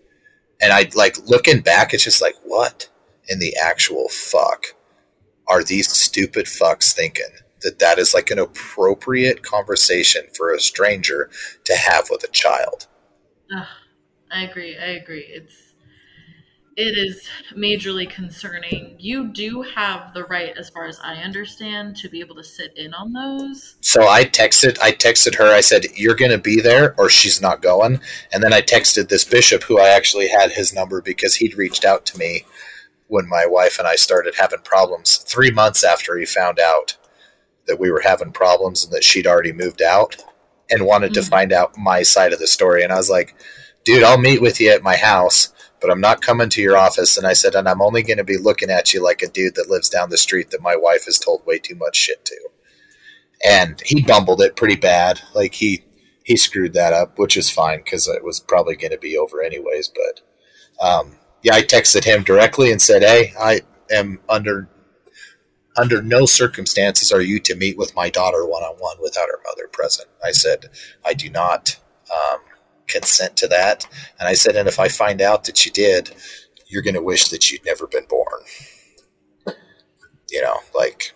And 0.60 0.72
i 0.72 0.88
like 0.94 1.18
looking 1.26 1.60
back 1.60 1.92
it's 1.92 2.04
just 2.04 2.22
like 2.22 2.36
what 2.44 2.88
in 3.28 3.40
the 3.40 3.56
actual 3.56 4.08
fuck 4.08 4.66
are 5.48 5.62
these 5.62 5.90
stupid 5.90 6.46
fucks 6.46 6.92
thinking? 6.92 7.30
That 7.62 7.78
that 7.78 7.98
is 7.98 8.14
like 8.14 8.30
an 8.30 8.38
appropriate 8.38 9.42
conversation 9.42 10.24
for 10.36 10.52
a 10.52 10.60
stranger 10.60 11.30
to 11.64 11.74
have 11.74 12.10
with 12.10 12.22
a 12.24 12.28
child. 12.28 12.86
Ugh, 13.56 13.66
I 14.30 14.42
agree. 14.44 14.76
I 14.76 14.90
agree. 14.90 15.24
It's 15.28 15.54
it 16.78 16.98
is 16.98 17.26
majorly 17.56 18.08
concerning. 18.10 18.96
You 18.98 19.28
do 19.32 19.62
have 19.62 20.12
the 20.12 20.24
right, 20.24 20.52
as 20.58 20.68
far 20.68 20.84
as 20.84 21.00
I 21.02 21.14
understand, 21.22 21.96
to 21.96 22.08
be 22.10 22.20
able 22.20 22.34
to 22.34 22.44
sit 22.44 22.76
in 22.76 22.92
on 22.92 23.12
those. 23.14 23.76
so 23.80 24.06
i 24.08 24.24
texted 24.24 24.78
i 24.82 24.92
texted 24.92 25.36
her 25.36 25.54
i 25.54 25.60
said 25.62 25.86
you're 25.94 26.14
going 26.14 26.30
to 26.30 26.36
be 26.38 26.60
there 26.60 26.94
or 26.98 27.08
she's 27.08 27.40
not 27.40 27.62
going 27.62 27.98
and 28.32 28.42
then 28.42 28.52
i 28.52 28.60
texted 28.60 29.08
this 29.08 29.24
bishop 29.24 29.62
who 29.64 29.78
i 29.80 29.88
actually 29.88 30.28
had 30.28 30.50
his 30.52 30.74
number 30.74 31.00
because 31.00 31.36
he'd 31.36 31.56
reached 31.56 31.84
out 31.84 32.04
to 32.04 32.18
me 32.18 32.44
when 33.08 33.26
my 33.28 33.46
wife 33.46 33.78
and 33.78 33.88
i 33.88 33.94
started 33.96 34.34
having 34.38 34.58
problems 34.60 35.16
three 35.18 35.50
months 35.50 35.82
after 35.84 36.16
he 36.18 36.26
found 36.26 36.58
out 36.58 36.96
that 37.66 37.78
we 37.80 37.90
were 37.90 38.00
having 38.02 38.32
problems 38.32 38.84
and 38.84 38.92
that 38.92 39.04
she'd 39.04 39.26
already 39.26 39.52
moved 39.52 39.80
out 39.82 40.16
and 40.70 40.84
wanted 40.84 41.14
to 41.14 41.20
Mhm. 41.20 41.28
find 41.30 41.52
out 41.52 41.76
my 41.78 42.02
side 42.02 42.32
of 42.34 42.38
the 42.38 42.46
story 42.46 42.82
and 42.82 42.92
i 42.92 42.96
was 42.96 43.08
like 43.10 43.34
dude 43.86 44.04
i'll 44.04 44.18
meet 44.18 44.42
with 44.42 44.60
you 44.60 44.70
at 44.70 44.82
my 44.82 44.96
house 44.96 45.54
but 45.80 45.90
i'm 45.90 46.00
not 46.02 46.20
coming 46.20 46.50
to 46.50 46.60
your 46.60 46.76
office 46.76 47.16
and 47.16 47.26
i 47.26 47.32
said 47.32 47.54
and 47.54 47.66
i'm 47.66 47.80
only 47.80 48.02
going 48.02 48.18
to 48.18 48.24
be 48.24 48.36
looking 48.36 48.70
at 48.70 48.92
you 48.92 49.02
like 49.02 49.22
a 49.22 49.28
dude 49.28 49.54
that 49.54 49.70
lives 49.70 49.88
down 49.88 50.10
the 50.10 50.18
street 50.18 50.50
that 50.50 50.60
my 50.60 50.76
wife 50.76 51.06
has 51.06 51.18
told 51.18 51.46
way 51.46 51.58
too 51.58 51.74
much 51.76 51.96
shit 51.96 52.22
to 52.26 52.36
and 53.44 53.80
he 53.84 54.02
bumbled 54.02 54.40
it 54.40 54.56
pretty 54.56 54.76
bad. 54.76 55.20
Like 55.34 55.54
he 55.54 55.84
he 56.24 56.36
screwed 56.36 56.72
that 56.72 56.92
up, 56.92 57.18
which 57.18 57.36
is 57.36 57.50
fine 57.50 57.78
because 57.78 58.08
it 58.08 58.24
was 58.24 58.40
probably 58.40 58.76
going 58.76 58.90
to 58.90 58.98
be 58.98 59.16
over 59.16 59.42
anyways. 59.42 59.90
But 59.90 60.84
um, 60.84 61.16
yeah, 61.42 61.54
I 61.54 61.62
texted 61.62 62.04
him 62.04 62.22
directly 62.22 62.70
and 62.72 62.80
said, 62.80 63.02
"Hey, 63.02 63.32
I 63.38 63.60
am 63.90 64.20
under 64.28 64.68
under 65.76 66.02
no 66.02 66.26
circumstances 66.26 67.12
are 67.12 67.20
you 67.20 67.38
to 67.40 67.54
meet 67.54 67.76
with 67.76 67.94
my 67.94 68.08
daughter 68.08 68.46
one 68.46 68.62
on 68.62 68.76
one 68.76 68.96
without 69.02 69.28
her 69.28 69.40
mother 69.46 69.68
present." 69.68 70.08
I 70.24 70.32
said, 70.32 70.70
"I 71.04 71.14
do 71.14 71.30
not 71.30 71.78
um, 72.12 72.40
consent 72.88 73.36
to 73.38 73.48
that," 73.48 73.86
and 74.18 74.28
I 74.28 74.34
said, 74.34 74.56
"And 74.56 74.68
if 74.68 74.78
I 74.78 74.88
find 74.88 75.20
out 75.20 75.44
that 75.44 75.64
you 75.64 75.72
did, 75.72 76.14
you're 76.66 76.82
going 76.82 76.94
to 76.94 77.02
wish 77.02 77.28
that 77.28 77.50
you'd 77.50 77.64
never 77.64 77.86
been 77.86 78.06
born." 78.06 78.42
You 80.30 80.42
know, 80.42 80.58
like 80.74 81.14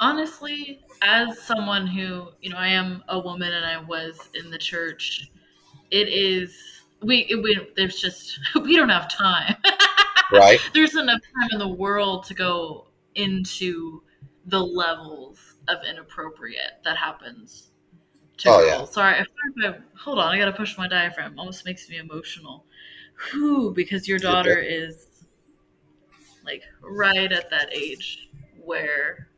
Honestly, 0.00 0.80
as 1.02 1.38
someone 1.40 1.86
who, 1.86 2.28
you 2.40 2.50
know, 2.50 2.56
I 2.56 2.68
am 2.68 3.02
a 3.08 3.18
woman 3.18 3.52
and 3.52 3.64
I 3.64 3.80
was 3.80 4.18
in 4.34 4.50
the 4.50 4.58
church, 4.58 5.30
it 5.90 6.08
is 6.08 6.54
we 7.02 7.26
we 7.42 7.68
there's 7.76 8.00
just 8.00 8.38
we 8.62 8.76
don't 8.76 8.88
have 8.88 9.08
time. 9.08 9.56
right? 10.32 10.58
there's 10.72 10.96
enough 10.96 11.20
time 11.38 11.48
in 11.52 11.58
the 11.58 11.68
world 11.68 12.24
to 12.24 12.34
go 12.34 12.88
into 13.14 14.02
the 14.46 14.58
levels 14.58 15.38
of 15.68 15.78
inappropriate 15.88 16.80
that 16.84 16.96
happens 16.96 17.70
to 18.38 18.50
Oh, 18.50 18.60
yeah. 18.64 18.84
Sorry, 18.84 19.20
if 19.20 19.28
I, 19.64 19.74
hold 19.98 20.18
on, 20.18 20.28
I 20.28 20.38
gotta 20.38 20.52
push 20.52 20.76
my 20.76 20.88
diaphragm. 20.88 21.38
Almost 21.38 21.64
makes 21.64 21.88
me 21.88 21.98
emotional. 21.98 22.64
Who? 23.30 23.72
because 23.72 24.08
your 24.08 24.18
daughter 24.18 24.58
is 24.58 25.06
like 26.44 26.62
right 26.82 27.32
at 27.32 27.48
that 27.50 27.72
age 27.72 28.28
where 28.62 29.28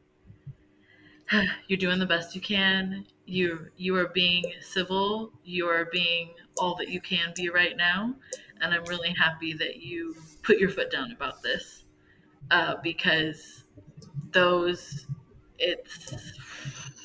you're 1.69 1.79
doing 1.79 1.99
the 1.99 2.07
best 2.07 2.35
you 2.35 2.41
can. 2.41 3.05
You 3.27 3.67
you 3.77 3.97
are 3.97 4.09
being 4.09 4.45
civil. 4.61 5.33
You 5.45 5.69
are 5.69 5.89
being 5.93 6.31
all 6.59 6.75
that 6.77 6.89
you 6.89 7.01
can 7.01 7.33
be 7.35 7.51
right 7.51 7.77
now, 7.77 8.15
and 8.61 8.73
I'm 8.73 8.85
really 8.85 9.13
happy 9.13 9.53
that 9.55 9.83
you 9.83 10.15
put 10.43 10.59
your 10.59 10.71
foot 10.71 10.91
down 10.91 11.13
about 11.13 11.43
this 11.43 11.85
uh, 12.51 12.77
because 12.83 13.65
those 14.33 15.07
it's 15.59 16.13
I 16.13 16.96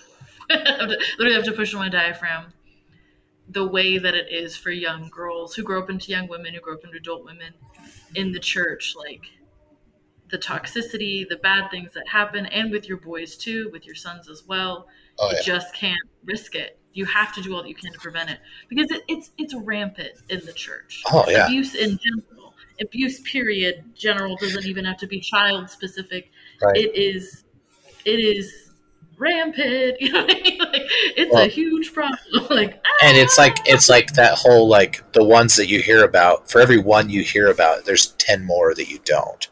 literally 1.18 1.36
have 1.36 1.46
to 1.46 1.52
push 1.52 1.74
on 1.74 1.80
my 1.80 1.90
diaphragm. 1.90 2.54
The 3.50 3.66
way 3.66 3.98
that 3.98 4.14
it 4.14 4.28
is 4.32 4.56
for 4.56 4.72
young 4.72 5.10
girls 5.10 5.54
who 5.54 5.64
grow 5.64 5.82
up 5.82 5.90
into 5.90 6.12
young 6.12 6.28
women, 6.28 6.54
who 6.54 6.62
grow 6.62 6.76
up 6.76 6.84
into 6.84 6.98
adult 6.98 7.26
women 7.26 7.54
in 8.16 8.32
the 8.32 8.40
church, 8.40 8.96
like 8.98 9.24
the 10.30 10.38
toxicity, 10.38 11.28
the 11.28 11.38
bad 11.38 11.70
things 11.70 11.94
that 11.94 12.08
happen, 12.08 12.46
and 12.48 12.72
with 12.72 12.88
your 12.88 12.98
boys 12.98 13.36
too, 13.36 13.70
with 13.72 13.86
your 13.86 13.96
sons 13.96 14.30
as 14.30 14.44
well. 14.48 14.88
Oh 15.20 15.30
you 15.30 15.36
yeah, 15.36 15.44
just 15.44 15.74
can't 15.76 16.00
risk 16.24 16.56
it. 16.56 16.80
You 16.94 17.06
have 17.06 17.34
to 17.36 17.42
do 17.42 17.56
all 17.56 17.62
that 17.62 17.70
you 17.70 17.76
can 17.76 17.92
to 17.92 18.00
prevent 18.00 18.30
it 18.30 18.40
because 18.70 18.90
it, 18.92 19.04
it's 19.08 19.32
it's 19.38 19.54
rampant 19.54 20.12
in 20.30 20.40
the 20.46 20.54
church. 20.54 21.04
oh 21.12 21.26
yeah. 21.28 21.46
Abuse 21.46 21.76
in 21.76 21.98
general, 21.98 22.54
abuse 22.80 23.20
period, 23.22 23.84
general 23.96 24.36
doesn't 24.38 24.66
even 24.66 24.86
have 24.86 24.98
to 24.98 25.08
be 25.08 25.20
child 25.20 25.70
specific. 25.70 26.32
Right. 26.62 26.78
It 26.78 26.96
is, 26.96 27.44
it 28.06 28.20
is 28.20 28.61
rampant. 29.22 29.98
You 30.02 30.12
know 30.12 30.22
what 30.24 30.36
I 30.36 30.42
mean? 30.42 30.58
Like 30.60 30.82
it's 31.16 31.32
Well- 31.34 31.44
a 31.46 31.48
huge 31.48 31.94
problem. 31.94 32.18
Like 32.50 32.84
and 33.04 33.18
it's 33.18 33.38
like 33.38 33.56
ah! 33.60 33.64
it's 33.68 33.88
like 33.90 34.14
that 34.14 34.34
whole 34.38 34.68
like 34.68 35.14
the 35.14 35.24
ones 35.24 35.56
that 35.56 35.68
you 35.68 35.82
hear 35.82 36.04
about 36.04 36.50
for 36.50 36.60
every 36.60 36.78
one 36.80 37.10
you 37.10 37.22
hear 37.24 37.48
about 37.48 37.86
there's 37.86 38.08
10 38.14 38.44
more 38.46 38.74
that 38.76 38.90
you 38.90 39.00
don't 39.06 39.48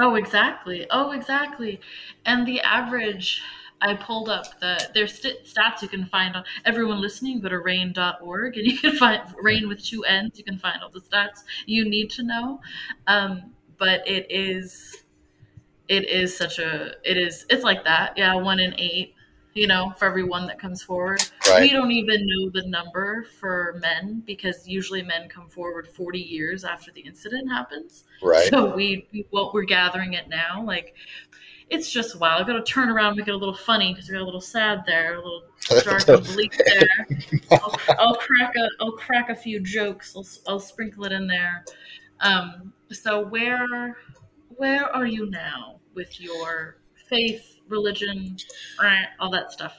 Oh, 0.00 0.14
exactly. 0.14 0.86
Oh, 0.90 1.10
exactly. 1.10 1.78
And 2.24 2.46
the 2.46 2.60
average, 2.62 3.42
I 3.82 3.94
pulled 3.94 4.30
up 4.30 4.58
the 4.60 4.88
there's 4.94 5.20
st- 5.20 5.44
stats 5.44 5.82
you 5.82 5.88
can 5.88 6.06
find 6.06 6.34
on 6.34 6.44
everyone 6.64 7.00
listening. 7.00 7.40
Go 7.42 7.50
to 7.50 7.56
rainn.org 7.56 8.56
and 8.56 8.66
you 8.66 8.78
can 8.78 8.96
find 8.96 9.20
rain 9.42 9.68
with 9.68 9.84
two 9.84 10.02
N's. 10.04 10.38
You 10.38 10.44
can 10.44 10.58
find 10.58 10.82
all 10.82 10.88
the 10.88 11.00
stats 11.00 11.40
you 11.66 11.84
need 11.84 12.08
to 12.12 12.22
know. 12.22 12.60
Um, 13.06 13.52
but 13.76 14.06
it 14.08 14.26
is, 14.30 15.01
it 15.88 16.08
is 16.08 16.36
such 16.36 16.58
a, 16.58 16.94
it 17.04 17.16
is, 17.16 17.46
it's 17.50 17.64
like 17.64 17.84
that. 17.84 18.14
Yeah, 18.16 18.34
one 18.34 18.60
in 18.60 18.74
eight. 18.78 19.14
You 19.54 19.66
know, 19.66 19.92
for 19.98 20.06
every 20.06 20.24
one 20.24 20.46
that 20.46 20.58
comes 20.58 20.82
forward. 20.82 21.22
We 21.60 21.68
don't 21.68 21.90
even 21.90 22.26
know 22.26 22.48
the 22.54 22.66
number 22.68 23.26
for 23.38 23.78
men 23.82 24.22
because 24.24 24.66
usually 24.66 25.02
men 25.02 25.28
come 25.28 25.46
forward 25.50 25.86
40 25.86 26.18
years 26.18 26.64
after 26.64 26.90
the 26.90 27.02
incident 27.02 27.50
happens. 27.50 28.04
right 28.22 28.48
So 28.48 28.74
we, 28.74 29.06
we 29.12 29.26
what 29.28 29.52
we're 29.52 29.64
gathering 29.64 30.14
it 30.14 30.30
now, 30.30 30.64
like 30.64 30.94
it's 31.72 31.90
just 31.90 32.20
wild. 32.20 32.40
I've 32.42 32.46
got 32.46 32.52
to 32.54 32.62
turn 32.62 32.90
around, 32.90 33.08
and 33.08 33.16
make 33.18 33.28
it 33.28 33.34
a 33.34 33.36
little 33.36 33.54
funny 33.54 33.92
because 33.92 34.08
we 34.08 34.14
got 34.14 34.22
a 34.22 34.24
little 34.24 34.40
sad 34.40 34.84
there, 34.86 35.14
a 35.14 35.16
little 35.16 35.42
dark 35.82 36.06
and 36.08 36.24
bleak 36.24 36.54
there. 36.66 37.06
I'll, 37.50 37.80
I'll 37.98 38.14
crack 38.14 38.54
a 38.56 38.68
I'll 38.80 38.92
crack 38.92 39.30
a 39.30 39.34
few 39.34 39.58
jokes. 39.58 40.14
I'll, 40.14 40.26
I'll 40.46 40.60
sprinkle 40.60 41.04
it 41.04 41.12
in 41.12 41.26
there. 41.26 41.64
Um, 42.20 42.72
so 42.90 43.24
where 43.26 43.96
where 44.56 44.84
are 44.94 45.06
you 45.06 45.30
now 45.30 45.80
with 45.94 46.20
your 46.20 46.78
faith, 47.08 47.58
religion, 47.68 48.36
all 49.20 49.30
that 49.30 49.52
stuff? 49.52 49.74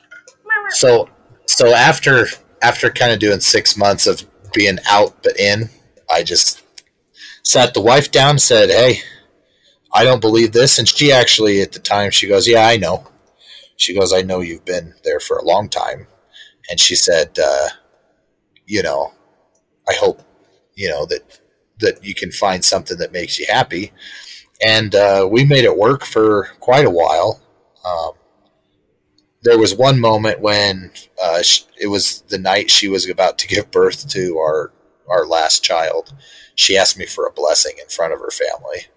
so 0.70 1.10
so 1.46 1.74
after 1.74 2.26
after 2.62 2.90
kind 2.90 3.12
of 3.12 3.20
doing 3.20 3.40
6 3.40 3.78
months 3.78 4.08
of 4.08 4.24
being 4.54 4.78
out 4.90 5.22
but 5.24 5.38
in 5.40 5.70
i 6.10 6.24
just 6.24 6.64
sat 7.44 7.74
the 7.74 7.82
wife 7.82 8.10
down, 8.12 8.40
said, 8.40 8.70
"Hey, 8.70 9.02
I 9.94 10.04
don't 10.04 10.22
believe 10.22 10.52
this," 10.54 10.80
and 10.80 10.88
she 10.88 11.12
actually 11.12 11.62
at 11.62 11.74
the 11.74 11.80
time 11.80 12.12
she 12.12 12.28
goes, 12.28 12.48
"Yeah, 12.48 12.66
I 12.68 12.78
know." 12.78 13.08
She 13.78 13.94
goes, 13.94 14.14
"I 14.14 14.22
know 14.22 14.40
you've 14.40 14.66
been 14.66 14.96
there 15.04 15.20
for 15.20 15.38
a 15.38 15.46
long 15.46 15.70
time," 15.70 16.08
and 16.70 16.80
she 16.80 16.96
said, 16.96 17.38
uh, 17.38 17.70
"You 18.66 18.84
know, 18.84 19.14
I 19.88 19.94
hope 19.94 20.22
you 20.76 20.90
know 20.90 21.06
that 21.08 21.40
that 21.80 22.04
you 22.04 22.16
can 22.16 22.32
find 22.32 22.64
something 22.64 22.98
that 22.98 23.12
makes 23.12 23.38
you 23.40 23.46
happy." 23.50 23.92
And 24.64 24.96
uh, 24.96 25.28
we 25.30 25.44
made 25.44 25.66
it 25.66 25.78
work 25.78 26.06
for 26.06 26.50
quite 26.60 26.86
a 26.86 26.90
while. 26.90 27.42
Um, 27.86 28.14
there 29.44 29.60
was 29.60 29.76
one 29.76 30.00
moment 30.00 30.40
when 30.40 30.92
uh, 31.22 31.44
it 31.80 31.88
was 31.88 32.22
the 32.30 32.38
night 32.38 32.72
she 32.72 32.88
was 32.88 33.10
about 33.10 33.38
to 33.40 33.48
give 33.48 33.72
birth 33.72 34.08
to 34.10 34.38
our 34.38 34.72
our 35.10 35.26
last 35.26 35.64
child. 35.64 36.14
She 36.56 36.78
asked 36.78 36.98
me 36.98 37.06
for 37.06 37.28
a 37.28 37.32
blessing 37.32 37.74
in 37.80 37.90
front 37.90 38.14
of 38.14 38.20
her 38.20 38.32
family, 38.32 38.88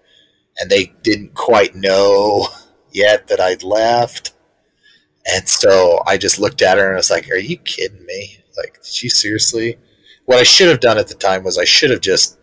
and 0.57 0.69
they 0.69 0.93
didn't 1.03 1.33
quite 1.33 1.75
know 1.75 2.47
yet 2.91 3.27
that 3.27 3.41
I'd 3.41 3.61
left. 3.61 4.31
And 5.29 5.49
so 5.49 6.01
I 6.07 6.17
just 6.17 6.39
looked 6.39 6.61
at 6.61 6.77
her 6.77 6.85
and 6.85 6.93
I 6.93 6.97
was 6.97 7.11
like, 7.11 7.29
"Are 7.29 7.35
you 7.35 7.57
kidding 7.57 8.05
me? 8.05 8.37
Like, 8.55 8.81
did 8.83 9.03
you 9.03 9.09
seriously?" 9.09 9.77
What 10.23 10.39
I 10.39 10.43
should 10.43 10.69
have 10.69 10.79
done 10.79 10.97
at 10.97 11.07
the 11.07 11.15
time 11.15 11.43
was 11.43 11.57
I 11.57 11.65
should 11.65 11.89
have 11.89 12.01
just 12.01 12.37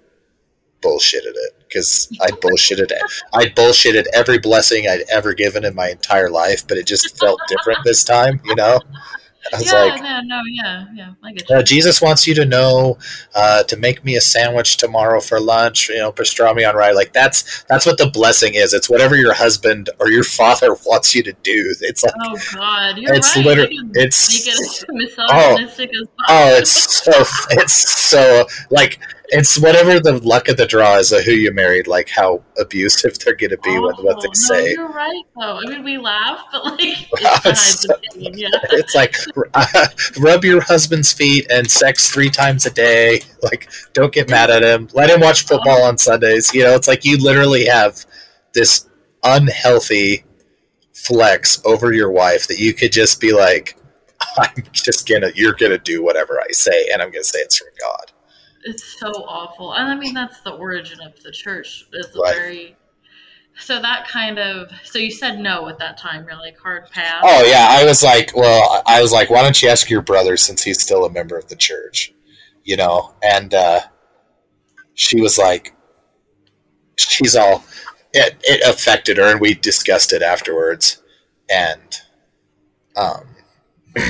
bullshitted 0.83 1.35
it 1.35 1.64
because 1.75 2.09
I 2.20 2.31
bullshitted 2.31 2.93
I 3.33 3.47
bullshitted 3.47 4.07
every 4.14 4.39
blessing 4.39 4.89
I'd 4.89 5.03
ever 5.11 5.35
given 5.35 5.64
in 5.64 5.75
my 5.75 5.91
entire 5.91 6.31
life, 6.31 6.66
but 6.66 6.79
it 6.79 6.87
just 6.87 7.18
felt 7.18 7.41
different 7.49 7.81
this 7.85 8.05
time, 8.05 8.41
you 8.45 8.55
know. 8.55 8.81
I 9.53 9.59
was 9.59 9.70
yeah, 9.70 9.79
like, 9.83 10.03
no, 10.03 10.20
no, 10.22 10.41
yeah, 10.47 10.87
yeah, 10.95 11.12
I 11.22 11.33
get 11.33 11.51
you. 11.51 11.57
Uh, 11.57 11.62
Jesus 11.62 12.01
wants 12.01 12.27
you 12.27 12.35
to 12.37 12.47
know 12.47 12.97
uh, 13.35 13.62
to 13.64 13.77
make 13.77 14.03
me 14.03 14.16
a 14.16 14.20
sandwich 14.20 14.79
tomorrow 14.79 15.20
for 15.20 15.39
lunch. 15.39 15.91
You 15.91 15.99
know, 15.99 16.12
pastrami 16.12 16.66
on 16.66 16.75
rye. 16.75 16.93
Like 16.93 17.12
that's 17.12 17.62
that's 17.64 17.85
what 17.85 17.99
the 17.99 18.09
blessing 18.09 18.55
is. 18.55 18.72
It's 18.72 18.89
whatever 18.89 19.16
your 19.16 19.35
husband 19.35 19.91
or 20.01 20.11
your 20.11 20.25
father 20.41 20.75
wants 20.87 21.14
you 21.14 21.22
to 21.25 21.33
do. 21.43 21.75
It's 21.83 22.03
like, 22.03 22.14
oh 22.25 22.39
God, 22.55 22.97
you're 22.97 23.14
it's 23.14 23.37
right. 23.37 23.45
literally 23.45 23.79
it's 23.93 24.47
it 24.47 24.87
misogynistic 24.89 25.91
oh, 25.95 26.09
oh, 26.29 26.57
it's 26.57 27.03
so 27.05 27.12
it's 27.51 27.75
so 27.75 28.47
like 28.70 28.99
it's 29.29 29.59
whatever 29.59 30.01
the 30.01 30.18
luck 30.18 30.49
of 30.49 30.57
the 30.57 30.66
draw 30.66 30.97
is 30.97 31.11
of 31.11 31.25
who 31.25 31.33
you 31.33 31.51
married, 31.53 31.87
like 31.87 32.09
how 32.09 32.43
abusive 32.59 33.18
they're 33.18 33.35
going 33.35 33.51
to 33.51 33.59
be 33.59 33.70
oh, 33.70 33.83
with 33.83 33.97
what 33.99 34.20
they 34.20 34.29
no, 34.29 34.35
say. 34.35 34.72
You're 34.72 34.89
right, 34.89 35.22
though. 35.37 35.61
I 35.64 35.70
mean, 35.70 35.83
we 35.83 35.97
laugh, 35.97 36.45
but 36.53 36.64
like 36.64 36.81
it's, 36.83 37.83
so, 37.83 37.95
yeah. 38.14 38.49
it's 38.70 38.95
like 38.95 39.14
uh, 39.55 39.87
rub 40.20 40.45
your 40.45 40.61
husband's 40.61 41.12
feet 41.12 41.47
and 41.51 41.70
sex 41.70 42.11
three 42.11 42.29
times 42.29 42.66
a 42.66 42.70
day. 42.70 43.20
Like, 43.43 43.70
don't 43.95 44.12
get 44.12 44.29
mad 44.29 44.51
at 44.51 44.62
him. 44.62 44.89
Let 44.93 45.11
him 45.11 45.20
watch 45.20 45.47
football 45.47 45.83
on 45.83 45.97
Sundays. 45.97 46.53
You 46.53 46.64
know, 46.64 46.75
it's 46.75 46.89
like 46.89 47.05
you 47.05 47.16
literally 47.16 47.64
have 47.64 48.05
this 48.53 48.89
unhealthy 49.22 50.25
flex 50.93 51.62
over 51.64 51.93
your 51.93 52.11
wife 52.11 52.47
that 52.49 52.59
you 52.59 52.75
could 52.75 52.93
just 52.93 53.20
be 53.20 53.33
like, 53.33 53.79
I'm 54.37 54.64
just 54.72 55.09
gonna, 55.09 55.31
you're 55.35 55.55
gonna 55.55 55.79
do 55.79 56.05
whatever 56.05 56.41
I 56.41 56.51
say, 56.53 56.89
and 56.93 57.01
I'm 57.01 57.11
gonna 57.11 57.25
say 57.25 57.39
it's 57.39 57.59
from 57.59 57.68
God 57.81 58.14
it's 58.65 58.99
so 58.99 59.09
awful. 59.09 59.75
And 59.75 59.89
I 59.89 59.95
mean, 59.95 60.15
that's 60.15 60.41
the 60.41 60.53
origin 60.53 61.01
of 61.01 61.23
the 61.23 61.31
church. 61.31 61.87
Is 61.93 62.17
right. 62.21 62.35
very. 62.35 62.77
So 63.59 63.81
that 63.81 64.09
kind 64.09 64.39
of. 64.39 64.71
So 64.83 64.99
you 64.99 65.11
said 65.11 65.39
no 65.39 65.69
at 65.69 65.79
that 65.79 65.99
time. 65.99 66.25
You're 66.25 66.37
like 66.37 66.59
hard 66.59 66.91
pass. 66.91 67.23
Oh 67.25 67.45
yeah, 67.45 67.69
I 67.71 67.85
was 67.85 68.03
like, 68.03 68.35
well, 68.35 68.83
I 68.87 69.01
was 69.01 69.12
like, 69.12 69.31
why 69.31 69.43
don't 69.43 69.61
you 69.62 69.69
ask 69.69 69.89
your 69.89 70.03
brother 70.03 70.37
since 70.37 70.62
he's 70.62 70.83
still 70.83 71.05
a 71.05 71.11
member 71.11 71.39
of 71.39 71.49
the 71.49 71.57
church, 71.57 72.12
you 72.65 72.77
know? 72.77 73.15
And 73.23 73.55
uh, 73.55 73.81
she 74.95 75.21
was 75.21 75.39
like, 75.39 75.75
she's 76.97 77.37
all. 77.37 77.65
It, 78.17 78.37
it 78.45 78.62
affected 78.69 79.17
her, 79.17 79.33
and 79.33 79.41
we 79.41 79.55
discussed 79.55 80.12
it 80.12 80.23
afterwards, 80.23 81.03
and 81.51 82.01
um, 82.95 83.25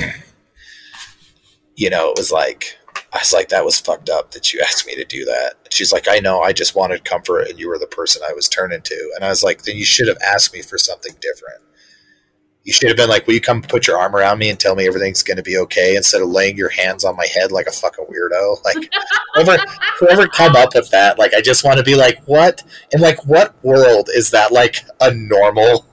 you 1.75 1.89
know, 1.89 2.11
it 2.11 2.17
was 2.17 2.31
like 2.31 2.77
I 3.15 3.19
was 3.19 3.31
like, 3.31 3.47
that 3.49 3.63
was 3.63 3.79
fucked 3.79 4.09
up 4.09 4.31
that 4.31 4.53
you 4.53 4.61
asked 4.65 4.85
me 4.85 4.95
to 4.95 5.05
do 5.05 5.23
that. 5.25 5.53
She's 5.71 5.93
like, 5.93 6.07
I 6.09 6.19
know, 6.19 6.41
I 6.41 6.51
just 6.51 6.75
wanted 6.75 7.05
comfort 7.05 7.47
and 7.47 7.59
you 7.59 7.69
were 7.69 7.79
the 7.79 7.87
person 7.87 8.21
I 8.27 8.33
was 8.33 8.49
turning 8.49 8.81
to. 8.81 9.11
And 9.15 9.23
I 9.23 9.29
was 9.29 9.43
like, 9.43 9.63
then 9.63 9.77
you 9.77 9.85
should 9.85 10.07
have 10.07 10.17
asked 10.21 10.53
me 10.53 10.61
for 10.61 10.77
something 10.77 11.13
different. 11.21 11.61
You 12.65 12.73
should 12.73 12.89
have 12.89 12.97
been 12.97 13.09
like, 13.09 13.27
will 13.27 13.35
you 13.35 13.41
come 13.41 13.61
put 13.61 13.85
your 13.85 13.97
arm 13.97 14.15
around 14.15 14.39
me 14.39 14.49
and 14.49 14.59
tell 14.59 14.75
me 14.75 14.87
everything's 14.87 15.21
going 15.21 15.37
to 15.37 15.43
be 15.43 15.55
okay 15.57 15.95
instead 15.95 16.21
of 16.21 16.29
laying 16.29 16.57
your 16.57 16.69
hands 16.69 17.05
on 17.05 17.15
my 17.15 17.27
head 17.27 17.51
like 17.51 17.67
a 17.67 17.71
fucking 17.71 18.05
weirdo? 18.05 18.57
Like, 18.65 18.91
whoever, 19.35 19.63
whoever 19.99 20.27
come 20.27 20.55
up 20.55 20.73
with 20.73 20.89
that, 20.89 21.19
like, 21.19 21.35
I 21.35 21.41
just 21.41 21.63
want 21.63 21.77
to 21.77 21.83
be 21.83 21.95
like, 21.95 22.23
what? 22.25 22.63
And 22.91 23.01
like, 23.01 23.23
what 23.25 23.53
world 23.63 24.09
is 24.13 24.31
that 24.31 24.51
like 24.51 24.77
a 24.99 25.13
normal 25.13 25.85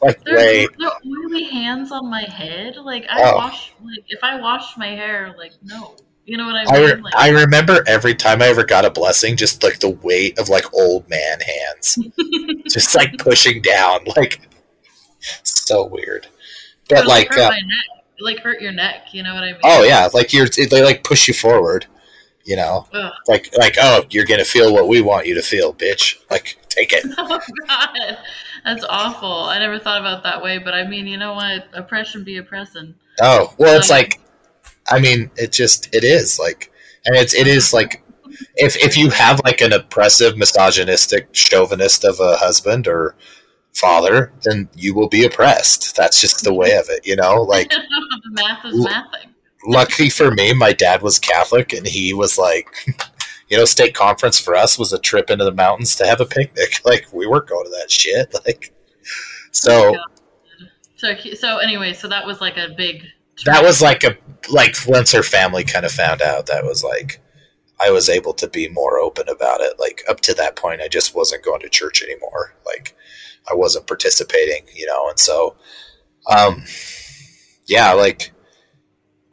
like 0.00 0.22
there, 0.24 0.36
way. 0.36 0.68
There 0.78 0.90
oily 1.06 1.44
hands 1.44 1.90
on 1.90 2.08
my 2.08 2.22
head. 2.22 2.76
Like 2.76 3.06
I 3.08 3.30
oh. 3.30 3.36
wash. 3.36 3.72
Like 3.82 4.04
if 4.08 4.22
I 4.22 4.40
wash 4.40 4.76
my 4.76 4.88
hair, 4.88 5.34
like 5.36 5.52
no. 5.62 5.96
You 6.26 6.36
know 6.36 6.46
what 6.46 6.56
I 6.56 6.64
mean? 6.64 6.74
I, 6.74 6.92
re- 6.94 7.00
like, 7.00 7.16
I 7.16 7.28
remember 7.28 7.84
every 7.86 8.14
time 8.14 8.42
I 8.42 8.46
ever 8.48 8.64
got 8.64 8.84
a 8.84 8.90
blessing, 8.90 9.36
just 9.36 9.62
like 9.62 9.78
the 9.78 9.90
weight 9.90 10.38
of 10.40 10.48
like 10.48 10.72
old 10.74 11.08
man 11.08 11.38
hands, 11.40 11.98
just 12.68 12.96
like 12.96 13.16
pushing 13.18 13.62
down, 13.62 14.00
like 14.16 14.40
so 15.44 15.86
weird. 15.86 16.26
But 16.88 17.06
like, 17.06 17.30
like, 17.30 17.38
uh, 17.38 17.52
like 18.20 18.40
hurt 18.40 18.60
your 18.60 18.72
neck. 18.72 19.12
You 19.14 19.22
know 19.22 19.34
what 19.34 19.44
I 19.44 19.52
mean? 19.52 19.60
Oh 19.62 19.84
yeah, 19.84 20.08
like 20.12 20.32
you're 20.32 20.48
they 20.48 20.82
like 20.82 21.04
push 21.04 21.28
you 21.28 21.34
forward. 21.34 21.86
You 22.44 22.56
know, 22.56 22.86
Ugh. 22.92 23.12
like 23.28 23.56
like 23.56 23.76
oh, 23.80 24.04
you're 24.10 24.24
gonna 24.24 24.44
feel 24.44 24.72
what 24.72 24.88
we 24.88 25.00
want 25.00 25.26
you 25.26 25.34
to 25.34 25.42
feel, 25.42 25.72
bitch. 25.72 26.16
Like 26.28 26.58
take 26.68 26.92
it. 26.92 27.04
Oh 27.18 27.40
god, 27.68 28.18
that's 28.64 28.84
awful. 28.88 29.44
I 29.44 29.60
never 29.60 29.78
thought 29.78 30.00
about 30.00 30.24
that 30.24 30.42
way, 30.42 30.58
but 30.58 30.74
I 30.74 30.86
mean, 30.86 31.06
you 31.06 31.18
know 31.18 31.34
what? 31.34 31.68
Oppression 31.72 32.24
be 32.24 32.36
oppressing. 32.38 32.94
Oh 33.20 33.54
well, 33.58 33.78
it's 33.78 33.90
like 33.90 34.20
I 34.88 35.00
mean, 35.00 35.30
it 35.36 35.52
just 35.52 35.94
it 35.94 36.04
is 36.04 36.38
like, 36.38 36.72
and 37.04 37.16
it's 37.16 37.34
it 37.34 37.46
is 37.46 37.72
like, 37.72 38.02
if 38.56 38.76
if 38.76 38.96
you 38.96 39.10
have 39.10 39.40
like 39.44 39.60
an 39.60 39.72
oppressive, 39.72 40.36
misogynistic, 40.36 41.28
chauvinist 41.32 42.04
of 42.04 42.20
a 42.20 42.36
husband 42.36 42.86
or 42.86 43.16
father, 43.74 44.32
then 44.42 44.68
you 44.74 44.94
will 44.94 45.08
be 45.08 45.24
oppressed. 45.24 45.96
That's 45.96 46.20
just 46.20 46.44
the 46.44 46.54
way 46.54 46.76
of 46.76 46.86
it, 46.88 47.06
you 47.06 47.16
know. 47.16 47.42
Like 47.42 47.70
the 47.70 47.80
math 48.30 48.64
is 48.64 48.84
mathing. 48.84 49.32
Lucky 49.66 50.10
for 50.10 50.30
me, 50.30 50.52
my 50.52 50.72
dad 50.72 51.02
was 51.02 51.18
Catholic, 51.18 51.72
and 51.72 51.86
he 51.86 52.14
was 52.14 52.38
like, 52.38 52.68
you 53.48 53.56
know, 53.56 53.64
state 53.64 53.94
conference 53.94 54.40
for 54.40 54.54
us 54.54 54.78
was 54.78 54.92
a 54.92 54.98
trip 54.98 55.30
into 55.30 55.44
the 55.44 55.52
mountains 55.52 55.96
to 55.96 56.06
have 56.06 56.20
a 56.20 56.26
picnic. 56.26 56.80
Like 56.84 57.06
we 57.12 57.26
weren't 57.26 57.48
going 57.48 57.64
to 57.64 57.70
that 57.70 57.90
shit. 57.90 58.34
Like 58.46 58.72
so. 59.50 59.94
So 60.96 61.14
so 61.34 61.58
anyway, 61.58 61.92
so 61.92 62.08
that 62.08 62.26
was 62.26 62.40
like 62.40 62.56
a 62.56 62.74
big 62.76 63.02
that 63.44 63.62
was 63.62 63.82
like 63.82 64.04
a 64.04 64.16
like 64.50 64.74
once 64.86 65.12
her 65.12 65.22
family 65.22 65.64
kind 65.64 65.84
of 65.84 65.92
found 65.92 66.22
out 66.22 66.46
that 66.46 66.64
was 66.64 66.82
like 66.82 67.20
I 67.80 67.90
was 67.90 68.08
able 68.08 68.32
to 68.34 68.48
be 68.48 68.68
more 68.68 68.98
open 68.98 69.28
about 69.28 69.60
it. 69.60 69.78
Like 69.78 70.02
up 70.08 70.20
to 70.22 70.34
that 70.34 70.56
point, 70.56 70.80
I 70.80 70.88
just 70.88 71.14
wasn't 71.14 71.44
going 71.44 71.60
to 71.60 71.68
church 71.68 72.02
anymore. 72.02 72.54
Like 72.64 72.94
I 73.50 73.54
wasn't 73.54 73.86
participating, 73.86 74.66
you 74.74 74.86
know, 74.86 75.08
and 75.08 75.18
so, 75.18 75.56
um, 76.30 76.64
yeah, 77.66 77.92
like 77.92 78.32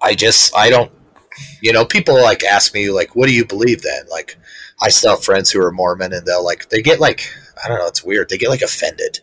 I 0.01 0.13
just 0.13 0.55
I 0.55 0.69
don't, 0.69 0.91
you 1.61 1.71
know, 1.71 1.85
people 1.85 2.21
like 2.21 2.43
ask 2.43 2.73
me 2.73 2.89
like, 2.91 3.15
what 3.15 3.27
do 3.27 3.33
you 3.33 3.45
believe 3.45 3.81
then? 3.81 4.03
Like 4.11 4.37
I 4.81 4.89
still 4.89 5.11
have 5.11 5.23
friends 5.23 5.49
who 5.49 5.61
are 5.61 5.71
Mormon, 5.71 6.13
and 6.13 6.25
they'll 6.25 6.43
like 6.43 6.69
they 6.69 6.81
get 6.81 6.99
like 6.99 7.29
I 7.63 7.69
don't 7.69 7.79
know, 7.79 7.87
it's 7.87 8.03
weird. 8.03 8.29
They 8.29 8.37
get 8.37 8.49
like 8.49 8.61
offended. 8.61 9.19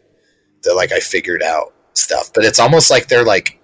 They're 0.62 0.74
like 0.74 0.92
I 0.92 1.00
figured 1.00 1.42
out 1.42 1.74
stuff, 1.92 2.32
but 2.34 2.44
it's 2.44 2.58
almost 2.58 2.90
like 2.90 3.08
they're 3.08 3.24
like 3.24 3.59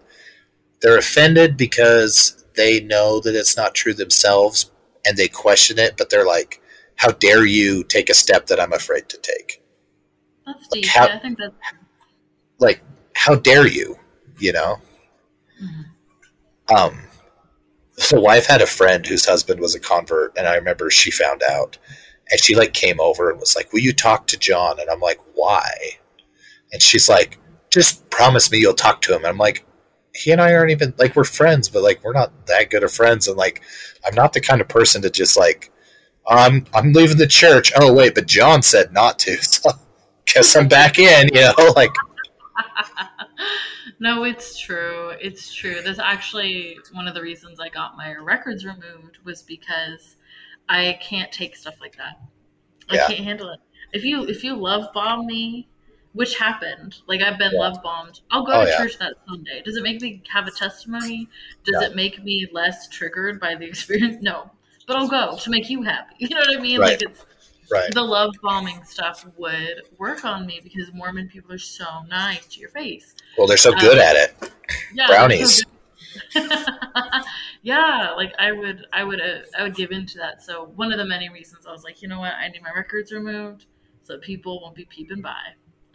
they're 0.81 0.99
offended 0.99 1.57
because 1.57 2.45
they 2.57 2.81
know 2.81 3.21
that 3.21 3.35
it's 3.35 3.57
not 3.57 3.75
true 3.75 3.95
themselves 3.95 4.71
and 5.07 5.17
they 5.17 5.29
question 5.29 5.79
it, 5.79 5.97
but 5.97 6.11
they're 6.11 6.27
like, 6.27 6.61
"How 6.97 7.13
dare 7.13 7.45
you 7.45 7.85
take 7.85 8.11
a 8.11 8.15
step 8.15 8.47
that 8.47 8.61
I'm 8.61 8.73
afraid 8.73 9.09
to 9.09 9.19
take?" 9.19 9.63
That's 10.47 10.69
deep. 10.69 10.85
Like, 10.85 10.93
how, 10.93 11.07
yeah, 11.07 11.15
I 11.15 11.19
think 11.19 11.39
that's 11.39 11.55
like, 12.59 12.83
how 13.15 13.35
dare 13.37 13.67
you? 13.67 13.99
You 14.39 14.53
know. 14.53 14.77
Mm-hmm. 15.63 16.75
Um. 16.77 17.03
So 17.99 18.21
wife 18.21 18.47
had 18.47 18.61
a 18.61 18.67
friend 18.67 19.07
whose 19.07 19.25
husband 19.25 19.61
was 19.61 19.75
a 19.75 19.81
convert, 19.81 20.37
and 20.37 20.47
I 20.47 20.57
remember 20.57 20.91
she 20.91 21.11
found 21.11 21.43
out, 21.43 21.79
and 22.31 22.41
she 22.41 22.55
like 22.55 22.75
came 22.75 23.01
over 23.01 23.31
and 23.31 23.41
was 23.41 23.57
like, 23.57 23.73
"Will 23.73 23.81
you 23.81 23.93
talk 23.93 24.27
to 24.29 24.39
John?" 24.39 24.79
And 24.81 24.91
I'm 24.91 25.01
like, 25.01 25.21
"Why?" 25.35 25.71
And 26.73 26.83
she's 26.83 27.09
like, 27.09 27.39
"Just 27.71 28.09
promise 28.11 28.51
me 28.51 28.59
you'll 28.59 28.75
talk 28.75 29.01
to 29.03 29.13
him." 29.13 29.19
And 29.19 29.29
I'm 29.29 29.39
like, 29.39 29.65
he 30.17 30.31
and 30.31 30.41
I 30.41 30.55
aren't 30.55 30.71
even 30.71 30.95
like 30.99 31.15
we're 31.17 31.25
friends, 31.25 31.69
but 31.69 31.83
like 31.83 32.03
we're 32.05 32.13
not 32.13 32.47
that 32.47 32.71
good 32.71 32.83
of 32.83 32.93
friends, 32.93 33.29
and 33.29 33.37
like 33.37 33.63
I'm 34.07 34.15
not 34.15 34.33
the 34.33 34.41
kind 34.41 34.61
of 34.61 34.69
person 34.69 35.03
to 35.03 35.11
just 35.11 35.37
like 35.37 35.73
I'm 36.29 36.67
I'm 36.75 36.93
leaving 36.93 37.19
the 37.19 37.27
church. 37.27 37.73
Oh 37.77 37.93
wait, 37.93 38.15
but 38.15 38.27
John 38.27 38.63
said 38.63 38.93
not 38.93 39.19
to, 39.21 39.37
so 39.43 39.71
guess 40.27 40.57
I'm 40.57 40.69
back 40.69 40.99
in. 40.99 41.29
You 41.33 41.43
know, 41.57 41.73
like. 41.77 41.91
no, 44.01 44.25
it's 44.25 44.59
true. 44.59 45.13
It's 45.21 45.53
true. 45.55 45.83
That's 45.83 45.99
actually 45.99 46.79
one 46.93 47.07
of 47.07 47.15
the 47.15 47.23
reasons 47.23 47.61
I 47.61 47.69
got 47.69 47.97
my 47.97 48.15
records 48.15 48.65
removed 48.65 49.19
was 49.25 49.43
because 49.43 50.17
I 50.69 50.99
can't 51.03 51.31
take 51.31 51.57
stuff 51.57 51.75
like 51.81 51.97
that. 51.97 52.19
I 52.89 52.97
Yeah. 52.97 53.07
can't 53.07 53.21
handle 53.25 53.51
it. 53.51 53.61
If 53.93 54.05
you 54.05 54.25
if 54.25 54.43
you 54.43 54.57
love 54.57 54.93
bomb 54.93 55.27
me, 55.27 55.69
which 56.17 56.37
happened, 56.39 56.97
like 57.07 57.21
I've 57.21 57.39
been 57.39 57.53
Yeah. 57.53 57.61
love 57.61 57.83
bombed. 57.83 58.21
I'll 58.31 58.45
go 58.45 58.53
Oh, 58.55 58.65
to 58.65 58.71
yeah. 58.71 58.77
church 58.79 58.99
that 58.99 59.15
Sunday. 59.29 59.63
Does 59.63 59.77
it 59.77 59.83
make 59.83 60.01
me 60.01 60.23
have 60.29 60.47
a 60.49 60.51
testimony? 60.51 61.29
Does 61.65 61.77
Yeah. 61.81 61.89
it 61.89 61.95
make 61.95 62.25
me 62.25 62.49
less 62.53 62.89
triggered 62.89 63.39
by 63.39 63.55
the 63.55 63.67
experience? 63.67 64.17
No, 64.23 64.51
but 64.87 64.97
I'll 64.97 65.09
go 65.09 65.37
to 65.37 65.51
make 65.51 65.71
you 65.71 65.83
happy. 65.83 66.15
You 66.19 66.31
know 66.31 66.41
what 66.41 66.57
I 66.57 66.61
mean? 66.61 66.81
Right. 66.81 67.01
Like 67.01 67.03
it's 67.03 67.25
Right. 67.71 67.93
the 67.93 68.03
love 68.03 68.33
bombing 68.43 68.83
stuff 68.85 69.27
would 69.37 69.83
work 69.99 70.25
on 70.25 70.47
me 70.47 70.61
because 70.63 70.93
Mormon 70.95 71.29
people 71.29 71.53
are 71.53 71.59
so 71.59 71.85
nice 72.09 72.47
to 72.47 72.61
your 72.61 72.71
face. 72.71 73.15
Well, 73.37 73.47
they're 73.49 73.57
so 73.57 73.73
good 73.75 73.99
at 73.99 74.15
it. 74.17 74.53
Yeah, 74.95 75.09
Brownies. 75.09 75.63
so 76.31 76.41
yeah, 77.63 78.13
like 78.17 78.33
I 78.39 78.53
would, 78.53 78.87
I 78.93 79.03
would, 79.05 79.21
uh, 79.21 79.41
I 79.59 79.65
would 79.65 79.75
give 79.75 79.91
into 79.91 80.17
that. 80.19 80.43
So 80.43 80.73
one 80.77 80.93
of 80.93 80.99
the 80.99 81.05
many 81.05 81.29
reasons 81.29 81.67
I 81.67 81.73
was 81.73 81.83
like, 81.85 82.01
you 82.03 82.09
know 82.09 82.21
what, 82.21 82.35
I 82.35 82.49
need 82.49 82.63
my 82.63 82.71
records 82.75 83.13
removed 83.13 83.67
so 84.05 84.19
people 84.19 84.63
won't 84.63 84.77
be 84.77 84.85
peeping 84.85 85.21
by 85.21 85.37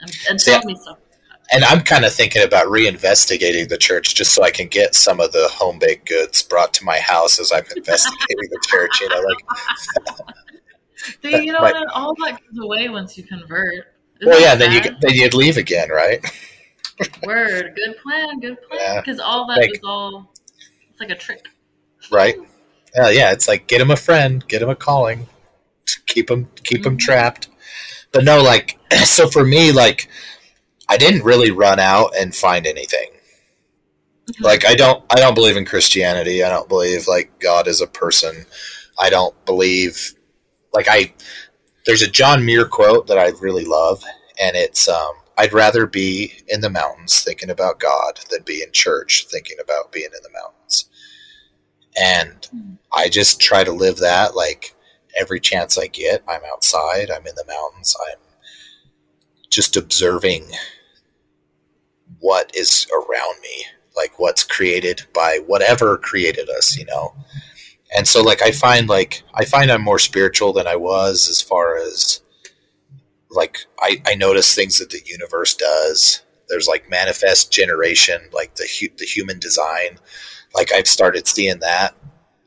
and, 0.02 0.18
and 0.30 0.42
See, 0.42 0.52
tell 0.52 0.64
me 0.64 0.76
stuff. 0.76 0.98
And 1.54 1.64
I'm 1.66 1.82
kind 1.82 2.06
of 2.06 2.14
thinking 2.14 2.44
about 2.44 2.68
reinvestigating 2.68 3.68
the 3.68 3.78
church 3.78 4.16
just 4.16 4.34
so 4.34 4.42
I 4.44 4.52
can 4.52 4.68
get 4.68 4.96
some 4.96 5.20
of 5.20 5.34
the 5.34 5.48
home 5.52 5.80
baked 5.80 6.08
goods 6.08 6.42
brought 6.44 6.74
to 6.76 6.86
my 6.86 6.98
house 7.00 7.40
as 7.40 7.52
I'm 7.52 7.66
investigating 7.76 8.50
the 8.50 8.60
church. 8.68 9.02
You 9.02 9.10
know, 9.10 9.22
like 9.22 9.44
you 11.44 11.52
know 11.52 11.60
what? 11.60 11.76
All 11.94 12.14
that 12.26 12.40
goes 12.40 12.64
away 12.64 12.88
once 12.90 13.18
you 13.18 13.24
convert. 13.24 13.74
Isn't 14.22 14.30
well, 14.32 14.40
yeah. 14.42 14.56
Then 14.56 14.72
you 14.72 14.82
then 15.02 15.12
you'd 15.14 15.34
leave 15.34 15.58
again, 15.58 15.90
right? 15.90 16.24
word. 17.26 17.74
Good 17.76 17.98
plan. 18.02 18.40
Good 18.40 18.58
plan. 18.70 18.80
Yeah. 18.80 19.02
Because 19.02 19.20
all 19.20 19.46
that 19.48 19.58
Like- 19.58 19.72
is 19.74 19.80
all. 19.84 20.32
It's 20.90 21.00
like 21.00 21.10
a 21.10 21.16
trick. 21.16 21.48
Right. 22.12 22.36
Hell 22.96 23.12
yeah, 23.12 23.32
it's 23.32 23.48
like 23.48 23.68
get 23.68 23.80
him 23.82 23.90
a 23.92 23.96
friend, 23.96 24.46
get 24.48 24.62
him 24.62 24.70
a 24.70 24.76
calling, 24.76 25.28
keep 26.08 26.30
him 26.30 26.50
keep 26.64 26.86
him 26.86 26.98
Mhm. 26.98 27.00
trapped. 27.00 27.48
But 28.12 28.24
no, 28.24 28.42
like 28.42 28.80
so 29.06 29.28
for 29.28 29.46
me, 29.46 29.72
like 29.72 30.10
I 30.90 30.98
didn't 30.98 31.24
really 31.24 31.52
run 31.52 31.80
out 31.80 32.12
and 32.20 32.36
find 32.36 32.68
anything. 32.68 33.10
Like 34.40 34.66
I 34.66 34.76
don't 34.76 35.04
I 35.10 35.16
don't 35.16 35.36
believe 35.36 35.58
in 35.58 35.66
Christianity. 35.66 36.44
I 36.44 36.50
don't 36.50 36.70
believe 36.70 37.08
like 37.08 37.40
God 37.40 37.68
is 37.68 37.82
a 37.82 37.88
person. 37.88 38.46
I 39.00 39.10
don't 39.10 39.36
believe 39.46 40.14
like 40.74 40.88
I 40.90 41.14
there's 41.86 42.02
a 42.02 42.10
John 42.10 42.46
Muir 42.46 42.66
quote 42.66 43.08
that 43.08 43.18
I 43.18 43.30
really 43.42 43.66
love 43.66 44.04
and 44.42 44.56
it's 44.56 44.88
um 44.88 45.14
I'd 45.38 45.54
rather 45.54 45.88
be 45.88 46.34
in 46.48 46.62
the 46.62 46.70
mountains 46.70 47.22
thinking 47.22 47.50
about 47.50 47.80
God 47.80 48.20
than 48.30 48.44
be 48.44 48.62
in 48.62 48.72
church 48.72 49.26
thinking 49.30 49.58
about 49.62 49.92
being 49.92 50.10
in 50.16 50.24
the 50.24 50.30
mountains. 50.40 50.90
And 52.00 52.46
Hmm. 52.52 52.74
I 52.94 53.10
just 53.10 53.40
try 53.40 53.64
to 53.64 53.72
live 53.72 53.98
that 53.98 54.36
like 54.36 54.76
every 55.20 55.40
chance 55.40 55.78
I 55.78 55.88
get. 55.88 56.24
I'm 56.28 56.42
outside, 56.52 57.10
I'm 57.12 57.28
in 57.28 57.36
the 57.36 57.46
mountains, 57.48 57.96
I'm 58.10 58.20
just 59.50 59.76
observing 59.76 60.46
what 62.20 62.56
is 62.56 62.88
around 62.94 63.42
me, 63.42 63.66
like 63.96 64.18
what's 64.20 64.44
created 64.44 65.04
by 65.14 65.40
whatever 65.46 65.98
created 65.98 66.50
us, 66.50 66.78
you 66.78 66.86
know. 66.86 67.14
And 67.96 68.08
so 68.08 68.22
like 68.22 68.42
I 68.42 68.52
find 68.52 68.88
like 68.88 69.24
I 69.34 69.46
find 69.46 69.70
I'm 69.70 69.82
more 69.82 70.00
spiritual 70.00 70.54
than 70.54 70.68
I 70.68 70.78
was 70.78 71.28
as 71.30 71.42
far 71.42 71.78
as 71.78 72.22
like 73.30 73.66
I, 73.80 74.02
I 74.06 74.16
notice 74.16 74.54
things 74.54 74.80
that 74.80 74.90
the 74.90 75.02
universe 75.06 75.56
does. 75.56 76.22
There's 76.48 76.68
like 76.68 76.90
manifest 76.90 77.52
generation, 77.52 78.22
like 78.32 78.56
the 78.56 78.68
hu- 78.80 78.96
the 78.98 79.06
human 79.06 79.40
design. 79.40 80.00
Like 80.56 80.72
I've 80.72 80.88
started 80.88 81.28
seeing 81.28 81.60
that 81.60 81.96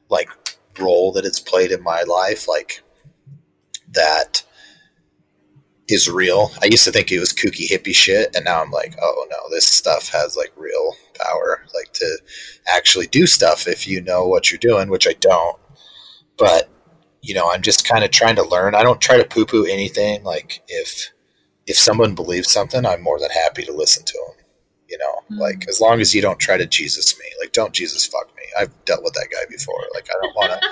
like 0.09 0.29
role 0.79 1.13
that 1.13 1.25
it's 1.25 1.41
played 1.41 1.71
in 1.71 1.83
my 1.83 2.03
life, 2.03 2.49
like 2.49 2.83
that 3.93 4.45
is 5.89 6.09
real. 6.09 6.51
I 6.63 6.67
used 6.67 6.85
to 6.85 6.93
think 6.93 7.13
it 7.13 7.21
was 7.21 7.33
kooky 7.33 7.69
hippie 7.69 7.95
shit, 7.95 8.35
and 8.35 8.45
now 8.45 8.63
I'm 8.63 8.71
like, 8.71 8.97
oh 9.01 9.27
no, 9.31 9.37
this 9.51 9.67
stuff 9.67 10.09
has 10.11 10.37
like 10.37 10.53
real 10.57 10.95
power, 11.21 11.65
like 11.75 11.93
to 11.95 12.19
actually 12.67 13.07
do 13.07 13.27
stuff 13.27 13.69
if 13.69 13.87
you 13.87 14.01
know 14.01 14.27
what 14.27 14.51
you're 14.51 14.59
doing, 14.59 14.89
which 14.89 15.07
I 15.07 15.15
don't. 15.21 15.59
But 16.37 16.71
you 17.23 17.35
know, 17.35 17.51
I'm 17.51 17.63
just 17.63 17.89
kind 17.89 18.05
of 18.05 18.11
trying 18.11 18.37
to 18.37 18.49
learn. 18.49 18.75
I 18.75 18.83
don't 18.83 19.01
try 19.01 19.17
to 19.17 19.25
poo 19.25 19.47
poo 19.47 19.65
anything. 19.65 20.25
Like 20.25 20.63
if 20.69 21.11
if 21.67 21.77
someone 21.77 22.15
believes 22.15 22.51
something, 22.51 22.85
I'm 22.85 23.03
more 23.03 23.19
than 23.19 23.31
happy 23.31 23.63
to 23.65 23.73
listen 23.73 24.05
to 24.05 24.13
them. 24.13 24.44
You 24.95 24.99
know, 24.99 25.37
Mhm. 25.37 25.41
like 25.41 25.67
as 25.69 25.81
long 25.81 26.01
as 26.01 26.15
you 26.15 26.23
don't 26.23 26.39
try 26.39 26.57
to 26.57 26.67
Jesus 26.67 27.19
me, 27.19 27.25
like 27.41 27.51
don't 27.53 27.73
Jesus 27.73 28.07
fuck 28.07 28.29
me. 28.37 28.45
I've 28.57 28.71
dealt 28.85 29.03
with 29.03 29.15
that 29.15 29.27
guy 29.33 29.45
before. 29.51 29.83
Like 29.93 30.09
I 30.09 30.15
don't 30.23 30.37
want 30.37 30.53
to. 30.53 30.61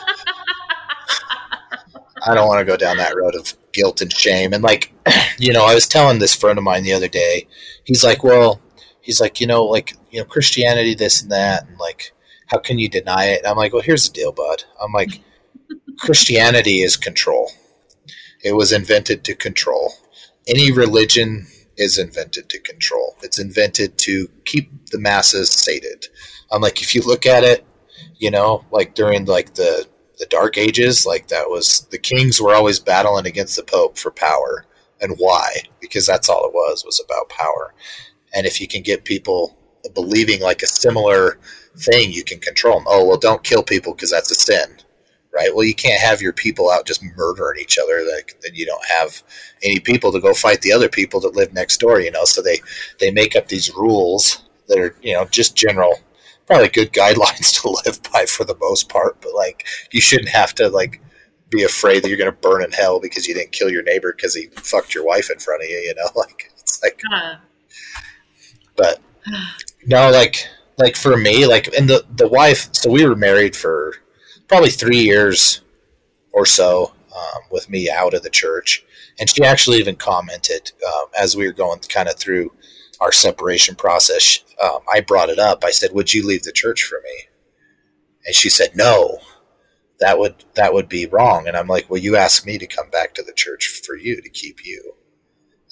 I 2.24 2.36
don't 2.36 2.46
want 2.46 2.60
to 2.60 2.64
go 2.64 2.76
down 2.76 2.98
that 2.98 3.16
road 3.16 3.34
of 3.34 3.52
guilt 3.72 4.00
and 4.00 4.12
shame. 4.12 4.52
And 4.52 4.62
like, 4.62 4.92
you 5.38 5.52
know, 5.52 5.64
I 5.64 5.74
was 5.74 5.88
telling 5.88 6.20
this 6.20 6.36
friend 6.36 6.56
of 6.56 6.62
mine 6.62 6.84
the 6.84 6.92
other 6.92 7.08
day. 7.08 7.48
He's 7.82 8.04
like, 8.04 8.22
well, 8.22 8.60
he's 9.00 9.20
like, 9.20 9.40
you 9.40 9.46
know, 9.48 9.64
like 9.64 9.94
you 10.12 10.20
know, 10.20 10.24
Christianity, 10.24 10.94
this 10.94 11.20
and 11.22 11.32
that, 11.32 11.66
and 11.66 11.76
like, 11.78 12.12
how 12.46 12.58
can 12.58 12.78
you 12.78 12.88
deny 12.88 13.24
it? 13.26 13.38
And 13.38 13.48
I'm 13.48 13.56
like, 13.56 13.72
well, 13.72 13.82
here's 13.82 14.06
the 14.08 14.14
deal, 14.14 14.30
bud. 14.30 14.62
I'm 14.80 14.92
like, 14.92 15.20
Christianity 15.98 16.82
is 16.82 16.96
control. 16.96 17.50
It 18.44 18.52
was 18.52 18.70
invented 18.72 19.24
to 19.24 19.34
control. 19.34 19.94
Any 20.46 20.70
religion 20.70 21.48
is 21.76 21.98
invented 21.98 22.48
to 22.50 22.58
control. 22.60 23.16
It's 23.22 23.38
invented 23.38 23.98
to 23.98 24.28
keep 24.44 24.70
the 24.86 24.98
masses 24.98 25.50
sated. 25.50 26.06
I'm 26.50 26.60
like, 26.60 26.82
if 26.82 26.94
you 26.94 27.02
look 27.02 27.26
at 27.26 27.44
it, 27.44 27.66
you 28.16 28.30
know, 28.30 28.64
like 28.70 28.94
during 28.94 29.24
like 29.24 29.54
the 29.54 29.86
the 30.18 30.26
Dark 30.26 30.56
Ages, 30.56 31.04
like 31.06 31.28
that 31.28 31.48
was 31.48 31.86
the 31.90 31.98
kings 31.98 32.40
were 32.40 32.54
always 32.54 32.78
battling 32.78 33.26
against 33.26 33.56
the 33.56 33.64
Pope 33.64 33.98
for 33.98 34.10
power. 34.10 34.66
And 35.00 35.16
why? 35.18 35.56
Because 35.80 36.06
that's 36.06 36.28
all 36.28 36.46
it 36.46 36.54
was 36.54 36.84
was 36.84 37.02
about 37.04 37.28
power. 37.28 37.74
And 38.34 38.46
if 38.46 38.60
you 38.60 38.68
can 38.68 38.82
get 38.82 39.04
people 39.04 39.56
believing 39.94 40.40
like 40.40 40.62
a 40.62 40.66
similar 40.68 41.38
thing, 41.76 42.12
you 42.12 42.22
can 42.22 42.38
control 42.38 42.78
them. 42.78 42.84
Oh 42.86 43.06
well, 43.06 43.18
don't 43.18 43.42
kill 43.42 43.62
people 43.62 43.94
because 43.94 44.10
that's 44.10 44.30
a 44.30 44.34
sin, 44.34 44.76
right? 45.34 45.54
Well, 45.54 45.64
you 45.64 45.74
can't 45.74 46.00
have 46.00 46.20
your 46.20 46.32
people 46.32 46.70
out 46.70 46.86
just 46.86 47.02
murdering 47.16 47.60
each 47.60 47.78
other. 47.78 48.04
Like 48.14 48.38
then 48.42 48.54
you 48.54 48.66
don't 48.66 48.84
have 48.86 49.22
any 49.62 49.80
people 49.80 50.12
to 50.12 50.20
go 50.20 50.34
fight 50.34 50.60
the 50.62 50.72
other 50.72 50.88
people 50.88 51.20
that 51.20 51.36
live 51.36 51.52
next 51.52 51.78
door. 51.78 52.00
You 52.00 52.10
know, 52.10 52.24
so 52.24 52.42
they 52.42 52.60
they 53.00 53.10
make 53.10 53.36
up 53.36 53.48
these 53.48 53.74
rules 53.74 54.42
that 54.68 54.78
are 54.78 54.94
you 55.02 55.12
know 55.12 55.24
just 55.26 55.56
general 55.56 55.98
probably 56.46 56.68
good 56.68 56.92
guidelines 56.92 57.60
to 57.60 57.68
live 57.84 58.00
by 58.12 58.24
for 58.26 58.44
the 58.44 58.56
most 58.60 58.88
part 58.88 59.20
but 59.20 59.34
like 59.34 59.66
you 59.90 60.00
shouldn't 60.00 60.28
have 60.28 60.54
to 60.54 60.68
like 60.68 61.00
be 61.50 61.62
afraid 61.62 62.02
that 62.02 62.08
you're 62.08 62.18
going 62.18 62.30
to 62.30 62.36
burn 62.36 62.62
in 62.62 62.72
hell 62.72 62.98
because 62.98 63.26
you 63.26 63.34
didn't 63.34 63.52
kill 63.52 63.70
your 63.70 63.82
neighbor 63.82 64.14
because 64.16 64.34
he 64.34 64.46
fucked 64.56 64.94
your 64.94 65.04
wife 65.04 65.30
in 65.30 65.38
front 65.38 65.62
of 65.62 65.68
you 65.68 65.76
you 65.76 65.94
know 65.94 66.08
like 66.16 66.50
it's 66.58 66.82
like 66.82 67.00
God. 67.10 67.38
but 68.76 69.00
no 69.86 70.10
like 70.10 70.46
like 70.78 70.96
for 70.96 71.16
me 71.16 71.46
like 71.46 71.68
and 71.76 71.88
the 71.88 72.04
the 72.16 72.28
wife 72.28 72.70
so 72.72 72.90
we 72.90 73.06
were 73.06 73.16
married 73.16 73.54
for 73.54 73.94
probably 74.52 74.68
three 74.68 74.98
years 74.98 75.62
or 76.32 76.44
so 76.44 76.92
um, 77.16 77.42
with 77.50 77.70
me 77.70 77.88
out 77.90 78.12
of 78.12 78.22
the 78.22 78.28
church. 78.28 78.84
And 79.18 79.30
she 79.30 79.42
actually 79.42 79.78
even 79.78 79.96
commented 79.96 80.72
um, 80.86 81.06
as 81.18 81.34
we 81.34 81.46
were 81.46 81.54
going 81.54 81.78
kind 81.88 82.06
of 82.06 82.18
through 82.18 82.52
our 83.00 83.12
separation 83.12 83.74
process 83.74 84.40
um, 84.62 84.80
i 84.92 85.00
brought 85.00 85.30
it 85.30 85.38
up. 85.38 85.64
I 85.64 85.70
said 85.70 85.92
would 85.94 86.12
you 86.12 86.26
leave 86.26 86.42
the 86.42 86.52
church 86.52 86.84
for 86.84 87.00
me? 87.02 87.28
And 88.26 88.34
she 88.34 88.50
said 88.50 88.76
no 88.76 89.20
that 90.00 90.18
would 90.18 90.44
that 90.54 90.74
would 90.74 90.88
be 90.88 91.06
wrong. 91.06 91.48
And 91.48 91.56
i'm 91.56 91.66
like 91.66 91.88
well 91.88 92.02
you 92.02 92.16
asked 92.16 92.44
me 92.44 92.58
to 92.58 92.66
come 92.66 92.90
back 92.90 93.14
to 93.14 93.22
the 93.22 93.32
church 93.32 93.80
for 93.86 93.96
you 93.96 94.20
to 94.20 94.28
keep 94.28 94.66
you. 94.66 94.92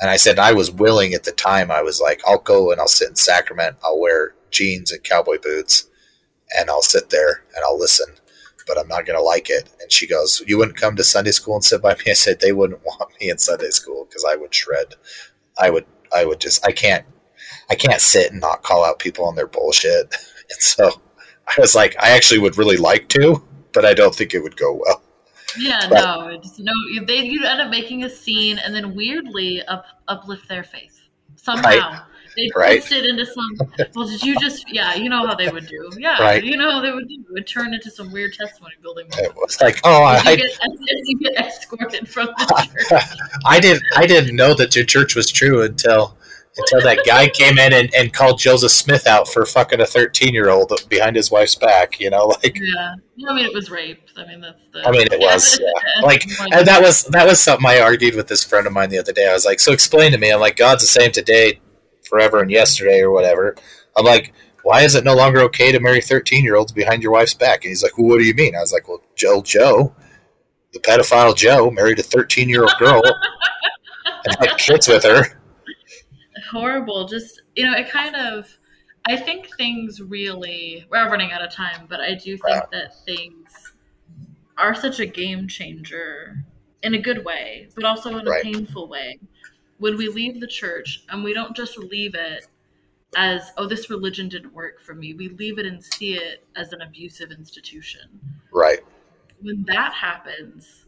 And 0.00 0.08
i 0.08 0.16
said 0.16 0.38
i 0.38 0.52
was 0.54 0.70
willing 0.70 1.12
at 1.12 1.24
the 1.24 1.32
time 1.32 1.70
i 1.70 1.82
was 1.82 2.00
like 2.00 2.22
i'll 2.26 2.38
go 2.38 2.72
and 2.72 2.80
i'll 2.80 2.88
sit 2.88 3.10
in 3.10 3.16
sacrament. 3.16 3.76
I'll 3.84 4.00
wear 4.00 4.36
jeans 4.50 4.90
and 4.90 5.04
cowboy 5.04 5.36
boots 5.38 5.86
and 6.58 6.70
i'll 6.70 6.82
sit 6.82 7.10
there 7.10 7.44
and 7.54 7.62
i'll 7.62 7.78
listen 7.78 8.06
but 8.70 8.78
i'm 8.78 8.86
not 8.86 9.04
going 9.04 9.18
to 9.18 9.22
like 9.22 9.50
it 9.50 9.68
and 9.80 9.90
she 9.90 10.06
goes 10.06 10.40
you 10.46 10.56
wouldn't 10.56 10.76
come 10.76 10.94
to 10.94 11.02
sunday 11.02 11.32
school 11.32 11.54
and 11.56 11.64
sit 11.64 11.82
by 11.82 11.92
me 11.94 12.02
i 12.10 12.12
said 12.12 12.38
they 12.38 12.52
wouldn't 12.52 12.84
want 12.84 13.10
me 13.20 13.28
in 13.28 13.36
sunday 13.36 13.70
school 13.70 14.04
because 14.08 14.24
i 14.30 14.36
would 14.36 14.54
shred 14.54 14.94
i 15.58 15.68
would 15.68 15.84
i 16.14 16.24
would 16.24 16.38
just 16.38 16.64
i 16.64 16.70
can't 16.70 17.04
i 17.68 17.74
can't 17.74 18.00
sit 18.00 18.30
and 18.30 18.40
not 18.40 18.62
call 18.62 18.84
out 18.84 19.00
people 19.00 19.24
on 19.24 19.34
their 19.34 19.48
bullshit 19.48 20.04
and 20.50 20.60
so 20.60 20.88
i 21.48 21.54
was 21.60 21.74
like 21.74 21.96
i 22.00 22.10
actually 22.10 22.38
would 22.38 22.56
really 22.56 22.76
like 22.76 23.08
to 23.08 23.42
but 23.72 23.84
i 23.84 23.92
don't 23.92 24.14
think 24.14 24.34
it 24.34 24.40
would 24.40 24.56
go 24.56 24.72
well 24.72 25.02
Yeah, 25.58 25.88
But- 25.90 26.04
no, 26.04 26.28
it's 26.28 26.60
no. 26.60 26.72
They 27.08 27.24
you 27.24 27.44
end 27.44 27.60
up 27.60 27.70
making 27.70 28.04
a 28.04 28.08
scene 28.08 28.58
and 28.64 28.72
then 28.72 28.94
weirdly 28.94 29.60
up 29.66 29.84
uplift 30.06 30.48
their 30.48 30.62
faith 30.62 31.00
somehow. 31.34 31.64
Right. 31.64 32.02
They 32.36 32.50
Right. 32.56 32.80
twist 32.80 32.92
it 32.92 33.06
into 33.06 33.26
some. 33.26 33.50
Well, 33.94 34.06
did 34.08 34.22
you 34.22 34.38
just? 34.40 34.64
Yeah, 34.72 34.94
you 34.94 35.08
know 35.08 35.26
how 35.26 35.34
they 35.34 35.48
would 35.48 35.66
do. 35.66 35.90
Yeah, 35.98 36.20
Right. 36.22 36.42
you 36.44 36.56
know 36.56 36.70
how 36.70 36.80
they 36.80 36.92
would 36.92 37.08
do. 37.08 37.14
It 37.14 37.32
would 37.32 37.46
turn 37.46 37.74
into 37.74 37.90
some 37.90 38.12
weird 38.12 38.32
testimony 38.34 38.74
building. 38.82 39.06
it 39.12 39.34
was 39.36 39.60
like 39.60 39.80
oh 39.84 40.02
i, 40.02 40.16
you 40.16 40.20
I 40.30 40.36
get, 40.36 40.50
you 41.04 41.18
get 41.20 41.34
escorted 41.36 42.08
from 42.08 42.26
the 42.26 42.68
church. 42.88 43.02
I 43.46 43.60
didn't 43.60 43.82
I 43.96 44.06
didn't 44.06 44.34
know 44.36 44.54
that 44.54 44.74
your 44.76 44.84
church 44.84 45.14
was 45.14 45.30
true 45.30 45.62
until 45.62 46.16
until 46.56 46.80
that 46.82 46.98
guy 47.06 47.28
came 47.28 47.58
in 47.58 47.72
and, 47.72 47.94
and 47.94 48.12
called 48.12 48.38
Joseph 48.40 48.72
Smith 48.72 49.06
out 49.06 49.28
for 49.28 49.46
fucking 49.46 49.80
a 49.80 49.86
13 49.86 50.34
year 50.34 50.50
old 50.50 50.72
behind 50.88 51.14
his 51.14 51.30
wife's 51.30 51.54
back, 51.54 52.00
you 52.00 52.10
know, 52.10 52.26
like. 52.26 52.56
Yeah. 52.58 52.94
I 53.28 53.34
mean, 53.34 53.44
it 53.44 53.54
was 53.54 53.70
rape. 53.70 54.02
I 54.16 54.26
mean, 54.26 54.40
that's 54.40 54.60
the. 54.72 54.80
I 54.86 54.90
mean, 54.90 55.06
it 55.12 55.20
was. 55.20 55.60
Yeah. 55.62 56.02
Like, 56.02 56.24
and 56.52 56.66
that 56.66 56.82
was, 56.82 57.04
that 57.04 57.24
was 57.24 57.40
something 57.40 57.64
I 57.66 57.78
argued 57.78 58.16
with 58.16 58.26
this 58.26 58.42
friend 58.42 58.66
of 58.66 58.72
mine 58.72 58.90
the 58.90 58.98
other 58.98 59.12
day. 59.12 59.28
I 59.28 59.32
was 59.32 59.44
like, 59.46 59.60
so 59.60 59.72
explain 59.72 60.10
to 60.10 60.18
me. 60.18 60.32
I'm 60.32 60.40
like, 60.40 60.56
God's 60.56 60.82
the 60.82 60.88
same 60.88 61.12
today, 61.12 61.60
forever, 62.11 62.40
and 62.40 62.50
yesterday, 62.50 63.00
or 63.00 63.11
whatever. 63.11 63.56
I'm 63.96 64.04
like, 64.04 64.34
why 64.62 64.82
is 64.82 64.94
it 64.94 65.04
no 65.04 65.14
longer 65.14 65.40
okay 65.42 65.72
to 65.72 65.80
marry 65.80 66.00
13 66.00 66.44
year 66.44 66.56
olds 66.56 66.72
behind 66.72 67.02
your 67.02 67.12
wife's 67.12 67.34
back? 67.34 67.64
And 67.64 67.70
he's 67.70 67.82
like, 67.82 67.96
well, 67.96 68.08
what 68.08 68.18
do 68.18 68.24
you 68.24 68.34
mean? 68.34 68.54
I 68.54 68.61
was 68.61 68.72
like, 68.72 68.88
well, 68.88 69.02
Joe, 69.16 69.42
Joe, 69.42 69.94
the 70.72 70.80
pedophile 70.80 71.34
Joe 71.34 71.70
married 71.70 71.98
a 71.98 72.02
13 72.02 72.48
year 72.48 72.62
old 72.62 72.74
girl 72.78 73.02
and 74.24 74.36
had 74.40 74.58
kids 74.58 74.88
with 74.88 75.04
her. 75.04 75.24
Horrible. 76.50 77.06
Just, 77.06 77.42
you 77.54 77.64
know, 77.64 77.76
it 77.76 77.88
kind 77.90 78.16
of, 78.16 78.46
I 79.06 79.16
think 79.16 79.48
things 79.56 80.00
really, 80.00 80.86
we're 80.90 81.08
running 81.08 81.32
out 81.32 81.42
of 81.42 81.52
time, 81.52 81.86
but 81.88 82.00
I 82.00 82.14
do 82.14 82.36
think 82.36 82.42
wow. 82.42 82.68
that 82.72 83.02
things 83.04 83.72
are 84.58 84.74
such 84.74 85.00
a 85.00 85.06
game 85.06 85.48
changer 85.48 86.44
in 86.82 86.94
a 86.94 86.98
good 87.00 87.24
way, 87.24 87.68
but 87.74 87.84
also 87.84 88.16
in 88.16 88.26
a 88.26 88.30
right. 88.30 88.42
painful 88.42 88.88
way. 88.88 89.18
When 89.80 89.96
we 89.96 90.08
leave 90.08 90.40
the 90.40 90.46
church 90.46 91.04
and 91.08 91.24
we 91.24 91.34
don't 91.34 91.56
just 91.56 91.76
leave 91.76 92.14
it 92.14 92.46
as 93.16 93.50
oh 93.56 93.66
this 93.66 93.90
religion 93.90 94.28
didn't 94.28 94.52
work 94.54 94.80
for 94.80 94.94
me 94.94 95.14
we 95.14 95.28
leave 95.30 95.58
it 95.58 95.66
and 95.66 95.82
see 95.82 96.14
it 96.14 96.46
as 96.56 96.72
an 96.72 96.80
abusive 96.82 97.32
institution 97.32 98.02
right 98.52 98.80
when 99.42 99.64
that 99.66 99.92
happens 99.92 100.86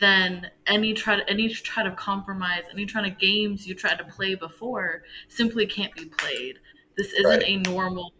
then 0.00 0.50
any 0.66 0.92
try 0.92 1.16
to 1.16 1.28
any 1.30 1.48
try 1.48 1.82
to 1.82 1.92
compromise 1.92 2.62
any 2.72 2.84
try 2.84 3.02
to 3.02 3.10
games 3.10 3.66
you 3.66 3.74
tried 3.74 3.96
to 3.96 4.04
play 4.04 4.34
before 4.34 5.02
simply 5.28 5.64
can't 5.64 5.94
be 5.94 6.06
played 6.06 6.58
this 6.96 7.12
isn't 7.12 7.26
right. 7.26 7.42
a 7.44 7.56
normal 7.70 8.12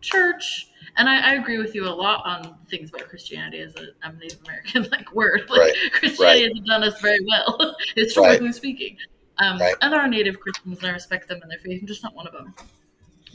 church 0.00 0.68
and 0.96 1.08
I, 1.08 1.32
I, 1.32 1.34
agree 1.34 1.58
with 1.58 1.74
you 1.74 1.86
a 1.86 1.90
lot 1.90 2.22
on 2.24 2.56
things 2.68 2.90
about 2.90 3.08
Christianity 3.08 3.60
as 3.60 3.76
a 3.76 3.88
I'm 4.02 4.18
Native 4.18 4.40
American 4.44 4.82
like 4.90 5.14
word. 5.14 5.42
Like 5.48 5.60
right. 5.60 5.74
Christianity 5.92 6.46
right. 6.46 6.56
has 6.56 6.64
done 6.66 6.82
us 6.82 7.00
very 7.00 7.18
well, 7.24 7.76
historically 7.94 8.52
speaking. 8.52 8.96
Um, 9.42 9.58
right. 9.58 9.74
And 9.80 9.92
there 9.92 10.00
are 10.00 10.08
Native 10.08 10.38
Christians, 10.40 10.78
and 10.80 10.88
I 10.88 10.92
respect 10.92 11.28
them 11.28 11.40
and 11.42 11.50
their 11.50 11.58
faith. 11.58 11.80
I'm 11.80 11.86
just 11.86 12.02
not 12.02 12.14
one 12.14 12.26
of 12.26 12.32
them. 12.32 12.54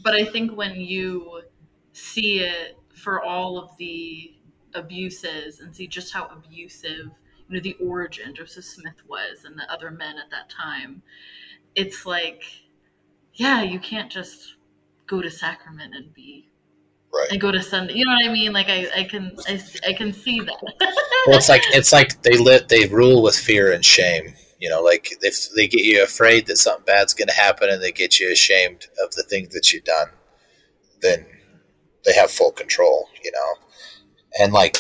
But 0.04 0.14
I 0.14 0.24
think 0.24 0.56
when 0.56 0.76
you 0.76 1.42
see 1.94 2.40
it 2.40 2.78
for 2.94 3.24
all 3.24 3.58
of 3.58 3.76
the 3.78 4.34
abuses 4.74 5.62
and 5.62 5.76
see 5.76 5.88
just 5.88 6.14
how 6.14 6.28
abusive, 6.28 7.08
you 7.48 7.56
know, 7.56 7.60
the 7.60 7.76
origin 7.84 8.36
Joseph 8.36 8.66
Smith 8.66 9.02
was 9.08 9.46
and 9.46 9.58
the 9.58 9.72
other 9.72 9.90
men 9.90 10.18
at 10.18 10.30
that 10.32 10.50
time, 10.50 11.02
it's 11.76 12.06
like, 12.06 12.44
yeah, 13.34 13.62
you 13.64 13.80
can't 13.80 14.12
just 14.12 14.56
go 15.08 15.22
to 15.22 15.30
sacrament 15.30 15.94
and 15.96 16.14
be 16.14 16.50
Right. 17.14 17.32
and 17.32 17.40
go 17.40 17.50
to 17.50 17.62
Sunday. 17.62 17.94
You 17.94 18.06
know 18.06 18.12
what 18.12 18.30
I 18.30 18.34
mean? 18.34 18.52
Like 18.52 18.68
I, 18.68 18.88
I 18.94 19.04
can, 19.06 19.38
I, 19.48 19.62
I 19.88 19.94
can 19.94 20.12
see 20.12 20.42
that. 20.42 20.62
well, 21.28 21.38
it's 21.38 21.48
like 21.48 21.62
it's 21.68 21.94
like 21.94 22.22
they 22.24 22.38
lit, 22.38 22.68
they 22.68 22.88
rule 22.88 23.24
with 23.24 23.38
fear 23.38 23.72
and 23.72 23.86
shame. 23.86 24.34
You 24.60 24.70
know, 24.70 24.82
like 24.82 25.10
if 25.22 25.50
they 25.56 25.68
get 25.68 25.84
you 25.84 26.04
afraid 26.04 26.48
that 26.48 26.58
something 26.58 26.86
bad's 26.86 27.14
going 27.14 27.28
to 27.28 27.34
happen 27.34 27.70
and 27.70 27.82
they 27.82 27.92
get 27.92 28.20
you 28.20 28.32
ashamed 28.32 28.88
of 29.04 29.12
the 29.12 29.24
things 29.24 29.50
that 29.50 29.72
you've 29.72 29.84
done, 29.84 30.08
then 31.02 31.26
they 32.06 32.14
have 32.14 32.32
full 32.32 32.52
control, 32.52 33.10
you 33.24 33.32
know? 33.32 33.54
And 34.40 34.54
like, 34.54 34.78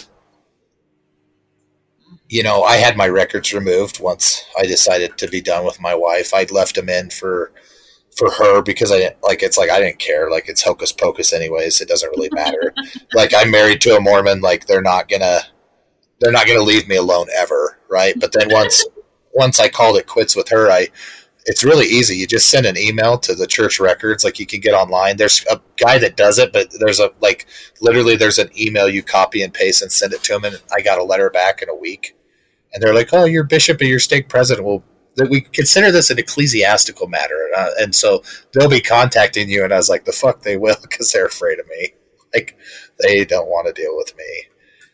you 2.30 2.42
know, 2.42 2.64
I 2.64 2.78
had 2.78 2.98
my 2.98 3.08
records 3.08 3.54
removed 3.54 4.00
once 4.00 4.46
I 4.58 4.66
decided 4.66 5.18
to 5.18 5.28
be 5.28 5.42
done 5.42 5.66
with 5.66 5.82
my 5.82 5.94
wife. 5.94 6.34
I'd 6.34 6.52
left 6.52 6.76
them 6.76 6.90
in 6.90 7.10
for 7.10 7.52
for 8.18 8.32
her 8.32 8.62
because 8.62 8.92
I 8.92 8.98
didn't 8.98 9.22
like 9.24 9.44
it's 9.44 9.58
like 9.58 9.70
I 9.70 9.80
didn't 9.80 10.00
care. 10.00 10.32
Like 10.32 10.48
it's 10.48 10.64
hocus 10.64 10.92
pocus 10.92 11.34
anyways. 11.34 11.82
It 11.82 11.88
doesn't 11.88 12.10
really 12.12 12.30
matter. 12.32 12.74
like 13.14 13.34
I'm 13.36 13.52
married 13.52 13.82
to 13.82 13.96
a 13.96 14.02
Mormon, 14.02 14.42
like 14.42 14.66
they're 14.66 14.82
not 14.82 15.10
gonna 15.10 15.42
they're 16.20 16.32
not 16.32 16.48
gonna 16.48 16.62
leave 16.62 16.88
me 16.88 16.96
alone 16.96 17.28
ever, 17.36 17.80
right? 17.90 18.16
But 18.20 18.32
then 18.32 18.48
once 18.52 18.86
once 19.36 19.60
I 19.60 19.70
called 19.70 19.98
it 19.98 20.08
quits 20.08 20.36
with 20.36 20.50
her, 20.50 20.72
I 20.72 20.88
it's 21.46 21.64
really 21.64 21.86
easy. 21.86 22.18
You 22.18 22.26
just 22.26 22.50
send 22.50 22.66
an 22.66 22.78
email 22.78 23.20
to 23.20 23.36
the 23.36 23.46
church 23.46 23.80
records, 23.80 24.24
like 24.24 24.40
you 24.40 24.48
can 24.48 24.62
get 24.62 24.74
online. 24.74 25.18
There's 25.18 25.46
a 25.52 25.62
guy 25.78 26.00
that 26.00 26.18
does 26.18 26.40
it, 26.40 26.52
but 26.52 26.70
there's 26.80 27.00
a 27.00 27.12
like 27.22 27.46
literally 27.82 28.16
there's 28.16 28.40
an 28.40 28.50
email 28.60 28.90
you 28.90 29.04
copy 29.04 29.44
and 29.44 29.54
paste 29.54 29.82
and 29.82 29.92
send 29.92 30.14
it 30.14 30.24
to 30.24 30.36
him, 30.36 30.44
and 30.44 30.60
I 30.76 30.82
got 30.82 30.98
a 30.98 31.04
letter 31.04 31.30
back 31.30 31.62
in 31.62 31.70
a 31.70 31.76
week, 31.76 32.16
and 32.74 32.82
they're 32.82 32.96
like, 32.96 33.14
"Oh, 33.14 33.26
your 33.26 33.44
bishop 33.44 33.80
or 33.82 33.86
your 33.86 34.00
stake 34.00 34.30
president 34.30 34.66
will." 34.66 34.84
That 35.18 35.30
we 35.30 35.40
consider 35.40 35.94
this 35.94 36.10
an 36.10 36.20
ecclesiastical 36.20 37.08
matter, 37.08 37.48
uh, 37.56 37.70
and 37.80 37.96
so 37.96 38.22
they'll 38.52 38.68
be 38.68 38.82
contacting 38.82 39.48
you. 39.50 39.64
And 39.64 39.74
I 39.74 39.78
was 39.78 39.88
like, 39.88 40.04
"The 40.06 40.12
fuck 40.12 40.42
they 40.42 40.58
will," 40.58 40.76
because 40.82 41.12
they're 41.12 41.28
afraid 41.28 41.60
of 41.60 41.68
me. 41.68 41.94
Like 42.34 42.58
they 43.00 43.24
don't 43.24 43.48
want 43.48 43.68
to 43.68 43.82
deal 43.82 43.96
with 43.96 44.14
me. 44.18 44.46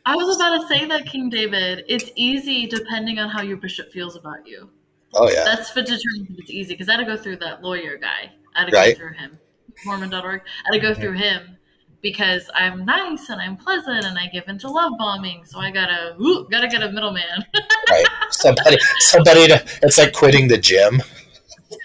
I 0.06 0.16
was 0.16 0.36
about 0.36 0.62
to 0.62 0.68
say 0.68 0.86
that, 0.86 1.06
King 1.06 1.30
David. 1.30 1.86
It's 1.88 2.10
easy 2.16 2.66
depending 2.66 3.20
on 3.20 3.30
how 3.30 3.42
your 3.42 3.58
bishop 3.58 3.92
feels 3.92 4.16
about 4.16 4.48
you. 4.48 4.70
Oh 5.14 5.30
yeah. 5.30 5.44
That's 5.44 5.70
for 5.70 5.82
determining 5.82 6.28
if 6.32 6.40
it's 6.40 6.50
easy 6.50 6.74
because 6.74 6.90
I 6.90 6.94
had 6.94 7.00
to 7.00 7.06
go 7.06 7.18
through 7.18 7.38
that 7.38 7.62
lawyer 7.62 7.98
guy. 7.98 8.32
I 8.56 8.62
had 8.62 8.70
to 8.70 8.76
right. 8.76 8.96
go 8.96 9.00
through 9.00 9.14
him. 9.14 9.38
Mormon.org. 9.86 10.42
I 10.42 10.46
had 10.66 10.72
to 10.72 10.80
go 10.80 10.94
through 10.94 11.12
mm-hmm. 11.12 11.46
him 11.46 11.58
because 12.02 12.50
I'm 12.56 12.86
nice 12.86 13.30
and 13.30 13.40
I'm 13.40 13.58
pleasant 13.58 14.06
and 14.06 14.18
I 14.18 14.28
give 14.28 14.48
into 14.48 14.70
love 14.70 14.94
bombing. 14.98 15.46
So 15.46 15.60
I 15.60 15.70
gotta 15.70 16.16
ooh, 16.20 16.48
gotta 16.50 16.68
get 16.68 16.82
a 16.82 16.92
middleman. 16.92 17.46
right. 17.90 18.06
Somebody 18.32 18.78
somebody 19.00 19.48
to 19.48 19.64
it's 19.84 19.98
like 19.98 20.14
quitting 20.14 20.48
the 20.48 20.58
gym. 20.58 21.02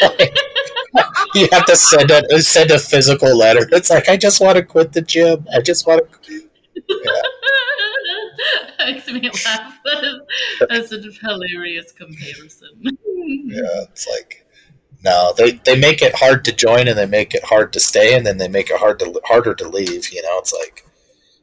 you 1.35 1.49
have 1.53 1.67
to 1.67 1.77
send 1.77 2.11
a 2.11 2.43
send 2.43 2.71
a 2.71 2.79
physical 2.79 3.37
letter. 3.37 3.69
It's 3.73 3.91
like 3.91 4.09
I 4.09 4.17
just 4.17 4.41
want 4.41 4.57
to 4.57 4.63
quit 4.63 4.93
the 4.93 5.03
gym. 5.03 5.47
I 5.55 5.61
just 5.61 5.87
want 5.87 6.03
to. 6.23 6.43
Yeah 6.89 7.23
makes 8.79 9.07
me 9.09 9.31
laugh. 9.47 9.79
That's 10.69 10.93
a 10.93 11.01
hilarious 11.01 11.93
comparison. 11.93 12.69
yeah, 12.83 13.83
it's 13.83 14.07
like 14.09 14.47
no, 15.05 15.33
they 15.37 15.53
they 15.65 15.79
make 15.79 16.03
it 16.03 16.15
hard 16.15 16.45
to 16.47 16.53
join 16.53 16.89
and 16.89 16.99
they 16.99 17.07
make 17.07 17.35
it 17.35 17.45
hard 17.45 17.73
to 17.75 17.81
stay 17.81 18.17
and 18.17 18.27
then 18.27 18.39
they 18.39 18.49
make 18.49 18.71
it 18.71 18.79
hard 18.81 18.99
to 19.01 19.21
harder 19.25 19.55
to 19.55 19.69
leave. 19.69 20.11
You 20.11 20.23
know, 20.23 20.39
it's 20.39 20.53
like, 20.53 20.85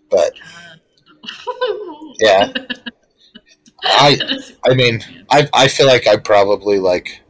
but 0.10 0.34
yeah, 2.20 2.52
I 3.84 4.20
I 4.66 4.74
mean 4.74 5.02
I 5.30 5.48
I 5.54 5.68
feel 5.68 5.88
like 5.88 6.08
I'm 6.08 6.22
probably 6.22 6.80
like 6.80 7.22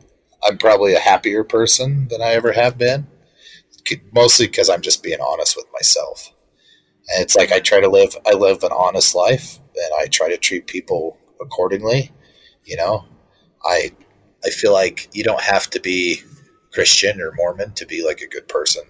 I'm 0.43 0.57
probably 0.57 0.93
a 0.93 0.99
happier 0.99 1.43
person 1.43 2.07
than 2.09 2.21
I 2.21 2.33
ever 2.33 2.53
have 2.53 2.77
been, 2.77 3.07
mostly 4.11 4.47
because 4.47 4.69
I'm 4.69 4.81
just 4.81 5.03
being 5.03 5.21
honest 5.21 5.55
with 5.55 5.67
myself. 5.73 6.32
And 7.09 7.21
it's 7.21 7.35
like 7.35 7.51
I 7.51 7.59
try 7.59 7.79
to 7.79 7.89
live 7.89 8.15
I 8.25 8.33
live 8.33 8.63
an 8.63 8.71
honest 8.71 9.15
life 9.15 9.59
and 9.75 9.93
I 9.99 10.07
try 10.07 10.29
to 10.29 10.37
treat 10.37 10.67
people 10.67 11.17
accordingly. 11.41 12.11
You 12.65 12.77
know, 12.77 13.05
I 13.65 13.91
I 14.45 14.49
feel 14.49 14.73
like 14.73 15.09
you 15.13 15.23
don't 15.23 15.41
have 15.41 15.69
to 15.71 15.79
be 15.79 16.21
Christian 16.71 17.21
or 17.21 17.33
Mormon 17.35 17.73
to 17.73 17.85
be 17.85 18.05
like 18.05 18.21
a 18.21 18.27
good 18.27 18.47
person. 18.47 18.83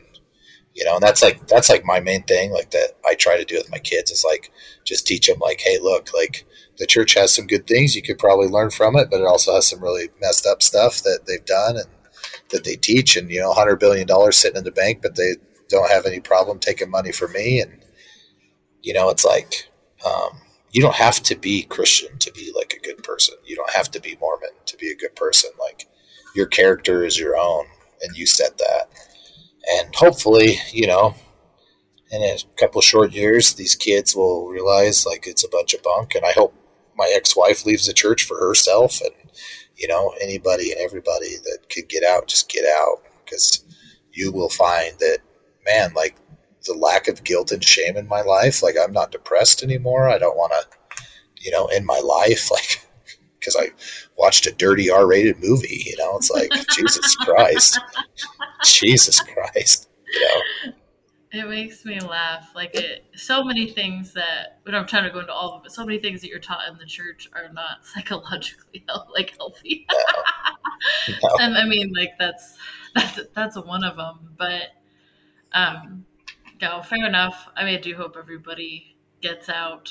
You 0.73 0.85
know, 0.85 0.95
and 0.95 1.03
that's 1.03 1.21
like 1.21 1.47
that's 1.47 1.69
like 1.69 1.85
my 1.85 1.99
main 1.99 2.23
thing. 2.23 2.51
Like 2.51 2.71
that 2.71 2.93
I 3.05 3.13
try 3.15 3.37
to 3.37 3.45
do 3.45 3.55
with 3.55 3.69
my 3.69 3.77
kids 3.79 4.09
is 4.09 4.23
like 4.23 4.51
just 4.83 5.05
teach 5.05 5.27
them 5.27 5.39
like, 5.39 5.61
hey, 5.61 5.77
look, 5.79 6.09
like 6.15 6.45
the 6.77 6.87
church 6.87 7.13
has 7.13 7.33
some 7.33 7.45
good 7.45 7.67
things 7.67 7.95
you 7.95 8.01
could 8.01 8.17
probably 8.17 8.47
learn 8.47 8.71
from 8.71 8.95
it, 8.95 9.09
but 9.11 9.21
it 9.21 9.27
also 9.27 9.53
has 9.53 9.67
some 9.69 9.81
really 9.83 10.09
messed 10.19 10.47
up 10.47 10.63
stuff 10.63 11.03
that 11.03 11.21
they've 11.27 11.45
done 11.45 11.77
and 11.77 11.85
that 12.49 12.63
they 12.63 12.75
teach. 12.75 13.15
And 13.15 13.29
you 13.29 13.39
know, 13.39 13.53
hundred 13.53 13.79
billion 13.79 14.07
dollars 14.07 14.37
sitting 14.37 14.57
in 14.57 14.63
the 14.63 14.71
bank, 14.71 15.01
but 15.03 15.15
they 15.15 15.35
don't 15.69 15.91
have 15.91 16.07
any 16.07 16.19
problem 16.19 16.57
taking 16.57 16.89
money 16.89 17.11
from 17.11 17.33
me. 17.33 17.61
And 17.61 17.82
you 18.83 18.93
know, 18.93 19.09
it's 19.09 19.25
like 19.25 19.71
um, 20.05 20.41
you 20.71 20.81
don't 20.81 20.95
have 20.95 21.23
to 21.23 21.35
be 21.35 21.63
Christian 21.63 22.17
to 22.19 22.31
be 22.33 22.51
like 22.55 22.73
a 22.73 22.85
good 22.85 23.01
person. 23.03 23.35
You 23.45 23.55
don't 23.55 23.71
have 23.71 23.89
to 23.91 24.01
be 24.01 24.17
Mormon 24.19 24.49
to 24.65 24.77
be 24.77 24.91
a 24.91 24.95
good 24.95 25.15
person. 25.15 25.49
Like 25.59 25.87
your 26.35 26.45
character 26.45 27.05
is 27.05 27.17
your 27.17 27.37
own, 27.37 27.65
and 28.01 28.15
you 28.15 28.27
set 28.27 28.57
that. 28.57 28.89
And 29.71 29.95
hopefully, 29.95 30.57
you 30.71 30.87
know, 30.87 31.15
in 32.11 32.21
a 32.21 32.37
couple 32.59 32.81
short 32.81 33.13
years, 33.13 33.53
these 33.53 33.75
kids 33.75 34.15
will 34.15 34.49
realize 34.49 35.05
like 35.05 35.25
it's 35.25 35.45
a 35.45 35.49
bunch 35.49 35.73
of 35.73 35.81
bunk. 35.81 36.15
And 36.15 36.25
I 36.25 36.31
hope 36.31 36.53
my 36.95 37.11
ex-wife 37.15 37.65
leaves 37.65 37.87
the 37.87 37.93
church 37.93 38.23
for 38.23 38.37
herself, 38.37 38.99
and 39.01 39.13
you 39.77 39.87
know, 39.87 40.13
anybody 40.21 40.71
and 40.71 40.81
everybody 40.81 41.37
that 41.43 41.69
could 41.73 41.87
get 41.87 42.03
out, 42.03 42.27
just 42.27 42.49
get 42.49 42.65
out, 42.65 42.97
because 43.23 43.63
you 44.11 44.31
will 44.31 44.49
find 44.49 44.99
that, 44.99 45.19
man, 45.65 45.93
like 45.95 46.15
the 46.65 46.73
lack 46.73 47.07
of 47.07 47.23
guilt 47.23 47.51
and 47.51 47.63
shame 47.63 47.97
in 47.97 48.07
my 48.07 48.21
life. 48.21 48.63
Like 48.63 48.75
I'm 48.81 48.93
not 48.93 49.11
depressed 49.11 49.63
anymore. 49.63 50.09
I 50.09 50.17
don't 50.17 50.37
want 50.37 50.53
to, 50.53 51.03
you 51.41 51.51
know, 51.51 51.67
in 51.67 51.85
my 51.85 51.99
life, 51.99 52.51
like 52.51 52.85
because 53.39 53.55
I 53.59 53.71
watched 54.17 54.47
a 54.47 54.53
dirty 54.53 54.89
R-rated 54.89 55.39
movie. 55.41 55.83
You 55.85 55.97
know, 55.97 56.15
it's 56.17 56.31
like 56.31 56.51
Jesus 56.71 57.15
Christ, 57.17 57.79
Jesus 58.63 59.19
Christ. 59.21 59.89
You 60.13 60.21
know. 60.21 60.73
It 61.33 61.49
makes 61.49 61.83
me 61.83 61.99
laugh. 61.99 62.51
Like 62.53 62.75
it, 62.75 63.05
so 63.15 63.43
many 63.43 63.67
things 63.67 64.13
that, 64.13 64.59
but 64.63 64.75
I'm 64.75 64.85
trying 64.85 65.05
to 65.05 65.09
go 65.09 65.19
into 65.19 65.33
all 65.33 65.53
of 65.53 65.65
it. 65.65 65.71
So 65.71 65.83
many 65.83 65.97
things 65.97 66.21
that 66.21 66.27
you're 66.27 66.37
taught 66.37 66.67
in 66.71 66.77
the 66.77 66.85
church 66.85 67.27
are 67.33 67.51
not 67.51 67.85
psychologically 67.93 68.85
like 69.13 69.35
healthy. 69.37 69.87
No. 69.91 71.15
No. 71.23 71.35
And 71.39 71.57
I 71.57 71.65
mean, 71.65 71.91
like 71.97 72.11
that's 72.19 72.55
that's 72.93 73.19
that's 73.33 73.55
one 73.57 73.83
of 73.83 73.97
them. 73.97 74.35
But 74.37 74.73
um, 75.53 76.05
no, 76.61 76.81
fair 76.81 77.05
enough. 77.05 77.47
I 77.55 77.63
mean, 77.63 77.75
I 77.75 77.81
do 77.81 77.95
hope 77.95 78.15
everybody 78.17 78.95
gets 79.21 79.49
out 79.49 79.89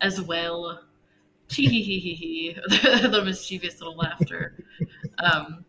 as 0.00 0.20
well. 0.20 0.84
the 1.48 3.22
mischievous 3.24 3.80
little 3.80 3.96
laughter. 3.96 4.64
Um, 5.18 5.64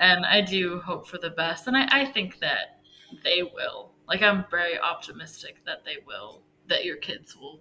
and 0.00 0.24
I 0.24 0.40
do 0.40 0.80
hope 0.80 1.06
for 1.06 1.18
the 1.18 1.30
best, 1.30 1.66
and 1.66 1.76
I, 1.76 1.86
I 1.90 2.04
think 2.06 2.40
that 2.40 2.80
they 3.24 3.42
will. 3.42 3.92
Like, 4.08 4.22
I'm 4.22 4.44
very 4.50 4.78
optimistic 4.78 5.56
that 5.66 5.84
they 5.84 5.96
will. 6.06 6.42
That 6.68 6.84
your 6.84 6.96
kids 6.96 7.36
will 7.36 7.60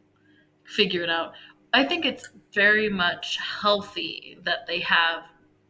figure 0.64 1.04
it 1.04 1.10
out. 1.10 1.34
I 1.74 1.84
think 1.84 2.06
it's 2.06 2.30
very 2.54 2.90
much 2.90 3.38
healthy 3.38 4.38
that 4.44 4.66
they 4.68 4.80
have 4.80 5.24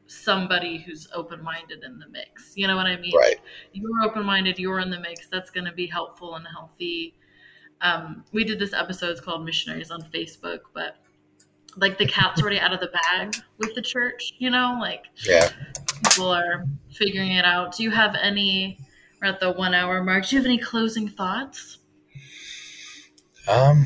somebody 0.08 0.78
who's 0.78 1.08
open 1.14 1.44
minded 1.44 1.84
in 1.84 2.00
the 2.00 2.08
mix. 2.10 2.54
You 2.56 2.68
know 2.68 2.76
what 2.76 2.86
I 2.86 2.98
mean? 2.98 3.16
Right. 3.16 3.36
You're 3.74 4.04
open 4.04 4.24
minded, 4.24 4.60
you're 4.60 4.80
in 4.80 4.90
the 4.90 5.00
mix. 5.00 5.28
That's 5.28 5.50
going 5.50 5.66
to 5.66 5.72
be 5.72 5.88
helpful 5.88 6.36
and 6.36 6.46
healthy. 6.48 7.16
Um, 7.82 8.24
we 8.32 8.44
did 8.44 8.60
this 8.60 8.74
episode, 8.74 9.10
it's 9.12 9.22
called 9.22 9.44
Missionaries 9.46 9.92
on 9.92 10.02
Facebook, 10.14 10.60
but 10.74 10.98
like 11.78 11.98
the 11.98 12.08
cat's 12.08 12.42
already 12.42 12.60
out 12.60 12.74
of 12.74 12.80
the 12.80 12.88
bag 12.88 13.36
with 13.58 13.76
the 13.76 13.82
church, 13.82 14.34
you 14.38 14.50
know? 14.50 14.78
Like, 14.80 15.06
Yeah. 15.28 15.50
people 16.06 16.30
are 16.30 16.66
figuring 16.94 17.32
it 17.32 17.44
out. 17.46 17.76
Do 17.76 17.84
you 17.84 17.92
have 17.92 18.16
any, 18.22 18.80
we're 19.22 19.28
at 19.28 19.40
the 19.40 19.52
one 19.52 19.74
hour 19.74 20.02
mark, 20.04 20.28
do 20.28 20.36
you 20.36 20.42
have 20.42 20.46
any 20.46 20.58
closing 20.58 21.10
thoughts? 21.10 21.80
Um, 23.48 23.86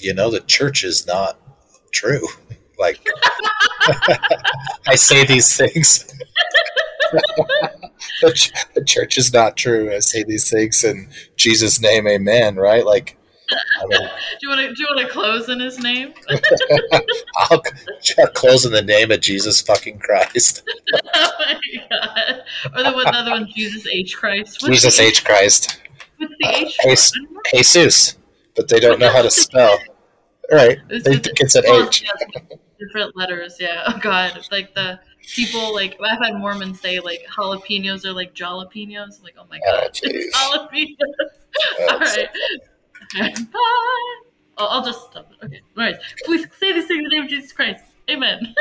you 0.00 0.14
know, 0.14 0.30
the 0.30 0.40
church 0.40 0.82
is 0.84 1.06
not 1.06 1.38
true. 1.92 2.26
Like, 2.78 3.06
I 4.86 4.94
say 4.94 5.24
these 5.24 5.56
things. 5.56 6.04
the, 8.22 8.32
ch- 8.32 8.52
the 8.74 8.84
church 8.84 9.18
is 9.18 9.32
not 9.32 9.56
true. 9.56 9.94
I 9.94 10.00
say 10.00 10.24
these 10.24 10.50
things 10.50 10.82
in 10.84 11.08
Jesus' 11.36 11.80
name, 11.80 12.06
amen, 12.08 12.56
right? 12.56 12.84
Like, 12.84 13.16
I 13.50 13.86
mean, 13.86 14.00
Do 14.00 14.08
you 14.42 14.48
want 14.48 14.60
to, 14.62 14.68
do 14.68 14.74
you 14.82 14.86
want 14.90 15.06
to 15.06 15.12
close 15.12 15.48
in 15.48 15.60
his 15.60 15.78
name? 15.78 16.12
I'll 17.50 17.62
c- 18.02 18.14
close 18.34 18.64
in 18.64 18.72
the 18.72 18.82
name 18.82 19.10
of 19.10 19.20
Jesus 19.20 19.60
fucking 19.60 19.98
Christ. 19.98 20.62
oh 21.14 21.32
my 21.38 21.60
god. 21.90 22.42
Or 22.74 22.82
the 22.82 22.92
one, 22.92 23.04
the 23.06 23.16
other 23.18 23.30
one, 23.32 23.48
Jesus 23.54 23.86
H. 23.92 24.16
Christ. 24.16 24.62
What's 24.62 24.82
Jesus 24.82 24.96
the 24.96 25.04
H. 25.04 25.24
Christ. 25.24 25.80
What's 26.16 26.32
the 26.40 26.46
Uh, 26.46 26.52
H? 26.56 26.76
H- 26.86 27.10
for? 27.10 27.16
I 27.18 27.20
don't 27.20 27.32
know. 27.32 27.40
Jesus. 27.54 28.16
But 28.56 28.68
they 28.68 28.80
don't 28.80 28.98
know 28.98 29.10
how 29.10 29.22
to 29.22 29.30
spell. 29.30 29.78
Right. 30.50 30.78
They 30.88 31.00
think 31.00 31.26
it's 31.40 31.54
an 31.54 31.64
H. 31.66 32.04
different 32.86 33.16
letters, 33.16 33.56
yeah. 33.60 33.82
Oh 33.88 33.98
god. 34.00 34.46
Like 34.50 34.74
the 34.74 35.00
people 35.34 35.74
like 35.74 35.96
I've 36.04 36.18
had 36.24 36.34
Mormons 36.34 36.80
say 36.80 37.00
like 37.00 37.24
jalapenos 37.34 38.04
are 38.04 38.12
like 38.12 38.34
jalapenos. 38.34 39.18
I'm 39.18 39.24
like, 39.24 39.36
oh 39.38 39.46
my 39.50 39.58
Oh, 39.66 39.80
god. 39.82 39.90
jeez. 39.94 40.10
it's 40.12 40.36
jalapenos. 40.36 40.96
Oh, 41.80 41.88
All 43.16 43.20
right. 43.20 43.36
Bye. 43.52 44.22
Oh, 44.58 44.66
I'll 44.70 44.84
just 44.84 45.10
stop 45.10 45.30
it. 45.30 45.44
Okay. 45.46 45.60
All 45.76 45.84
right. 45.84 45.96
Please 46.24 46.46
say 46.58 46.72
this 46.72 46.86
thing 46.86 46.98
in 46.98 47.04
the 47.04 47.10
name 47.10 47.24
of 47.24 47.28
Jesus 47.30 47.52
Christ. 47.52 47.84
Amen. 48.10 48.54